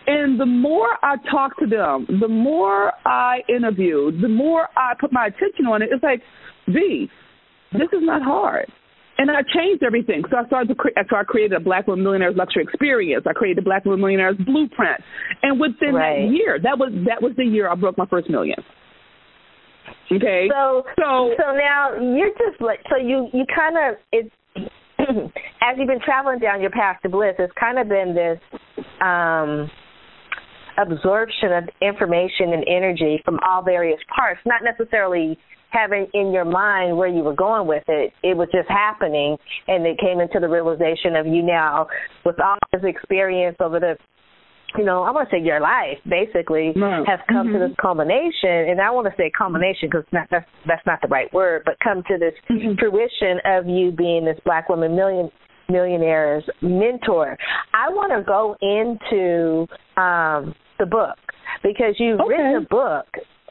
And 0.07 0.39
the 0.39 0.45
more 0.45 0.97
I 1.03 1.17
talked 1.29 1.59
to 1.59 1.67
them, 1.67 2.07
the 2.19 2.27
more 2.27 2.93
I 3.05 3.41
interviewed, 3.47 4.21
the 4.21 4.29
more 4.29 4.67
I 4.75 4.93
put 4.99 5.11
my 5.11 5.27
attention 5.27 5.67
on 5.67 5.81
it. 5.81 5.89
It's 5.91 6.01
like, 6.01 6.21
V, 6.67 7.09
this 7.73 7.89
is 7.93 8.01
not 8.01 8.23
hard. 8.23 8.71
And 9.19 9.29
I 9.29 9.43
changed 9.43 9.83
everything. 9.83 10.23
So 10.31 10.37
I 10.37 10.45
started 10.47 10.69
to 10.69 10.75
create. 10.75 10.95
So 11.09 11.17
I 11.17 11.23
created 11.23 11.57
a 11.57 11.59
Black 11.59 11.87
Women 11.87 12.03
Millionaires 12.03 12.35
Luxury 12.37 12.63
Experience. 12.63 13.25
I 13.27 13.33
created 13.33 13.57
the 13.57 13.67
Black 13.67 13.83
Women 13.83 13.99
Millionaires 13.99 14.37
Blueprint. 14.37 15.01
And 15.43 15.59
within 15.59 15.93
right. 15.93 16.23
that 16.23 16.33
year, 16.33 16.57
that 16.63 16.79
was 16.79 16.93
that 17.05 17.21
was 17.21 17.33
the 17.35 17.43
year 17.43 17.69
I 17.69 17.75
broke 17.75 17.97
my 17.97 18.05
first 18.05 18.29
million. 18.29 18.57
Okay. 20.09 20.47
So 20.49 20.83
so 20.97 21.35
so 21.37 21.51
now 21.51 21.99
you're 21.99 22.31
just 22.31 22.61
like 22.61 22.79
so 22.89 22.95
you 22.95 23.27
you 23.33 23.43
kind 23.53 23.75
of 23.75 23.99
it's 24.13 24.31
as 25.61 25.75
you've 25.77 25.87
been 25.87 26.01
traveling 26.03 26.39
down 26.39 26.61
your 26.61 26.71
path 26.71 26.97
to 27.03 27.09
bliss, 27.09 27.35
it's 27.39 27.53
kind 27.59 27.77
of 27.77 27.89
been 27.89 28.15
this 28.15 28.39
um 29.01 29.69
absorption 30.79 31.51
of 31.51 31.69
information 31.81 32.53
and 32.53 32.63
energy 32.67 33.21
from 33.25 33.37
all 33.45 33.61
various 33.61 33.99
parts, 34.15 34.39
not 34.45 34.61
necessarily 34.63 35.37
having 35.71 36.07
in 36.13 36.31
your 36.31 36.45
mind 36.45 36.97
where 36.97 37.07
you 37.07 37.23
were 37.23 37.35
going 37.35 37.67
with 37.67 37.83
it. 37.87 38.13
It 38.23 38.35
was 38.35 38.47
just 38.51 38.69
happening, 38.69 39.37
and 39.67 39.85
it 39.85 39.99
came 39.99 40.19
into 40.19 40.39
the 40.39 40.49
realization 40.49 41.15
of 41.15 41.27
you 41.27 41.43
now 41.43 41.87
with 42.25 42.39
all 42.39 42.57
this 42.73 42.83
experience 42.83 43.57
over 43.59 43.79
the 43.79 43.97
you 44.77 44.85
know, 44.85 45.03
I 45.03 45.11
want 45.11 45.29
to 45.29 45.35
say 45.35 45.41
your 45.41 45.59
life 45.59 45.97
basically 46.07 46.73
right. 46.75 47.03
has 47.07 47.19
come 47.27 47.47
mm-hmm. 47.47 47.59
to 47.59 47.67
this 47.69 47.77
culmination, 47.81 48.69
and 48.69 48.79
I 48.79 48.91
want 48.91 49.07
to 49.07 49.13
say 49.17 49.31
culmination 49.35 49.89
because 49.89 50.05
not, 50.11 50.27
that's 50.29 50.45
that's 50.67 50.85
not 50.85 51.01
the 51.01 51.07
right 51.07 51.31
word, 51.33 51.63
but 51.65 51.75
come 51.83 52.03
to 52.07 52.17
this 52.19 52.33
mm-hmm. 52.49 52.77
fruition 52.77 53.39
of 53.45 53.67
you 53.67 53.91
being 53.91 54.25
this 54.25 54.37
black 54.45 54.69
woman 54.69 54.95
million 54.95 55.31
millionaires 55.69 56.43
mentor. 56.61 57.37
I 57.73 57.89
want 57.89 58.11
to 58.13 58.23
go 58.23 58.55
into 58.61 59.65
um, 60.01 60.55
the 60.77 60.85
book 60.85 61.17
because 61.63 61.95
you've 61.97 62.19
okay. 62.19 62.29
written 62.29 62.55
a 62.55 62.61
book 62.61 63.07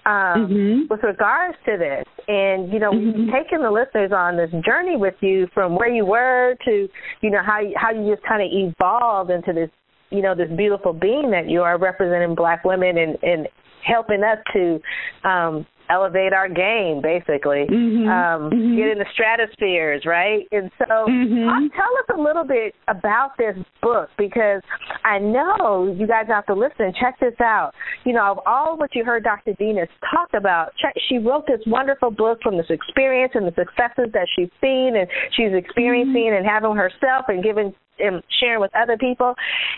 um, 0.08 0.48
mm-hmm. 0.48 0.80
with 0.88 1.02
regards 1.02 1.58
to 1.66 1.76
this. 1.76 2.04
And, 2.28 2.72
you 2.72 2.78
know, 2.78 2.92
mm-hmm. 2.92 3.30
taking 3.30 3.62
the 3.62 3.70
listeners 3.70 4.10
on 4.14 4.36
this 4.36 4.50
journey 4.64 4.96
with 4.96 5.14
you 5.20 5.46
from 5.52 5.76
where 5.76 5.88
you 5.88 6.06
were 6.06 6.56
to, 6.64 6.88
you 7.20 7.30
know, 7.30 7.42
how 7.44 7.60
you, 7.60 7.74
how 7.76 7.90
you 7.90 8.14
just 8.14 8.26
kind 8.26 8.42
of 8.42 8.48
evolved 8.50 9.30
into 9.30 9.52
this, 9.52 9.70
you 10.10 10.22
know, 10.22 10.34
this 10.34 10.48
beautiful 10.56 10.94
being 10.94 11.30
that 11.30 11.48
you 11.48 11.62
are 11.62 11.78
representing 11.78 12.34
black 12.34 12.64
women 12.64 12.96
and, 12.96 13.18
and 13.22 13.48
helping 13.86 14.22
us 14.22 14.38
to 14.54 14.80
um, 15.28 15.66
elevate 15.90 16.32
our 16.32 16.48
game, 16.48 17.00
basically, 17.02 17.66
mm-hmm. 17.68 18.08
Um, 18.08 18.50
mm-hmm. 18.50 18.76
get 18.76 18.88
in 18.88 18.98
the 18.98 19.06
stratospheres, 19.14 20.04
right? 20.06 20.46
And 20.52 20.70
so, 20.78 21.06
mm-hmm. 21.08 21.66
tell 21.74 21.92
us 21.98 22.16
a 22.16 22.20
little 22.20 22.44
bit 22.44 22.74
about 22.88 23.32
this 23.38 23.56
book 23.82 24.08
because 24.18 24.62
I 25.04 25.18
know 25.18 25.94
you 25.98 26.06
guys 26.06 26.26
have 26.28 26.46
to 26.46 26.54
listen. 26.54 26.92
Check 27.00 27.18
this 27.20 27.38
out. 27.40 27.72
You 28.04 28.14
know, 28.14 28.32
of 28.32 28.38
all 28.46 28.76
what 28.76 28.94
you 28.94 29.04
heard 29.04 29.24
Dr. 29.24 29.54
Venus 29.58 29.88
talk 30.10 30.28
about, 30.34 30.72
check, 30.80 30.94
she 31.08 31.18
wrote 31.18 31.46
this 31.46 31.60
wonderful 31.66 32.10
book 32.10 32.38
from 32.42 32.56
this 32.56 32.70
experience 32.70 33.32
and 33.34 33.46
the 33.46 33.54
successes 33.56 34.10
that 34.12 34.26
she's 34.36 34.50
seen 34.60 34.96
and 34.96 35.08
she's 35.36 35.52
experiencing 35.52 36.34
and 36.36 36.46
having 36.46 36.76
herself 36.76 37.26
and 37.28 37.42
giving 37.42 37.74
and 38.00 38.22
sharing 38.40 38.60
with 38.60 38.70
other 38.76 38.96
people, 38.96 39.34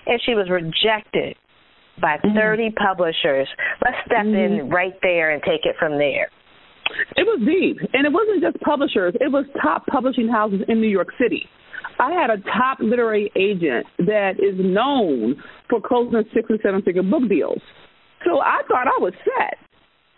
and 0.06 0.20
she 0.26 0.34
was 0.34 0.50
rejected 0.50 1.36
by 2.00 2.16
30 2.22 2.32
mm-hmm. 2.32 2.84
publishers. 2.84 3.48
Let's 3.84 3.96
step 4.06 4.26
mm-hmm. 4.26 4.62
in 4.62 4.70
right 4.70 4.94
there 5.02 5.30
and 5.30 5.42
take 5.42 5.64
it 5.64 5.76
from 5.78 5.98
there. 5.98 6.30
It 7.16 7.22
was 7.22 7.40
deep, 7.46 7.78
and 7.92 8.04
it 8.04 8.12
wasn't 8.12 8.42
just 8.42 8.60
publishers. 8.64 9.14
It 9.20 9.30
was 9.30 9.44
top 9.62 9.86
publishing 9.86 10.28
houses 10.28 10.60
in 10.68 10.80
New 10.80 10.88
York 10.88 11.08
City. 11.20 11.46
I 12.00 12.12
had 12.12 12.30
a 12.30 12.38
top 12.58 12.78
literary 12.80 13.30
agent 13.36 13.86
that 13.98 14.40
is 14.40 14.58
known 14.58 15.36
for 15.68 15.80
closing 15.80 16.22
six 16.34 16.48
and 16.48 16.58
seven 16.62 16.82
figure 16.82 17.02
book 17.02 17.28
deals. 17.28 17.60
So 18.24 18.40
I 18.40 18.62
thought 18.68 18.86
I 18.86 18.98
was 19.00 19.12
set. 19.24 19.58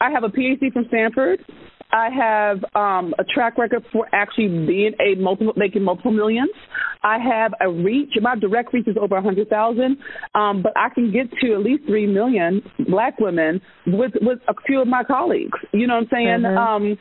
I 0.01 0.11
have 0.11 0.24
a 0.24 0.28
PhD 0.28 0.72
from 0.72 0.85
Stanford. 0.89 1.45
I 1.93 2.09
have 2.11 2.59
um, 2.74 3.14
a 3.18 3.24
track 3.24 3.59
record 3.59 3.84
for 3.93 4.07
actually 4.12 4.49
being 4.66 4.93
a 5.01 5.20
multiple, 5.20 5.53
making 5.57 5.82
multiple 5.82 6.12
millions. 6.12 6.51
I 7.03 7.18
have 7.18 7.53
a 7.61 7.70
reach. 7.70 8.11
My 8.20 8.34
direct 8.36 8.72
reach 8.72 8.88
is 8.88 8.97
over 9.01 9.16
a 9.16 9.22
hundred 9.22 9.49
thousand, 9.51 9.99
um, 10.34 10.62
but 10.62 10.72
I 10.76 10.88
can 10.95 11.12
get 11.12 11.30
to 11.40 11.55
at 11.55 11.61
least 11.61 11.84
three 11.86 12.07
million 12.07 12.62
black 12.88 13.18
women 13.18 13.61
with 13.86 14.12
with 14.22 14.38
a 14.49 14.55
few 14.66 14.80
of 14.80 14.88
my 14.88 15.05
colleagues. 15.05 15.59
You 15.72 15.86
know 15.86 15.95
what 15.95 16.05
I'm 16.05 16.09
saying? 16.11 16.43
Mm-hmm. 16.45 16.59
Um, 16.59 16.99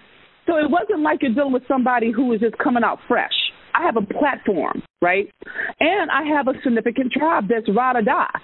so 0.47 0.57
it 0.57 0.69
wasn't 0.69 1.01
like 1.01 1.19
you're 1.21 1.33
dealing 1.33 1.53
with 1.53 1.63
somebody 1.67 2.11
who 2.11 2.33
is 2.33 2.41
just 2.41 2.57
coming 2.57 2.83
out 2.83 2.99
fresh. 3.07 3.31
I 3.73 3.85
have 3.85 3.95
a 3.95 4.01
platform, 4.01 4.81
right? 5.01 5.31
And 5.79 6.11
I 6.11 6.23
have 6.35 6.47
a 6.47 6.53
significant 6.63 7.13
tribe 7.13 7.45
that's 7.47 7.67
ride 7.73 7.95
or 7.95 8.01
die. 8.01 8.39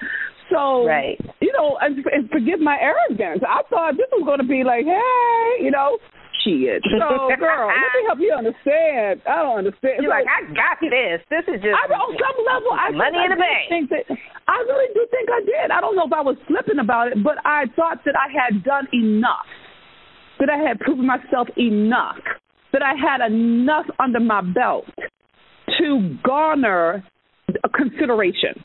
So, 0.50 0.86
right. 0.86 1.20
you 1.42 1.52
know, 1.52 1.78
and, 1.82 1.98
and 2.06 2.30
forgive 2.30 2.62
my 2.62 2.78
arrogance. 2.80 3.44
I 3.46 3.62
thought 3.70 3.98
this 3.98 4.08
was 4.14 4.24
going 4.26 4.40
to 4.40 4.48
be 4.48 4.64
like, 4.64 4.86
hey, 4.86 5.64
you 5.64 5.72
know, 5.72 5.98
shit. 6.44 6.84
So, 6.86 7.30
girl, 7.40 7.68
let 7.70 7.92
me 7.94 8.02
help 8.06 8.20
you 8.20 8.34
understand. 8.34 9.22
I 9.26 9.42
don't 9.44 9.66
understand. 9.66 10.02
You're 10.02 10.12
like, 10.12 10.28
I 10.28 10.46
got 10.54 10.78
this. 10.82 11.22
This 11.30 11.46
is 11.48 11.62
just. 11.62 11.74
I, 11.74 11.88
on 11.94 12.14
some 12.18 12.38
level, 12.46 12.72
I 12.74 12.92
money 12.92 13.22
in 13.24 13.32
the 13.32 13.40
bank. 13.40 13.70
Think 13.70 13.90
that, 13.90 14.06
I 14.48 14.58
really 14.66 14.90
do 14.94 15.06
think 15.12 15.30
I 15.30 15.42
did. 15.46 15.72
I 15.72 15.82
don't 15.82 15.96
know 15.96 16.06
if 16.06 16.14
I 16.14 16.22
was 16.22 16.38
flipping 16.48 16.80
about 16.80 17.12
it, 17.12 17.24
but 17.24 17.38
I 17.46 17.66
thought 17.76 18.04
that 18.06 18.16
I 18.16 18.30
had 18.32 18.64
done 18.64 18.88
enough. 18.94 19.48
That 20.40 20.50
I 20.50 20.58
had 20.58 20.80
proven 20.80 21.06
myself 21.06 21.48
enough. 21.58 22.22
That 22.74 22.84
I 22.84 22.94
had 22.94 23.26
enough 23.26 23.86
under 24.00 24.20
my 24.20 24.42
belt 24.42 24.86
to 25.80 26.18
garner 26.24 27.04
a 27.64 27.70
consideration. 27.70 28.64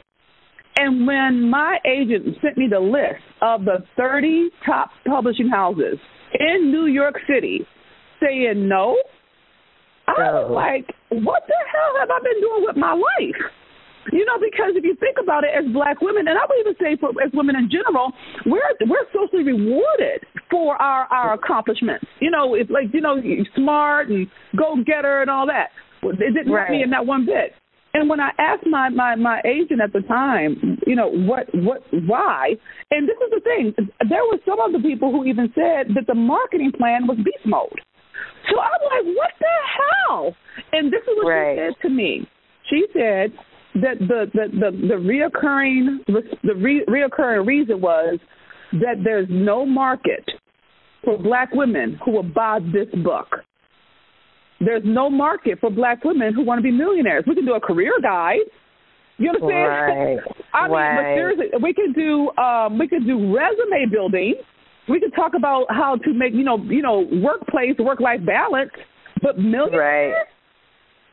And 0.77 1.07
when 1.07 1.51
my 1.51 1.79
agent 1.85 2.37
sent 2.43 2.57
me 2.57 2.67
the 2.71 2.81
list 2.81 3.23
of 3.41 3.65
the 3.65 3.85
30 3.97 4.51
top 4.67 4.91
publishing 5.07 5.49
houses 5.49 5.99
in 6.39 6.71
New 6.71 6.87
York 6.87 7.17
City 7.27 7.67
saying 8.21 8.69
no, 8.69 8.97
I 10.07 10.13
was 10.13 10.47
oh. 10.49 10.53
like, 10.53 10.87
what 11.11 11.43
the 11.47 11.59
hell 11.71 11.93
have 12.01 12.11
I 12.11 12.19
been 12.23 12.41
doing 12.41 12.65
with 12.67 12.77
my 12.77 12.93
life? 12.93 13.43
You 14.11 14.27
know, 14.27 14.35
because 14.43 14.75
if 14.75 14.83
you 14.83 14.97
think 14.99 15.17
about 15.23 15.45
it, 15.45 15.51
as 15.55 15.71
black 15.73 16.01
women, 16.01 16.27
and 16.27 16.37
I 16.37 16.43
would 16.43 16.59
even 16.59 16.75
say 16.81 16.99
for 16.99 17.11
as 17.23 17.31
women 17.33 17.55
in 17.55 17.71
general, 17.71 18.11
we're 18.47 18.61
we're 18.89 19.07
socially 19.15 19.45
rewarded 19.45 20.27
for 20.51 20.75
our 20.75 21.07
our 21.07 21.35
accomplishments. 21.35 22.05
You 22.19 22.31
know, 22.31 22.55
it's 22.55 22.71
like 22.71 22.91
you 22.93 23.01
know, 23.01 23.23
smart 23.55 24.09
and 24.09 24.27
go 24.59 24.75
getter 24.85 25.23
and 25.23 25.31
all 25.31 25.47
that. 25.47 25.71
It 26.03 26.35
didn't 26.35 26.53
right. 26.53 26.71
me 26.71 26.83
in 26.83 26.91
that 26.91 27.07
one 27.07 27.25
bit. 27.27 27.55
And 27.95 28.09
when 28.09 28.21
I 28.21 28.31
asked 28.39 28.67
my, 28.67 28.89
my 28.89 29.17
my 29.17 29.41
agent 29.45 29.81
at 29.83 29.93
the 29.93 30.01
time, 30.01 30.79
you 30.87 30.97
know, 30.97 31.09
what 31.09 31.47
what 31.55 31.83
why? 32.07 32.55
And 32.91 33.09
this 33.09 33.17
is 33.17 33.31
the 33.31 33.41
thing, 33.41 33.75
there 34.09 34.25
were 34.25 34.39
some 34.47 34.61
of 34.61 34.73
the 34.73 34.87
people 34.87 35.13
who 35.13 35.25
even 35.25 35.53
said 35.55 35.95
that 35.95 36.07
the 36.07 36.15
marketing 36.15 36.73
plan 36.77 37.07
was 37.07 37.19
beast 37.19 37.45
mode. 37.45 37.81
So 38.51 38.59
I'm 38.59 39.07
like, 39.07 39.17
what 39.17 39.31
the 39.39 39.57
hell? 39.77 40.37
And 40.73 40.93
this 40.93 41.03
is 41.03 41.17
what 41.23 41.31
right. 41.31 41.57
she 41.57 41.61
said 41.61 41.89
to 41.89 41.95
me. 41.95 42.29
She 42.71 42.87
said 42.95 43.33
that 43.75 43.99
the 44.01 44.31
the 44.33 44.49
the, 44.53 44.89
the 44.89 44.95
reoccurring 44.95 46.05
the 46.43 46.55
re, 46.55 46.85
reoccurring 46.89 47.47
reason 47.47 47.81
was 47.81 48.19
that 48.73 48.97
there's 49.05 49.29
no 49.31 49.67
market 49.67 50.25
for 51.05 51.19
black 51.19 51.51
women 51.53 51.99
who 52.05 52.13
will 52.13 52.23
buy 52.23 52.59
this 52.73 52.89
book. 53.03 53.29
There's 54.65 54.83
no 54.85 55.11
market 55.11 55.59
for 55.61 55.71
black 55.71 56.05
women 56.05 56.35
who 56.35 56.45
want 56.45 56.59
to 56.59 56.63
be 56.63 56.71
millionaires. 56.71 57.25
We 57.27 57.35
can 57.35 57.45
do 57.45 57.55
a 57.55 57.61
career 57.61 57.93
guide. 58.03 58.47
You 59.19 59.31
understand? 59.31 59.53
Right. 59.53 60.19
I 60.55 60.63
mean, 60.65 60.73
right. 60.73 60.97
but 60.97 61.15
seriously, 61.17 61.47
we 61.63 61.75
could 61.75 61.95
do 61.95 62.31
um, 62.43 62.79
we 62.79 62.89
could 62.89 63.07
do 63.07 63.35
resume 63.35 63.91
building. 63.91 64.35
We 64.89 65.01
could 65.01 65.15
talk 65.15 65.33
about 65.37 65.67
how 65.71 65.97
to 65.97 66.15
make 66.15 66.33
you 66.33 66.45
know 66.45 66.59
you 66.59 66.83
know 66.83 67.07
workplace 67.23 67.77
work 67.79 68.01
life 68.01 68.21
balance. 68.25 68.71
But 69.23 69.39
millionaires, 69.39 70.15
right. 70.17 70.27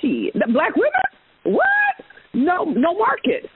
gee, 0.02 0.32
the 0.34 0.52
black 0.52 0.76
women, 0.76 1.56
what? 1.56 2.06
No, 2.34 2.66
no 2.66 2.98
market. 2.98 3.50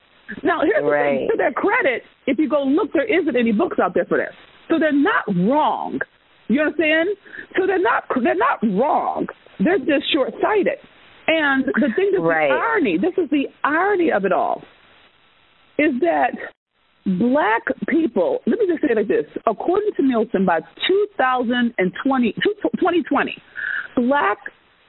Now 0.43 0.61
here's 0.61 0.83
right. 0.83 1.13
the 1.13 1.17
thing: 1.17 1.27
to 1.31 1.37
their 1.37 1.53
credit, 1.53 2.03
if 2.27 2.37
you 2.37 2.49
go 2.49 2.63
look, 2.63 2.91
there 2.93 3.05
isn't 3.05 3.35
any 3.35 3.51
books 3.51 3.77
out 3.81 3.93
there 3.93 4.05
for 4.05 4.17
this. 4.17 4.33
So 4.69 4.77
they're 4.79 4.93
not 4.93 5.25
wrong. 5.49 5.99
You 6.47 6.61
understand? 6.61 7.09
So 7.57 7.65
they're 7.65 7.81
not 7.81 8.03
they're 8.21 8.35
not 8.35 8.59
wrong. 8.77 9.27
They're 9.59 9.79
just 9.79 10.11
short 10.13 10.33
sighted. 10.41 10.79
And 11.27 11.65
the 11.65 11.89
thing 11.95 12.11
that's 12.11 12.23
right. 12.23 12.49
the 12.49 12.55
irony, 12.55 12.97
this 12.97 13.13
is 13.17 13.29
the 13.29 13.45
irony 13.63 14.11
of 14.11 14.25
it 14.25 14.31
all, 14.31 14.61
is 15.77 15.91
that 16.01 16.31
black 17.05 17.63
people, 17.87 18.39
let 18.45 18.59
me 18.59 18.67
just 18.67 18.81
say 18.81 18.89
it 18.91 18.97
like 18.97 19.07
this, 19.07 19.25
according 19.47 19.91
to 19.97 20.03
Nielsen, 20.03 20.45
by 20.45 20.59
2020, 20.87 22.33
2020 22.43 23.37
black 23.95 24.37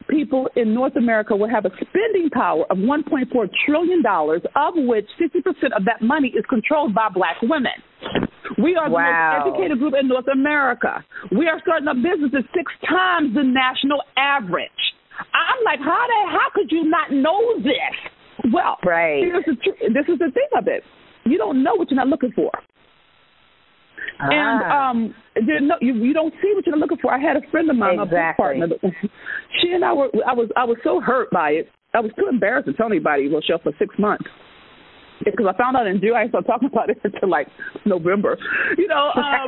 people 0.08 0.48
in 0.56 0.74
North 0.74 0.96
America 0.96 1.34
will 1.34 1.48
have 1.48 1.64
a 1.64 1.70
spending 1.76 2.30
power 2.30 2.64
of 2.70 2.78
$1.4 2.78 3.48
trillion, 3.66 4.02
of 4.06 4.74
which 4.76 5.06
60% 5.20 5.76
of 5.76 5.84
that 5.84 6.02
money 6.02 6.28
is 6.28 6.44
controlled 6.48 6.94
by 6.94 7.08
black 7.12 7.36
women. 7.42 7.72
We 8.58 8.76
are 8.76 8.90
wow. 8.90 9.42
the 9.44 9.50
most 9.50 9.56
educated 9.56 9.78
group 9.78 9.94
in 9.98 10.08
North 10.08 10.28
America. 10.32 11.04
We 11.32 11.48
are 11.48 11.60
starting 11.62 11.88
up 11.88 11.96
businesses 11.96 12.46
six 12.54 12.70
times 12.88 13.34
the 13.34 13.42
national 13.42 14.02
average. 14.16 14.70
I'm 15.18 15.64
like, 15.64 15.78
how 15.78 16.04
the 16.06 16.20
how 16.30 16.48
could 16.54 16.70
you 16.70 16.88
not 16.88 17.10
know 17.12 17.58
this? 17.58 18.52
Well, 18.52 18.76
right. 18.84 19.22
The, 19.22 19.90
this 19.94 20.06
is 20.08 20.18
the 20.18 20.30
thing 20.34 20.50
of 20.58 20.66
it. 20.66 20.82
You 21.24 21.38
don't 21.38 21.62
know 21.62 21.74
what 21.74 21.90
you're 21.90 21.96
not 21.96 22.08
looking 22.08 22.32
for. 22.34 22.50
Ah. 24.20 24.28
And 24.30 24.60
um, 25.10 25.14
no, 25.66 25.76
you 25.80 25.94
you 25.94 26.12
don't 26.12 26.34
see 26.42 26.52
what 26.54 26.66
you're 26.66 26.76
looking 26.76 26.98
for. 27.00 27.12
I 27.12 27.18
had 27.18 27.36
a 27.36 27.50
friend 27.50 27.70
of 27.70 27.76
mine, 27.76 27.98
exactly. 28.00 28.60
my 28.60 28.66
partner. 28.66 28.66
She 29.62 29.70
and 29.70 29.84
I 29.84 29.92
were. 29.92 30.08
I 30.26 30.34
was. 30.34 30.50
I 30.56 30.64
was 30.64 30.76
so 30.84 31.00
hurt 31.00 31.30
by 31.30 31.50
it. 31.50 31.68
I 31.94 32.00
was 32.00 32.10
too 32.18 32.26
embarrassed 32.28 32.66
to 32.66 32.74
tell 32.74 32.86
anybody. 32.86 33.28
Well, 33.28 33.40
show 33.40 33.58
for 33.62 33.72
six 33.78 33.94
months 33.98 34.26
because 35.22 35.46
I 35.46 35.56
found 35.56 35.76
out 35.76 35.86
in 35.86 36.00
June. 36.00 36.16
I 36.16 36.28
started 36.28 36.46
talking 36.46 36.68
about 36.72 36.90
it 36.90 36.98
until 37.04 37.28
like 37.28 37.48
November. 37.84 38.38
You 38.76 38.88
know, 38.88 39.12
um, 39.14 39.46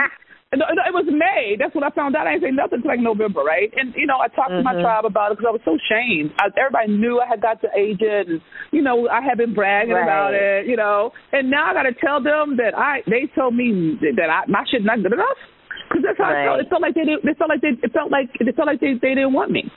no, 0.55 0.65
no, 0.71 0.83
it 0.87 0.95
was 0.95 1.07
May. 1.11 1.57
That's 1.59 1.75
when 1.75 1.85
I 1.85 1.91
found 1.91 2.15
out. 2.15 2.27
I 2.27 2.39
didn't 2.39 2.51
say 2.51 2.55
nothing 2.55 2.79
until 2.81 2.91
like 2.91 3.01
November, 3.01 3.43
right? 3.43 3.73
And 3.75 3.95
you 3.97 4.07
know, 4.07 4.19
I 4.23 4.29
talked 4.29 4.55
mm-hmm. 4.55 4.67
to 4.67 4.75
my 4.75 4.79
tribe 4.81 5.05
about 5.05 5.33
it 5.33 5.39
because 5.39 5.51
I 5.51 5.57
was 5.57 5.65
so 5.65 5.75
ashamed. 5.75 6.33
I, 6.39 6.49
everybody 6.55 6.95
knew 6.95 7.19
I 7.19 7.27
had 7.27 7.43
got 7.43 7.61
the 7.61 7.73
agent, 7.75 8.31
and 8.31 8.41
you 8.71 8.83
know, 8.83 9.09
I 9.09 9.21
had 9.21 9.39
been 9.39 9.55
bragging 9.55 9.95
right. 9.95 10.07
about 10.07 10.35
it. 10.35 10.67
You 10.67 10.77
know, 10.77 11.11
and 11.33 11.51
now 11.51 11.71
I 11.71 11.75
got 11.75 11.89
to 11.89 11.95
tell 11.99 12.23
them 12.23 12.57
that 12.63 12.77
I. 12.77 13.03
They 13.07 13.27
told 13.35 13.55
me 13.55 13.99
that 14.17 14.31
I 14.31 14.47
my 14.47 14.65
shit 14.71 14.85
not 14.85 15.03
good 15.03 15.13
enough. 15.13 15.39
Because 15.87 16.03
that's 16.03 16.19
how 16.19 16.35
right. 16.35 16.43
it 16.43 16.47
felt. 16.47 16.61
It 16.61 16.69
felt 16.71 16.83
like 16.83 16.95
they 16.95 17.07
didn't. 17.07 17.23
It 17.23 17.39
felt 17.39 17.51
like 17.51 17.63
they. 17.63 17.75
It 17.79 17.93
felt 17.95 18.11
like 18.11 18.31
it 18.35 18.57
felt 18.57 18.67
like 18.67 18.81
they 18.81 18.99
they 18.99 19.15
didn't 19.15 19.35
want 19.35 19.51
me. 19.51 19.71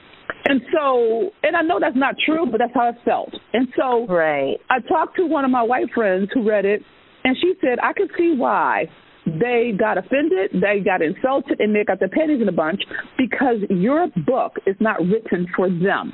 And 0.50 0.62
so, 0.74 1.30
and 1.44 1.56
I 1.56 1.62
know 1.62 1.80
that's 1.80 1.96
not 1.96 2.16
true, 2.26 2.48
but 2.50 2.58
that's 2.58 2.74
how 2.74 2.90
it 2.90 2.96
felt. 3.06 3.30
And 3.54 3.68
so, 3.78 4.08
right. 4.08 4.58
I 4.72 4.80
talked 4.80 5.16
to 5.18 5.28
one 5.28 5.46
of 5.46 5.52
my 5.52 5.62
white 5.62 5.92
friends 5.94 6.30
who 6.34 6.48
read 6.48 6.66
it, 6.66 6.82
and 7.24 7.38
she 7.40 7.54
said 7.62 7.78
I 7.84 7.94
could 7.94 8.10
see 8.18 8.34
why 8.36 8.86
they 9.28 9.74
got 9.78 10.00
offended, 10.00 10.50
they 10.54 10.80
got 10.84 11.04
insulted, 11.04 11.60
and 11.60 11.76
they 11.76 11.84
got 11.84 12.00
their 12.00 12.10
panties 12.10 12.42
in 12.42 12.50
a 12.50 12.52
bunch 12.52 12.82
because 13.16 13.58
your 13.70 14.08
book 14.26 14.54
is 14.66 14.76
not 14.80 14.98
written 15.02 15.46
for 15.56 15.70
them. 15.70 16.14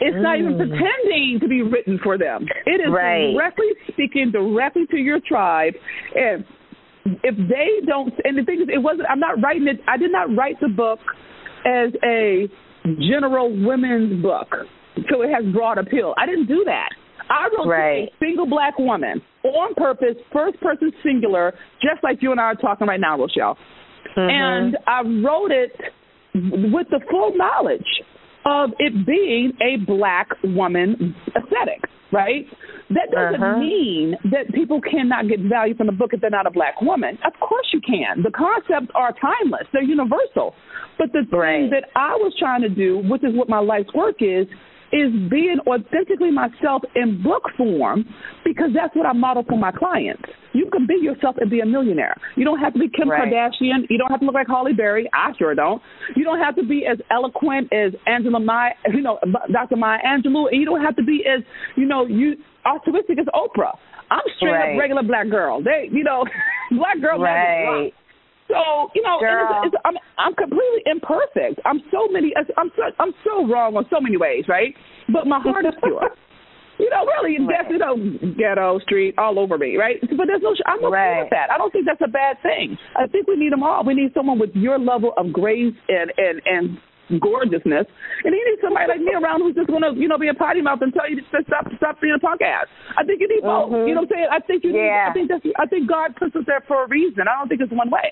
It's 0.00 0.16
mm. 0.16 0.22
not 0.22 0.38
even 0.38 0.52
mm. 0.52 0.68
pretending 0.68 1.38
to 1.40 1.48
be 1.48 1.62
written 1.62 1.98
for 2.02 2.18
them. 2.18 2.44
It 2.66 2.82
is 2.82 2.92
right. 2.92 3.32
directly 3.32 3.68
speaking 3.92 4.30
directly 4.30 4.84
to 4.90 4.98
your 4.98 5.20
tribe, 5.26 5.72
and 6.14 6.44
if 7.22 7.36
they 7.48 7.86
don't, 7.86 8.12
and 8.24 8.36
the 8.36 8.44
thing 8.44 8.60
is, 8.60 8.68
it 8.72 8.82
wasn't. 8.82 9.08
I'm 9.08 9.20
not 9.20 9.40
writing 9.42 9.68
it. 9.68 9.80
I 9.88 9.96
did 9.96 10.12
not 10.12 10.34
write 10.36 10.60
the 10.60 10.68
book 10.68 11.00
as 11.64 11.92
a 12.04 12.48
general 12.84 13.50
women's 13.64 14.22
book, 14.22 14.48
so 15.10 15.22
it 15.22 15.30
has 15.32 15.44
broad 15.52 15.78
appeal. 15.78 16.14
I 16.18 16.26
didn't 16.26 16.46
do 16.46 16.62
that. 16.66 16.90
I 17.28 17.48
wrote 17.56 17.68
right. 17.68 18.08
a 18.08 18.12
single 18.20 18.46
black 18.46 18.78
woman 18.78 19.22
on 19.44 19.74
purpose, 19.74 20.16
first 20.32 20.60
person 20.60 20.92
singular, 21.02 21.54
just 21.80 22.02
like 22.02 22.18
you 22.20 22.30
and 22.32 22.40
I 22.40 22.44
are 22.44 22.54
talking 22.54 22.86
right 22.86 23.00
now, 23.00 23.18
Rochelle. 23.18 23.56
Mm-hmm. 24.16 24.30
And 24.30 24.76
I 24.86 25.00
wrote 25.26 25.50
it 25.50 25.72
with 26.34 26.86
the 26.90 27.00
full 27.10 27.32
knowledge 27.36 27.80
of 28.46 28.70
it 28.78 29.06
being 29.06 29.52
a 29.62 29.82
black 29.84 30.28
woman 30.42 31.14
aesthetic, 31.28 31.80
right? 32.14 32.46
That 32.90 33.10
doesn't 33.10 33.42
uh-huh. 33.42 33.58
mean 33.58 34.14
that 34.30 34.54
people 34.54 34.80
cannot 34.80 35.28
get 35.28 35.40
value 35.40 35.74
from 35.74 35.86
the 35.86 35.92
book 35.92 36.10
if 36.12 36.20
they're 36.20 36.30
not 36.30 36.46
a 36.46 36.50
black 36.50 36.80
woman. 36.80 37.18
Of 37.26 37.32
course 37.40 37.66
you 37.72 37.80
can. 37.80 38.22
The 38.22 38.30
concepts 38.30 38.92
are 38.94 39.12
timeless, 39.18 39.66
they're 39.72 39.82
universal. 39.82 40.54
But 40.96 41.10
the 41.12 41.26
right. 41.36 41.66
thing 41.66 41.70
that 41.70 41.90
I 41.96 42.14
was 42.14 42.32
trying 42.38 42.62
to 42.62 42.68
do, 42.68 43.02
which 43.10 43.24
is 43.24 43.34
what 43.34 43.48
my 43.48 43.58
life's 43.58 43.92
work 43.94 44.16
is, 44.20 44.46
is 44.94 45.10
being 45.28 45.58
authentically 45.66 46.30
myself 46.30 46.82
in 46.94 47.20
book 47.20 47.42
form 47.58 48.04
because 48.44 48.70
that's 48.72 48.94
what 48.94 49.06
I 49.06 49.12
model 49.12 49.42
for 49.48 49.58
my 49.58 49.72
clients. 49.72 50.22
You 50.52 50.70
can 50.70 50.86
be 50.86 50.94
yourself 51.02 51.34
and 51.40 51.50
be 51.50 51.58
a 51.60 51.66
millionaire. 51.66 52.14
You 52.36 52.44
don't 52.44 52.60
have 52.60 52.72
to 52.74 52.78
be 52.78 52.88
Kim 52.88 53.10
right. 53.10 53.26
Kardashian. 53.26 53.90
You 53.90 53.98
don't 53.98 54.10
have 54.10 54.20
to 54.20 54.26
look 54.26 54.36
like 54.36 54.46
Halle 54.46 54.72
Berry. 54.72 55.10
I 55.12 55.32
sure 55.36 55.52
don't. 55.56 55.82
You 56.14 56.22
don't 56.22 56.38
have 56.38 56.54
to 56.54 56.62
be 56.62 56.86
as 56.86 56.98
eloquent 57.10 57.72
as 57.72 57.92
Angela 58.06 58.38
Maya, 58.38 58.70
you 58.92 59.02
know, 59.02 59.18
Dr. 59.52 59.76
Maya 59.76 59.98
Angelou, 60.06 60.46
and 60.50 60.60
you 60.60 60.64
don't 60.64 60.82
have 60.82 60.94
to 60.96 61.02
be 61.02 61.24
as, 61.26 61.42
you 61.76 61.86
know, 61.86 62.06
you 62.06 62.36
altruistic 62.64 63.18
as 63.18 63.26
Oprah. 63.34 63.74
I'm 64.10 64.20
straight 64.36 64.52
right. 64.52 64.74
up 64.74 64.80
regular 64.80 65.02
black 65.02 65.28
girl. 65.28 65.60
They, 65.60 65.88
you 65.90 66.04
know, 66.04 66.24
black 66.70 67.00
girl 67.00 67.18
right. 67.18 67.92
So 68.48 68.90
you 68.94 69.02
know, 69.02 69.18
it's, 69.20 69.72
it's, 69.72 69.76
I'm 69.84 69.94
I'm 70.18 70.34
completely 70.34 70.82
imperfect. 70.86 71.60
I'm 71.64 71.80
so 71.90 72.08
many. 72.10 72.32
I'm 72.56 72.70
so 72.76 72.82
I'm 72.98 73.12
so 73.24 73.46
wrong 73.48 73.76
on 73.76 73.86
so 73.90 74.00
many 74.00 74.16
ways, 74.16 74.44
right? 74.48 74.74
But 75.12 75.26
my 75.26 75.40
heart 75.40 75.64
is 75.64 75.74
pure. 75.82 76.10
You 76.76 76.90
know, 76.90 77.06
really, 77.06 77.38
right. 77.38 77.56
that's 77.62 77.70
you 77.70 77.78
know, 77.78 77.94
ghetto 78.36 78.80
street 78.80 79.14
all 79.16 79.38
over 79.38 79.56
me, 79.56 79.76
right? 79.76 79.94
But 80.00 80.26
there's 80.26 80.42
no, 80.42 80.56
I'm 80.66 80.78
okay 80.84 80.90
right. 80.90 81.22
with 81.22 81.30
that. 81.30 81.50
I 81.52 81.56
don't 81.56 81.70
think 81.70 81.86
that's 81.86 82.02
a 82.04 82.10
bad 82.10 82.36
thing. 82.42 82.76
I 82.96 83.06
think 83.06 83.28
we 83.28 83.36
need 83.36 83.52
them 83.52 83.62
all. 83.62 83.84
We 83.84 83.94
need 83.94 84.10
someone 84.12 84.40
with 84.40 84.50
your 84.54 84.76
level 84.78 85.12
of 85.16 85.32
grace 85.32 85.74
and 85.88 86.12
and 86.16 86.42
and 86.44 86.78
gorgeousness. 87.20 87.86
And 88.24 88.32
you 88.32 88.42
need 88.44 88.60
somebody 88.62 88.88
like 88.88 89.00
me 89.00 89.12
around 89.12 89.40
who's 89.40 89.54
just 89.54 89.68
gonna, 89.68 89.92
you 89.94 90.08
know, 90.08 90.18
be 90.18 90.28
a 90.28 90.34
potty 90.34 90.60
mouth 90.60 90.80
and 90.80 90.92
tell 90.92 91.08
you 91.08 91.20
to 91.20 91.24
stop 91.46 91.66
stop 91.76 92.00
being 92.00 92.14
a 92.16 92.20
punk 92.20 92.40
ass. 92.42 92.66
I 92.96 93.04
think 93.04 93.20
you 93.20 93.28
need 93.28 93.42
both. 93.42 93.72
Mm-hmm. 93.72 93.88
You 93.88 93.94
know 93.94 94.02
what 94.06 94.12
I'm 94.12 94.16
saying? 94.16 94.28
I 94.32 94.40
think 94.40 94.64
you 94.64 94.72
need 94.72 94.86
yeah. 94.86 95.08
I 95.10 95.12
think 95.12 95.28
that's 95.28 95.44
I 95.58 95.66
think 95.66 95.88
God 95.88 96.16
puts 96.16 96.34
us 96.36 96.44
there 96.46 96.64
for 96.66 96.84
a 96.84 96.88
reason. 96.88 97.28
I 97.28 97.38
don't 97.38 97.48
think 97.48 97.60
it's 97.60 97.72
one 97.72 97.90
way. 97.90 98.08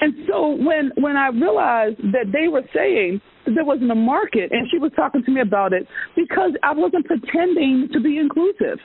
And 0.00 0.26
so 0.28 0.56
when 0.56 0.92
when 0.96 1.16
I 1.16 1.28
realized 1.28 1.98
that 2.14 2.30
they 2.32 2.48
were 2.48 2.64
saying 2.74 3.20
that 3.46 3.54
there 3.54 3.64
wasn't 3.64 3.90
a 3.90 3.98
market 3.98 4.52
and 4.52 4.68
she 4.70 4.78
was 4.78 4.92
talking 4.94 5.22
to 5.24 5.30
me 5.30 5.40
about 5.40 5.72
it 5.72 5.86
because 6.14 6.52
I 6.62 6.72
wasn't 6.72 7.06
pretending 7.06 7.88
to 7.92 8.00
be 8.00 8.18
inclusive. 8.18 8.78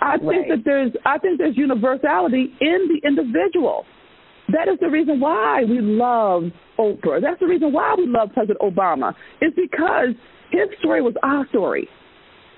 I 0.00 0.16
right. 0.16 0.20
think 0.22 0.48
that 0.48 0.62
there's 0.64 0.92
I 1.04 1.18
think 1.18 1.38
there's 1.38 1.56
universality 1.56 2.54
in 2.60 2.88
the 2.88 3.06
individual. 3.06 3.84
That 4.48 4.68
is 4.68 4.78
the 4.80 4.88
reason 4.88 5.20
why 5.20 5.62
we 5.68 5.80
love 5.80 6.44
Oprah. 6.78 7.20
That's 7.20 7.40
the 7.40 7.46
reason 7.46 7.72
why 7.72 7.94
we 7.96 8.06
love 8.06 8.30
President 8.34 8.58
Obama. 8.60 9.14
It's 9.40 9.56
because 9.56 10.14
his 10.50 10.68
story 10.80 11.00
was 11.00 11.14
our 11.22 11.46
story. 11.48 11.88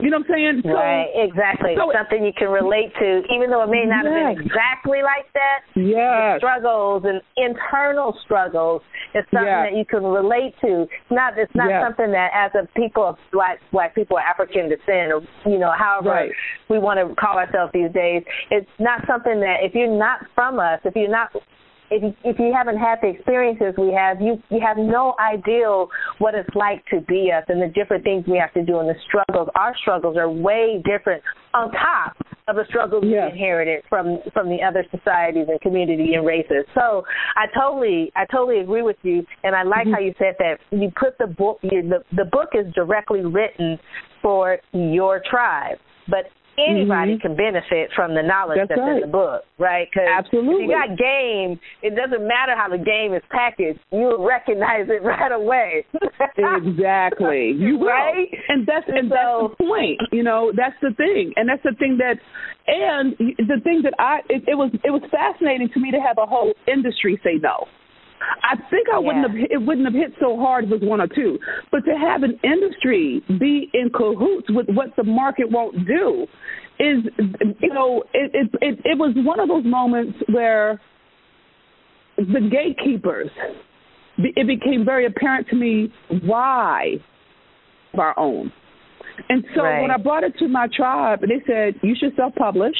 You 0.01 0.11
know 0.11 0.19
what 0.19 0.27
I'm 0.27 0.35
saying? 0.35 0.63
So, 0.65 0.75
right, 0.75 1.07
exactly. 1.15 1.75
So 1.79 1.93
Something 1.95 2.27
you 2.27 2.33
can 2.37 2.49
relate 2.51 2.91
to, 2.99 3.23
even 3.31 3.51
though 3.51 3.63
it 3.63 3.71
may 3.71 3.87
not 3.87 4.03
yes. 4.03 4.11
have 4.11 4.37
been 4.37 4.47
exactly 4.47 5.01
like 5.07 5.31
that. 5.35 5.63
Yes. 5.79 6.43
Struggles 6.43 7.05
and 7.07 7.23
internal 7.37 8.17
struggles. 8.25 8.83
It's 9.15 9.29
something 9.31 9.47
yes. 9.47 9.71
that 9.71 9.79
you 9.79 9.85
can 9.87 10.03
relate 10.03 10.59
to. 10.67 10.83
It's 10.83 11.13
not. 11.13 11.39
It's 11.39 11.55
not 11.55 11.71
yes. 11.71 11.83
something 11.87 12.11
that, 12.11 12.35
as 12.35 12.51
a 12.59 12.67
people 12.75 13.07
of 13.07 13.17
black 13.31 13.61
black 13.71 13.95
people, 13.95 14.19
African 14.19 14.69
descent, 14.69 15.15
or 15.15 15.23
you 15.47 15.59
know, 15.59 15.71
however 15.71 16.11
right. 16.11 16.33
we 16.69 16.79
want 16.81 16.99
to 16.99 17.15
call 17.15 17.39
ourselves 17.39 17.71
these 17.73 17.93
days, 17.95 18.25
it's 18.51 18.69
not 18.81 19.07
something 19.07 19.39
that 19.41 19.63
if 19.63 19.75
you're 19.75 19.87
not 19.87 20.27
from 20.35 20.59
us, 20.59 20.81
if 20.85 20.97
you're 20.97 21.09
not 21.09 21.31
if 21.95 22.03
you, 22.03 22.15
if 22.25 22.39
you 22.39 22.53
haven't 22.55 22.79
had 22.79 22.99
the 23.01 23.09
experiences 23.09 23.75
we 23.79 23.93
have, 23.93 24.21
you 24.21 24.43
you 24.51 24.61
have 24.61 24.77
no 24.77 25.15
idea 25.21 25.69
what 26.19 26.35
it's 26.35 26.55
like 26.55 26.85
to 26.87 27.01
be 27.03 27.31
us 27.31 27.45
and 27.49 27.63
the 27.63 27.69
different 27.69 28.03
things 28.03 28.25
we 28.27 28.39
have 28.39 28.53
to 28.55 28.65
do 28.65 28.81
and 28.81 28.89
the 28.89 28.95
struggles. 29.07 29.49
Our 29.55 29.75
struggles 29.81 30.17
are 30.17 30.31
way 30.31 30.83
different 30.85 31.23
on 31.55 31.71
top 31.71 32.17
of 32.49 32.57
the 32.57 32.65
struggles 32.69 33.05
we 33.05 33.17
inherited 33.17 33.85
from 33.89 34.19
from 34.33 34.49
the 34.49 34.59
other 34.63 34.85
societies 34.91 35.47
and 35.49 35.61
community 35.61 36.15
and 36.15 36.27
races. 36.27 36.67
So 36.75 37.05
I 37.37 37.47
totally 37.57 38.11
I 38.17 38.27
totally 38.27 38.61
agree 38.61 38.83
with 38.83 38.99
you, 39.03 39.25
and 39.45 39.55
I 39.55 39.63
like 39.63 39.87
mm-hmm. 39.87 39.95
how 39.95 40.01
you 40.01 40.15
said 40.19 40.35
that 40.39 40.59
you 40.71 40.91
put 40.99 41.17
the 41.19 41.29
book 41.29 41.59
you, 41.63 41.83
the 41.83 42.03
the 42.17 42.25
book 42.25 42.51
is 42.55 42.73
directly 42.75 43.25
written 43.25 43.79
for 44.21 44.59
your 44.73 45.23
tribe, 45.31 45.79
but 46.09 46.27
anybody 46.59 47.17
mm-hmm. 47.17 47.27
can 47.27 47.37
benefit 47.37 47.91
from 47.95 48.15
the 48.15 48.23
knowledge 48.23 48.59
that's, 48.59 48.69
that's 48.71 48.81
right. 48.81 48.97
in 48.97 49.01
the 49.01 49.13
book, 49.13 49.43
right? 49.59 49.89
Cause 49.93 50.07
Absolutely. 50.07 50.65
If 50.65 50.71
you 50.71 50.75
got 50.75 50.89
game, 50.99 51.61
it 51.83 51.95
doesn't 51.95 52.27
matter 52.27 52.55
how 52.57 52.69
the 52.69 52.79
game 52.79 53.15
is 53.15 53.23
packaged. 53.31 53.81
You 53.93 54.15
will 54.15 54.25
recognize 54.25 54.87
it 54.89 55.03
right 55.07 55.33
away. 55.33 55.87
exactly. 56.37 57.53
You 57.57 57.79
will. 57.83 57.89
Right? 57.89 58.29
And 58.49 58.67
that's 58.67 58.87
and 58.89 59.11
so, 59.11 59.15
that's 59.15 59.59
the 59.59 59.65
point. 59.65 60.01
You 60.13 60.23
know, 60.23 60.53
that's 60.55 60.77
the 60.83 60.95
thing, 60.97 61.33
and 61.37 61.49
that's 61.49 61.63
the 61.63 61.75
thing 61.79 61.99
that, 61.99 62.19
and 62.67 63.15
the 63.19 63.61
thing 63.63 63.83
that 63.83 63.95
I 63.99 64.21
it, 64.29 64.45
it 64.49 64.55
was 64.55 64.71
it 64.85 64.91
was 64.91 65.03
fascinating 65.11 65.69
to 65.75 65.81
me 65.81 65.91
to 65.91 66.01
have 66.01 66.19
a 66.19 66.27
whole 66.27 66.55
industry 66.67 67.21
say 67.23 67.41
no. 67.41 67.67
I 68.43 68.57
think 68.71 68.89
I 68.93 68.99
wouldn't 68.99 69.29
have 69.29 69.37
it 69.37 69.63
wouldn't 69.65 69.87
have 69.87 69.95
hit 69.95 70.13
so 70.21 70.37
hard 70.37 70.71
with 70.71 70.83
one 70.83 71.01
or 71.01 71.09
two. 71.09 71.39
But 71.71 71.85
to 71.85 71.93
have 71.93 72.23
an 72.23 72.39
industry 72.43 73.23
be 73.39 73.71
in 73.73 73.91
cahoots 73.91 74.47
with 74.51 74.67
what 74.69 74.95
the 74.97 75.05
market 75.05 75.51
won't 75.51 75.87
do 75.87 76.27
is 76.79 77.05
you 77.61 77.73
know, 77.73 78.05
it 78.13 78.31
it 78.35 78.51
it, 78.61 78.79
it 78.85 78.99
was 78.99 79.15
one 79.17 79.41
of 79.41 79.49
those 79.49 79.65
moments 79.65 80.19
where 80.33 80.81
the 82.17 82.49
gatekeepers 82.51 83.31
it 84.19 84.47
became 84.47 84.85
very 84.85 85.07
apparent 85.07 85.49
to 85.49 85.57
me 85.57 85.93
why 86.23 86.95
of 87.93 87.99
our 87.99 88.19
own. 88.19 88.53
And 89.29 89.45
so 89.55 89.63
right. 89.63 89.83
when 89.83 89.91
I 89.91 89.97
brought 89.97 90.25
it 90.25 90.35
to 90.39 90.49
my 90.49 90.69
tribe, 90.75 91.21
they 91.21 91.43
said, 91.47 91.75
You 91.83 91.95
should 91.99 92.15
self 92.17 92.35
publish 92.35 92.77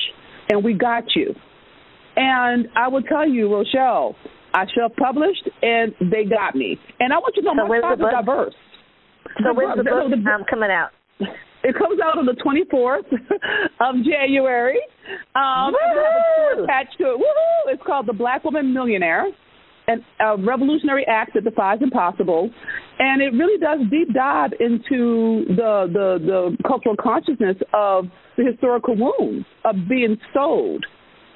and 0.49 0.63
we 0.65 0.75
got 0.75 1.05
you. 1.15 1.35
And 2.17 2.69
I 2.77 2.89
will 2.89 3.03
tell 3.03 3.29
you, 3.29 3.53
Rochelle, 3.53 4.15
I 4.55 4.67
self-published, 4.75 5.51
and 5.63 5.93
they 6.11 6.25
got 6.25 6.55
me. 6.55 6.79
And 7.01 7.13
I 7.13 7.19
want 7.19 7.35
you 7.37 7.43
to 7.43 7.55
know 7.55 7.65
so 7.65 7.69
my 7.69 7.81
tribe 7.81 7.99
is 7.99 8.07
diverse. 8.11 8.55
So 9.43 9.53
when's 9.53 9.77
the 9.77 9.83
book 9.83 10.13
um, 10.13 10.45
coming 10.49 10.71
out? 10.71 10.91
It 11.65 11.75
comes 11.77 11.99
out 11.99 12.19
on 12.19 12.27
the 12.27 12.37
24th 12.39 13.11
of 13.81 13.95
January. 14.05 14.79
Um, 15.35 15.75
attached 16.63 16.97
to 16.99 17.05
it. 17.05 17.19
Woo-hoo! 17.19 17.73
It's 17.73 17.83
called 17.85 18.07
The 18.07 18.13
Black 18.13 18.45
Woman 18.45 18.73
Millionaire, 18.73 19.27
an, 19.89 20.05
a 20.21 20.37
revolutionary 20.37 21.05
act 21.09 21.33
that 21.35 21.45
defies 21.45 21.79
impossible. 21.81 22.51
And 22.99 23.23
it 23.23 23.33
really 23.33 23.59
does 23.59 23.81
deep 23.91 24.15
dive 24.15 24.53
into 24.61 25.47
the, 25.49 25.89
the, 25.93 26.19
the 26.21 26.69
cultural 26.69 26.97
consciousness 27.01 27.57
of 27.73 28.05
the 28.37 28.45
historical 28.45 28.95
wounds 28.95 29.47
of 29.65 29.75
being 29.89 30.17
sold 30.33 30.85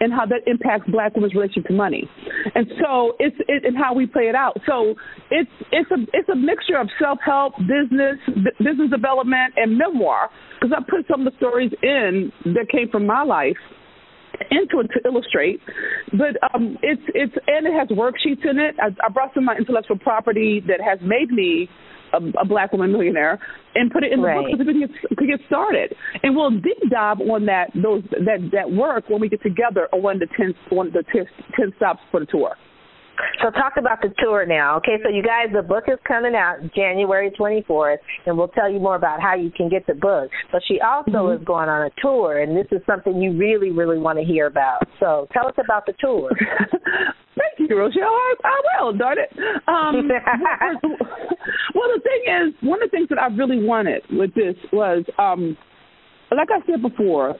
and 0.00 0.12
how 0.12 0.26
that 0.26 0.46
impacts 0.46 0.88
black 0.90 1.14
women's 1.14 1.34
relationship 1.34 1.66
to 1.66 1.74
money. 1.74 2.08
And 2.54 2.66
so 2.80 3.14
it's 3.18 3.36
it, 3.48 3.64
and 3.64 3.76
how 3.76 3.94
we 3.94 4.06
play 4.06 4.24
it 4.24 4.34
out. 4.34 4.56
So 4.66 4.94
it's 5.30 5.50
it's 5.72 5.90
a 5.90 5.98
it's 6.12 6.28
a 6.28 6.36
mixture 6.36 6.78
of 6.78 6.88
self 7.00 7.18
help, 7.24 7.54
business, 7.58 8.18
business 8.58 8.90
development, 8.90 9.54
and 9.56 9.76
memoir 9.76 10.30
because 10.60 10.76
I 10.76 10.80
put 10.88 11.06
some 11.10 11.26
of 11.26 11.32
the 11.32 11.36
stories 11.38 11.72
in 11.82 12.32
that 12.44 12.66
came 12.70 12.88
from 12.90 13.06
my 13.06 13.22
life 13.22 13.56
into 14.50 14.80
it 14.80 14.88
to 14.94 15.00
illustrate. 15.04 15.60
But 16.12 16.38
um, 16.54 16.78
it's 16.82 17.02
it's 17.14 17.34
and 17.46 17.66
it 17.66 17.72
has 17.72 17.88
worksheets 17.88 18.48
in 18.48 18.58
it. 18.58 18.76
I, 18.80 18.88
I 19.04 19.08
brought 19.08 19.34
some 19.34 19.44
of 19.44 19.46
my 19.46 19.56
intellectual 19.56 19.98
property 19.98 20.62
that 20.66 20.80
has 20.80 20.98
made 21.02 21.30
me 21.30 21.68
a, 22.12 22.40
a 22.40 22.44
black 22.44 22.72
woman 22.72 22.92
millionaire 22.92 23.38
and 23.74 23.90
put 23.90 24.04
it 24.04 24.12
in 24.12 24.20
the 24.20 24.26
right. 24.26 24.36
book 24.36 24.58
so 24.58 24.64
we 24.64 24.72
can 24.72 24.80
get, 24.80 25.38
get 25.38 25.46
started. 25.46 25.94
And 26.22 26.34
we'll 26.34 26.50
deep 26.50 26.78
dive 26.90 27.20
on 27.20 27.46
that 27.46 27.70
those 27.74 28.02
that 28.10 28.50
that 28.52 28.70
work 28.70 29.08
when 29.08 29.20
we 29.20 29.28
get 29.28 29.42
together 29.42 29.88
on 29.92 30.02
one 30.02 30.22
of 30.22 30.28
the 30.28 30.34
ten 30.36 30.54
one 30.70 30.88
of 30.88 30.92
the 30.92 31.04
ten, 31.12 31.26
ten 31.56 31.72
stops 31.76 32.00
for 32.10 32.20
the 32.20 32.26
tour. 32.26 32.56
So 33.42 33.50
talk 33.50 33.74
about 33.76 34.00
the 34.02 34.12
tour 34.18 34.46
now. 34.46 34.76
Okay, 34.78 34.96
so 35.02 35.08
you 35.08 35.22
guys, 35.22 35.48
the 35.52 35.62
book 35.62 35.84
is 35.88 35.98
coming 36.06 36.34
out 36.34 36.58
January 36.74 37.30
24th, 37.38 37.98
and 38.26 38.36
we'll 38.36 38.48
tell 38.48 38.70
you 38.70 38.80
more 38.80 38.96
about 38.96 39.20
how 39.20 39.34
you 39.34 39.50
can 39.50 39.68
get 39.68 39.86
the 39.86 39.94
book. 39.94 40.30
But 40.52 40.62
she 40.66 40.80
also 40.80 41.10
mm-hmm. 41.10 41.40
is 41.40 41.46
going 41.46 41.68
on 41.68 41.86
a 41.86 41.90
tour, 42.00 42.40
and 42.40 42.56
this 42.56 42.66
is 42.72 42.80
something 42.86 43.20
you 43.20 43.36
really, 43.36 43.70
really 43.70 43.98
want 43.98 44.18
to 44.18 44.24
hear 44.24 44.46
about. 44.46 44.82
So 45.00 45.26
tell 45.32 45.46
us 45.48 45.54
about 45.62 45.86
the 45.86 45.94
tour. 46.00 46.30
Thank 47.38 47.70
you, 47.70 47.78
Rochelle. 47.78 48.02
I, 48.02 48.34
I 48.44 48.82
will, 48.82 48.96
darn 48.96 49.18
it. 49.18 49.30
Um, 49.68 50.08
well, 51.74 51.88
the 51.94 52.00
thing 52.02 52.22
is, 52.26 52.54
one 52.62 52.82
of 52.82 52.90
the 52.90 52.96
things 52.96 53.08
that 53.10 53.18
I 53.18 53.26
really 53.28 53.64
wanted 53.64 54.02
with 54.10 54.34
this 54.34 54.56
was, 54.72 55.04
um, 55.18 55.56
like 56.30 56.48
I 56.50 56.66
said 56.66 56.82
before, 56.82 57.36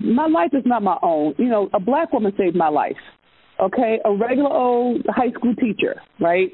my 0.00 0.26
life 0.26 0.50
is 0.52 0.64
not 0.66 0.82
my 0.82 0.98
own. 1.02 1.34
You 1.38 1.48
know, 1.48 1.70
a 1.72 1.80
black 1.80 2.12
woman 2.12 2.32
saved 2.36 2.56
my 2.56 2.68
life 2.68 2.96
okay, 3.60 3.98
a 4.04 4.12
regular 4.14 4.52
old 4.52 5.02
high 5.08 5.30
school 5.32 5.54
teacher, 5.54 6.00
right? 6.20 6.48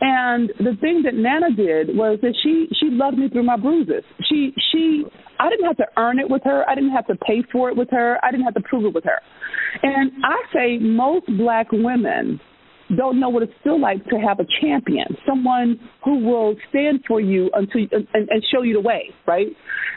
And 0.00 0.50
the 0.58 0.76
thing 0.80 1.02
that 1.04 1.14
Nana 1.14 1.54
did 1.54 1.96
was 1.96 2.18
that 2.22 2.34
she 2.42 2.66
she 2.80 2.90
loved 2.90 3.18
me 3.18 3.28
through 3.28 3.44
my 3.44 3.56
bruises. 3.56 4.02
She 4.28 4.52
she 4.72 5.04
I 5.38 5.48
didn't 5.48 5.66
have 5.66 5.76
to 5.76 5.86
earn 5.96 6.18
it 6.18 6.28
with 6.28 6.42
her. 6.44 6.68
I 6.68 6.74
didn't 6.74 6.90
have 6.90 7.06
to 7.06 7.14
pay 7.16 7.42
for 7.52 7.68
it 7.68 7.76
with 7.76 7.88
her. 7.90 8.18
I 8.22 8.30
didn't 8.30 8.44
have 8.44 8.54
to 8.54 8.62
prove 8.62 8.84
it 8.84 8.94
with 8.94 9.04
her. 9.04 9.20
And 9.82 10.12
I 10.24 10.36
say 10.52 10.78
most 10.78 11.26
black 11.38 11.68
women 11.72 12.40
don't 12.96 13.18
know 13.18 13.28
what 13.28 13.42
it's 13.42 13.52
still 13.60 13.80
like 13.80 14.04
to 14.06 14.16
have 14.16 14.38
a 14.40 14.46
champion, 14.60 15.06
someone 15.26 15.78
who 16.04 16.18
will 16.24 16.56
stand 16.68 17.00
for 17.06 17.20
you 17.20 17.50
until 17.54 17.82
and, 17.92 18.06
and 18.12 18.42
show 18.52 18.62
you 18.62 18.74
the 18.74 18.80
way, 18.80 19.10
right? 19.26 19.46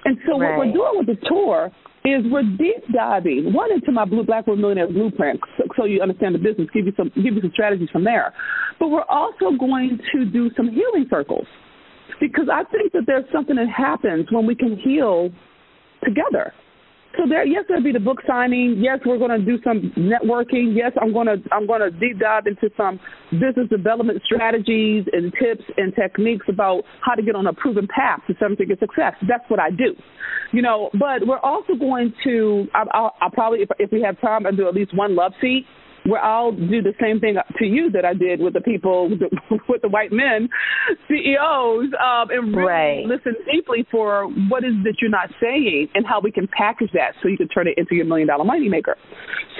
And 0.06 0.18
so 0.26 0.40
right. 0.40 0.58
what 0.58 0.68
we're 0.68 0.74
doing 0.74 0.94
with 0.96 1.08
the 1.08 1.18
tour 1.28 1.72
is 2.06 2.24
we're 2.32 2.44
deep 2.44 2.84
diving. 2.94 3.52
One 3.54 3.72
into 3.72 3.92
my 3.92 4.06
blue 4.06 4.24
black 4.24 4.48
woman 4.48 4.62
millionaire 4.62 4.88
blueprint 4.88 5.40
so, 5.58 5.64
so, 5.76 5.86
you 5.86 6.02
understand 6.02 6.36
the 6.36 6.40
business 6.40 6.68
give 6.74 6.86
you 6.86 6.94
some 6.96 7.12
give 7.16 7.34
you 7.34 7.42
some 7.42 7.52
strategies 7.54 7.90
from 7.90 8.04
there. 8.04 8.34
But 8.80 8.90
we're 8.90 9.10
also 9.10 9.52
going 9.58 10.00
to 10.14 10.26
do 10.26 10.50
some 10.56 10.70
healing 10.70 11.06
circles 11.10 11.48
because 12.20 12.48
i 12.52 12.64
think 12.72 12.92
that 12.94 13.04
there's 13.08 13.26
something 13.32 13.56
that 13.56 13.68
happens 13.70 14.28
when 14.32 14.46
we 14.46 14.56
can 14.56 14.78
heal 14.78 15.30
together 16.04 16.54
so 17.18 17.28
there, 17.28 17.46
yes, 17.46 17.66
there'll 17.68 17.84
be 17.84 17.92
the 17.92 18.00
book 18.00 18.20
signing. 18.28 18.78
Yes, 18.78 19.00
we're 19.06 19.18
going 19.18 19.38
to 19.38 19.46
do 19.46 19.58
some 19.64 19.92
networking. 19.98 20.76
Yes, 20.76 20.92
I'm 21.02 21.14
going 21.14 21.28
to 21.28 21.38
I'm 21.52 21.68
going 21.68 21.82
to 21.82 21.92
deep 21.92 22.20
dive 22.20 22.48
into 22.48 22.70
some 22.76 23.00
business 23.32 23.68
development 23.70 24.22
strategies 24.26 25.06
and 25.12 25.34
tips 25.34 25.64
and 25.78 25.94
techniques 25.96 26.46
about 26.50 26.84
how 27.02 27.16
to 27.16 27.22
get 27.22 27.36
on 27.36 27.48
a 27.48 27.54
proven 27.54 27.88
path 27.88 28.22
to 28.28 28.36
seven-figure 28.40 28.78
success. 28.80 29.14
That's 29.28 29.44
what 29.50 29.60
I 29.60 29.72
do, 29.72 29.96
you 30.52 30.62
know. 30.62 30.90
But 30.94 31.28
we're 31.28 31.40
also 31.40 31.76
going 31.76 32.14
to 32.24 32.68
I, 32.74 32.84
I'll, 32.94 33.16
I'll 33.22 33.32
probably 33.32 33.60
if 33.60 33.70
if 33.80 33.92
we 33.92 34.02
have 34.02 34.20
time, 34.22 34.46
I'll 34.46 34.56
do 34.56 34.68
at 34.68 34.74
least 34.74 34.96
one 34.96 35.16
love 35.16 35.34
seat 35.42 35.66
where 36.06 36.24
I'll 36.24 36.52
do 36.52 36.82
the 36.82 36.94
same 37.02 37.20
thing 37.20 37.36
to 37.58 37.66
you 37.66 37.90
that 37.92 38.06
I 38.06 38.14
did 38.14 38.40
with 38.40 38.54
the 38.54 38.62
people 38.62 39.10
with 39.10 39.20
the, 39.20 39.30
with 39.68 39.82
the 39.82 39.90
white 39.90 40.12
men 40.12 40.50
CEOs, 41.08 41.90
um, 41.98 42.30
and 42.30 42.56
really 42.56 42.64
right. 42.64 43.06
listen 43.06 43.36
deeply 43.52 43.86
for 43.92 44.28
what 44.50 44.64
is 44.64 44.74
that 44.84 44.96
you're 45.02 45.10
not 45.10 45.30
saying 45.42 45.88
and 45.96 46.06
how 46.06 46.20
we 46.20 46.32
can 46.32 46.48
package 46.48 46.90
that 46.94 47.14
so 47.22 47.28
you 47.28 47.38
can 47.38 47.48
turn 47.50 47.68
it 47.68 47.74
into 47.78 47.96
your 47.96 48.06
million 48.06 48.28
dollar 48.28 48.44
money 48.44 48.70
maker. 48.70 48.96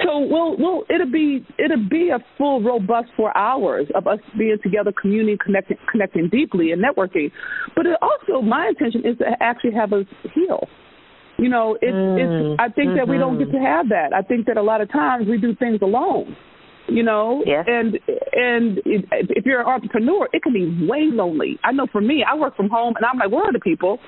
So 0.04 0.18
we'll, 0.18 0.56
we'll 0.58 0.84
it'll 0.88 1.10
be 1.10 1.44
it'll 1.58 1.88
be 1.88 2.10
a 2.10 2.18
full 2.38 2.62
robust 2.62 3.08
four 3.16 3.36
hours 3.36 3.86
of 3.94 4.06
us 4.06 4.18
being 4.38 4.58
together, 4.62 4.92
communing, 4.92 5.38
connecting, 5.42 5.78
connecting 5.90 6.28
deeply, 6.28 6.72
and 6.72 6.82
networking. 6.82 7.32
But 7.74 7.86
it 7.86 7.96
also 8.00 8.42
my 8.42 8.68
intention 8.68 9.02
is 9.04 9.18
to 9.18 9.24
actually 9.40 9.72
have 9.72 9.92
us 9.92 10.06
heal 10.34 10.68
you 11.38 11.48
know, 11.48 11.76
it's 11.80 11.92
mm, 11.92 12.18
it's 12.18 12.60
I 12.60 12.68
think 12.68 12.88
mm-hmm. 12.88 12.96
that 12.98 13.08
we 13.08 13.18
don't 13.18 13.38
get 13.38 13.50
to 13.52 13.58
mm-hmm. 13.58 13.64
have 13.64 13.88
that. 13.90 14.12
I 14.12 14.22
think 14.22 14.46
that 14.46 14.56
a 14.56 14.62
lot 14.62 14.80
of 14.80 14.90
times 14.90 15.26
we 15.28 15.38
do 15.38 15.54
things 15.56 15.80
alone. 15.82 16.36
You 16.88 17.02
know, 17.02 17.42
yes. 17.44 17.64
and 17.66 17.94
and 18.32 18.78
if 18.84 19.44
you're 19.44 19.60
an 19.60 19.66
entrepreneur, 19.66 20.28
it 20.32 20.40
can 20.44 20.52
be 20.52 20.86
way 20.88 21.08
lonely. 21.10 21.58
I 21.64 21.72
know 21.72 21.88
for 21.90 22.00
me, 22.00 22.24
I 22.24 22.36
work 22.36 22.56
from 22.56 22.68
home, 22.70 22.94
and 22.96 23.04
I'm 23.04 23.18
like, 23.18 23.32
where 23.32 23.42
are 23.42 23.52
the 23.52 23.58
people? 23.58 23.98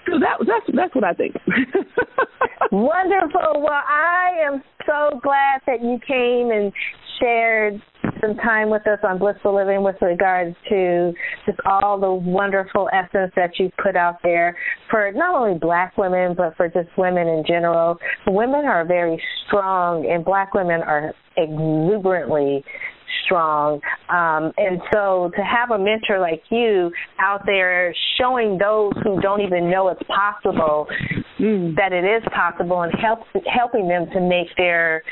so 0.08 0.20
that 0.20 0.38
that's 0.46 0.76
that's 0.76 0.96
what 0.96 1.04
I 1.04 1.14
think. 1.14 1.36
Wonderful. 2.72 3.62
Well, 3.62 3.84
I 3.88 4.32
am 4.46 4.62
so 4.86 5.20
glad 5.22 5.62
that 5.66 5.82
you 5.82 6.00
came 6.08 6.52
and 6.52 6.72
shared 7.20 7.82
some 8.22 8.36
time 8.38 8.70
with 8.70 8.86
us 8.88 9.00
on 9.04 9.18
Blissful 9.18 9.56
Living 9.56 9.84
with 9.84 9.96
regards 10.02 10.56
to 10.70 11.14
just 11.46 11.60
all 11.66 12.00
the 12.00 12.12
wonderful 12.12 12.90
essence 12.94 13.32
that 13.36 13.52
you 13.60 13.72
put 13.82 13.96
out 13.96 14.18
there 14.24 14.58
for 14.90 15.12
not 15.14 15.36
only 15.36 15.58
black 15.58 15.98
women, 15.98 16.34
but 16.36 16.56
for 16.56 16.68
just 16.68 16.90
women 16.98 17.28
in 17.28 17.44
general. 17.48 17.98
Women 18.28 18.66
are 18.66 18.86
very 18.86 19.22
strong, 19.48 20.10
and 20.10 20.24
black 20.24 20.54
women 20.54 20.82
are 20.82 21.14
exuberantly 21.38 22.64
strong. 23.26 23.82
Um, 24.10 24.52
and 24.58 24.82
so 24.94 25.32
to 25.36 25.42
have 25.42 25.72
a 25.72 25.78
mentor 25.78 26.20
like 26.20 26.44
you 26.50 26.92
out 27.20 27.42
there 27.46 27.94
showing 28.20 28.58
those 28.58 28.94
who 29.04 29.22
don't 29.22 29.42
even 29.42 29.70
know 29.70 29.90
it's 29.90 30.02
possible 30.04 30.88
mm. 31.40 31.76
that 31.76 31.92
it 31.92 32.04
is 32.04 32.24
possible 32.34 32.82
and 32.82 32.94
help, 33.00 33.20
helping 33.46 33.88
them 33.88 34.08
to 34.14 34.22
make 34.22 34.48
their 34.58 35.04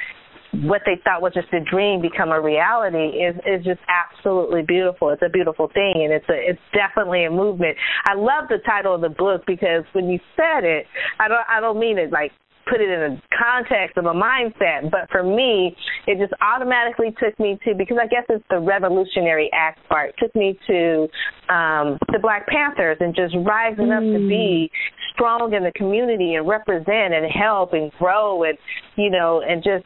what 0.64 0.82
they 0.86 1.00
thought 1.04 1.22
was 1.22 1.34
just 1.34 1.52
a 1.54 1.60
dream 1.70 2.02
become 2.02 2.32
a 2.32 2.42
reality 2.42 3.20
is 3.20 3.36
is 3.46 3.64
just 3.66 3.82
absolutely 3.88 4.64
beautiful. 4.64 5.10
It's 5.10 5.22
a 5.22 5.30
beautiful 5.30 5.70
thing, 5.74 5.94
and 6.04 6.14
it's 6.14 6.28
a 6.30 6.50
it's 6.50 6.62
definitely 6.74 7.26
a 7.26 7.30
movement. 7.30 7.78
I 8.06 8.16
love 8.16 8.46
the 8.50 8.58
title 8.66 8.96
of 8.96 9.02
the 9.02 9.10
book 9.10 9.44
because 9.46 9.84
when 9.94 10.10
you 10.10 10.20
said 10.36 10.64
it, 10.64 10.86
I 11.20 11.28
don't 11.28 11.44
I 11.50 11.60
don't 11.60 11.80
mean 11.80 11.98
it 11.98 12.12
like 12.12 12.32
put 12.70 12.82
it 12.82 12.90
in 12.90 13.14
a 13.14 13.22
context 13.36 13.98
of 13.98 14.06
a 14.06 14.14
mindset. 14.14 14.92
But 14.92 15.10
for 15.12 15.24
me, 15.24 15.76
it 16.06 16.18
just 16.20 16.34
automatically 16.42 17.16
took 17.20 17.38
me 17.40 17.60
to 17.66 17.76
because 17.76 17.98
I 18.02 18.08
guess 18.08 18.24
it's 18.30 18.44
the 18.50 18.60
revolutionary 18.60 19.50
act 19.54 19.80
part. 19.90 20.16
Took 20.18 20.36
me 20.36 20.58
to 20.68 21.08
um, 21.50 21.98
the 22.12 22.20
Black 22.22 22.48
Panthers 22.48 22.98
and 23.00 23.16
just 23.16 23.36
rising 23.46 23.88
mm. 23.88 23.98
up 23.98 24.04
to 24.04 24.28
be 24.28 24.70
mm. 24.70 25.14
strong 25.14 25.54
in 25.54 25.64
the 25.64 25.72
community 25.72 26.36
and 26.36 26.48
represent 26.48 27.14
and 27.14 27.26
help 27.32 27.74
and 27.74 27.92
grow 27.94 28.44
and 28.44 28.58
you 28.96 29.10
know 29.10 29.42
and 29.48 29.64
just 29.64 29.86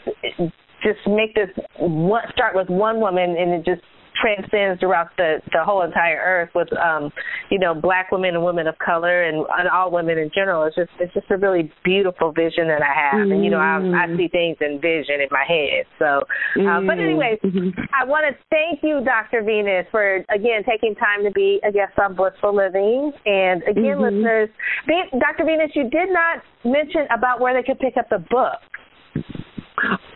just 0.83 0.99
make 1.07 1.35
this 1.35 1.49
one 1.77 2.23
start 2.33 2.55
with 2.55 2.69
one 2.69 2.99
woman 2.99 3.35
and 3.37 3.51
it 3.51 3.65
just 3.65 3.81
transcends 4.21 4.79
throughout 4.79 5.09
the 5.17 5.41
the 5.51 5.63
whole 5.63 5.81
entire 5.81 6.21
earth 6.23 6.49
with 6.53 6.67
um 6.77 7.11
you 7.49 7.59
know 7.59 7.73
black 7.73 8.11
women 8.11 8.35
and 8.35 8.43
women 8.43 8.67
of 8.67 8.77
color 8.77 9.23
and, 9.23 9.45
and 9.57 9.67
all 9.67 9.91
women 9.91 10.17
in 10.17 10.29
general 10.33 10.63
it's 10.63 10.75
just 10.75 10.91
it's 10.99 11.13
just 11.13 11.29
a 11.31 11.37
really 11.37 11.71
beautiful 11.83 12.31
vision 12.31 12.67
that 12.67 12.81
i 12.81 12.93
have 12.93 13.27
mm 13.27 13.31
and 13.31 13.45
you 13.45 13.51
know 13.51 13.59
i 13.59 13.77
i 13.77 14.07
mm. 14.07 14.17
see 14.17 14.27
things 14.27 14.57
in 14.59 14.81
vision 14.81 15.21
in 15.21 15.27
my 15.31 15.45
head 15.47 15.85
so 15.99 16.19
uh, 16.67 16.81
but 16.81 16.99
anyways 16.99 17.39
mm-hmm. 17.45 17.69
i 17.95 18.03
want 18.03 18.25
to 18.27 18.35
thank 18.49 18.83
you 18.83 18.99
dr 19.05 19.41
venus 19.43 19.85
for 19.89 20.17
again 20.35 20.63
taking 20.67 20.93
time 20.95 21.23
to 21.23 21.31
be 21.31 21.61
a 21.63 21.71
guest 21.71 21.93
on 22.01 22.13
blissful 22.13 22.53
living 22.53 23.11
and 23.25 23.63
again 23.63 23.95
mm-hmm. 23.95 24.03
listeners 24.03 24.49
dr 24.87 25.45
venus 25.45 25.71
you 25.75 25.83
did 25.89 26.09
not 26.09 26.43
mention 26.65 27.07
about 27.15 27.39
where 27.39 27.53
they 27.53 27.63
could 27.63 27.79
pick 27.79 27.95
up 27.95 28.09
the 28.09 28.19
book 28.29 28.59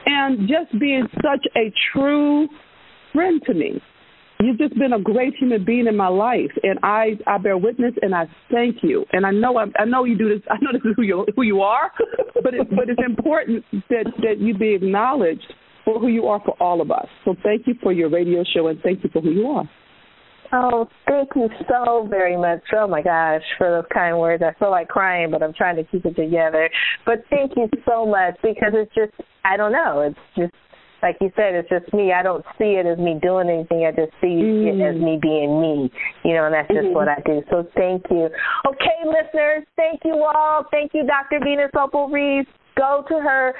and 0.05 0.47
just 0.47 0.77
being 0.79 1.07
such 1.15 1.45
a 1.55 1.73
true 1.93 2.47
friend 3.13 3.41
to 3.45 3.53
me. 3.53 3.81
You've 4.39 4.57
just 4.57 4.77
been 4.77 4.93
a 4.93 4.99
great 4.99 5.35
human 5.35 5.63
being 5.63 5.85
in 5.85 5.95
my 5.95 6.07
life, 6.07 6.51
and 6.63 6.79
I 6.81 7.11
I 7.27 7.37
bear 7.37 7.57
witness, 7.57 7.93
and 8.01 8.15
I 8.15 8.25
thank 8.51 8.77
you. 8.81 9.05
And 9.13 9.25
I 9.25 9.31
know 9.31 9.57
I, 9.57 9.65
I 9.79 9.85
know 9.85 10.03
you 10.03 10.17
do 10.17 10.29
this. 10.29 10.41
I 10.49 10.55
know 10.61 10.71
this 10.73 10.81
is 10.83 10.93
who 10.95 11.03
you 11.03 11.27
who 11.35 11.43
you 11.43 11.61
are, 11.61 11.91
but 12.33 12.53
but 12.71 12.89
it's 12.89 13.01
important 13.05 13.63
that 13.89 14.05
that 14.23 14.39
you 14.39 14.57
be 14.57 14.73
acknowledged 14.73 15.53
for 15.85 15.99
who 15.99 16.07
you 16.07 16.25
are 16.25 16.41
for 16.43 16.55
all 16.61 16.81
of 16.81 16.89
us. 16.89 17.07
So 17.23 17.35
thank 17.43 17.67
you 17.67 17.75
for 17.83 17.93
your 17.93 18.09
radio 18.09 18.43
show, 18.43 18.67
and 18.67 18.81
thank 18.81 19.03
you 19.03 19.11
for 19.13 19.21
who 19.21 19.31
you 19.31 19.47
are. 19.47 19.69
Oh, 20.53 20.87
thank 21.07 21.29
you 21.35 21.49
so 21.69 22.07
very 22.09 22.35
much. 22.35 22.61
Oh 22.75 22.87
my 22.87 23.01
gosh, 23.01 23.41
for 23.57 23.69
those 23.69 23.89
kind 23.93 24.19
words. 24.19 24.43
I 24.43 24.53
feel 24.59 24.71
like 24.71 24.89
crying, 24.89 25.31
but 25.31 25.41
I'm 25.41 25.53
trying 25.53 25.77
to 25.77 25.83
keep 25.85 26.05
it 26.05 26.15
together. 26.15 26.69
But 27.05 27.23
thank 27.29 27.53
you 27.55 27.69
so 27.87 28.05
much 28.05 28.35
because 28.43 28.73
it's 28.73 28.93
just 28.93 29.13
I 29.45 29.55
don't 29.55 29.71
know. 29.71 30.01
It's 30.01 30.19
just 30.37 30.53
like 31.01 31.17
you 31.19 31.31
said, 31.35 31.55
it's 31.55 31.69
just 31.69 31.91
me. 31.93 32.11
I 32.13 32.21
don't 32.21 32.45
see 32.57 32.77
it 32.77 32.85
as 32.85 32.97
me 32.97 33.17
doing 33.21 33.49
anything. 33.49 33.85
I 33.85 33.91
just 33.91 34.11
see 34.21 34.27
mm. 34.27 34.67
it 34.67 34.95
as 34.95 35.01
me 35.01 35.17
being 35.21 35.61
me. 35.61 35.91
You 36.23 36.33
know, 36.35 36.45
and 36.45 36.53
that's 36.53 36.67
just 36.67 36.85
mm-hmm. 36.85 36.93
what 36.93 37.07
I 37.07 37.21
do. 37.25 37.41
So 37.49 37.67
thank 37.75 38.03
you. 38.11 38.29
Okay, 38.67 38.99
listeners, 39.05 39.65
thank 39.75 40.01
you 40.05 40.23
all. 40.23 40.65
Thank 40.69 40.91
you, 40.93 41.05
Dr. 41.05 41.39
Venus 41.43 41.71
Opal 41.77 42.09
Reeves. 42.09 42.47
Go 42.77 43.03
to 43.09 43.15
her 43.15 43.53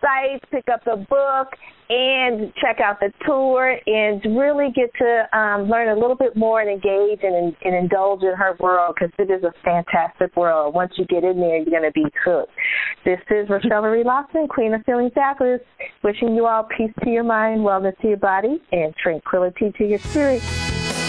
site, 0.00 0.42
pick 0.50 0.68
up 0.72 0.84
the 0.84 1.04
book, 1.08 1.48
and 1.90 2.52
check 2.54 2.78
out 2.80 3.00
the 3.00 3.12
tour 3.26 3.76
and 3.86 4.22
really 4.38 4.68
get 4.74 4.90
to 4.94 5.36
um, 5.36 5.68
learn 5.68 5.88
a 5.88 6.00
little 6.00 6.14
bit 6.14 6.36
more 6.36 6.60
and 6.60 6.70
engage 6.70 7.18
and, 7.24 7.54
and 7.64 7.74
indulge 7.74 8.22
in 8.22 8.32
her 8.36 8.56
world 8.60 8.94
because 8.94 9.12
it 9.18 9.30
is 9.30 9.42
a 9.42 9.52
fantastic 9.64 10.34
world. 10.36 10.72
Once 10.72 10.92
you 10.96 11.04
get 11.06 11.24
in 11.24 11.40
there, 11.40 11.56
you're 11.56 11.64
going 11.64 11.82
to 11.82 11.90
be 11.92 12.06
hooked. 12.24 12.52
This 13.04 13.18
is 13.30 13.48
Rochelle 13.48 13.82
Marie 13.82 14.04
Lawson, 14.04 14.46
Queen 14.46 14.72
of 14.72 14.82
Feeling 14.86 15.10
Fabulous, 15.10 15.60
wishing 16.04 16.34
you 16.34 16.46
all 16.46 16.62
peace 16.76 16.92
to 17.02 17.10
your 17.10 17.24
mind, 17.24 17.60
wellness 17.60 17.98
to 18.02 18.08
your 18.08 18.18
body, 18.18 18.62
and 18.70 18.94
tranquility 18.94 19.72
to 19.76 19.84
your 19.84 19.98
spirit. 19.98 20.69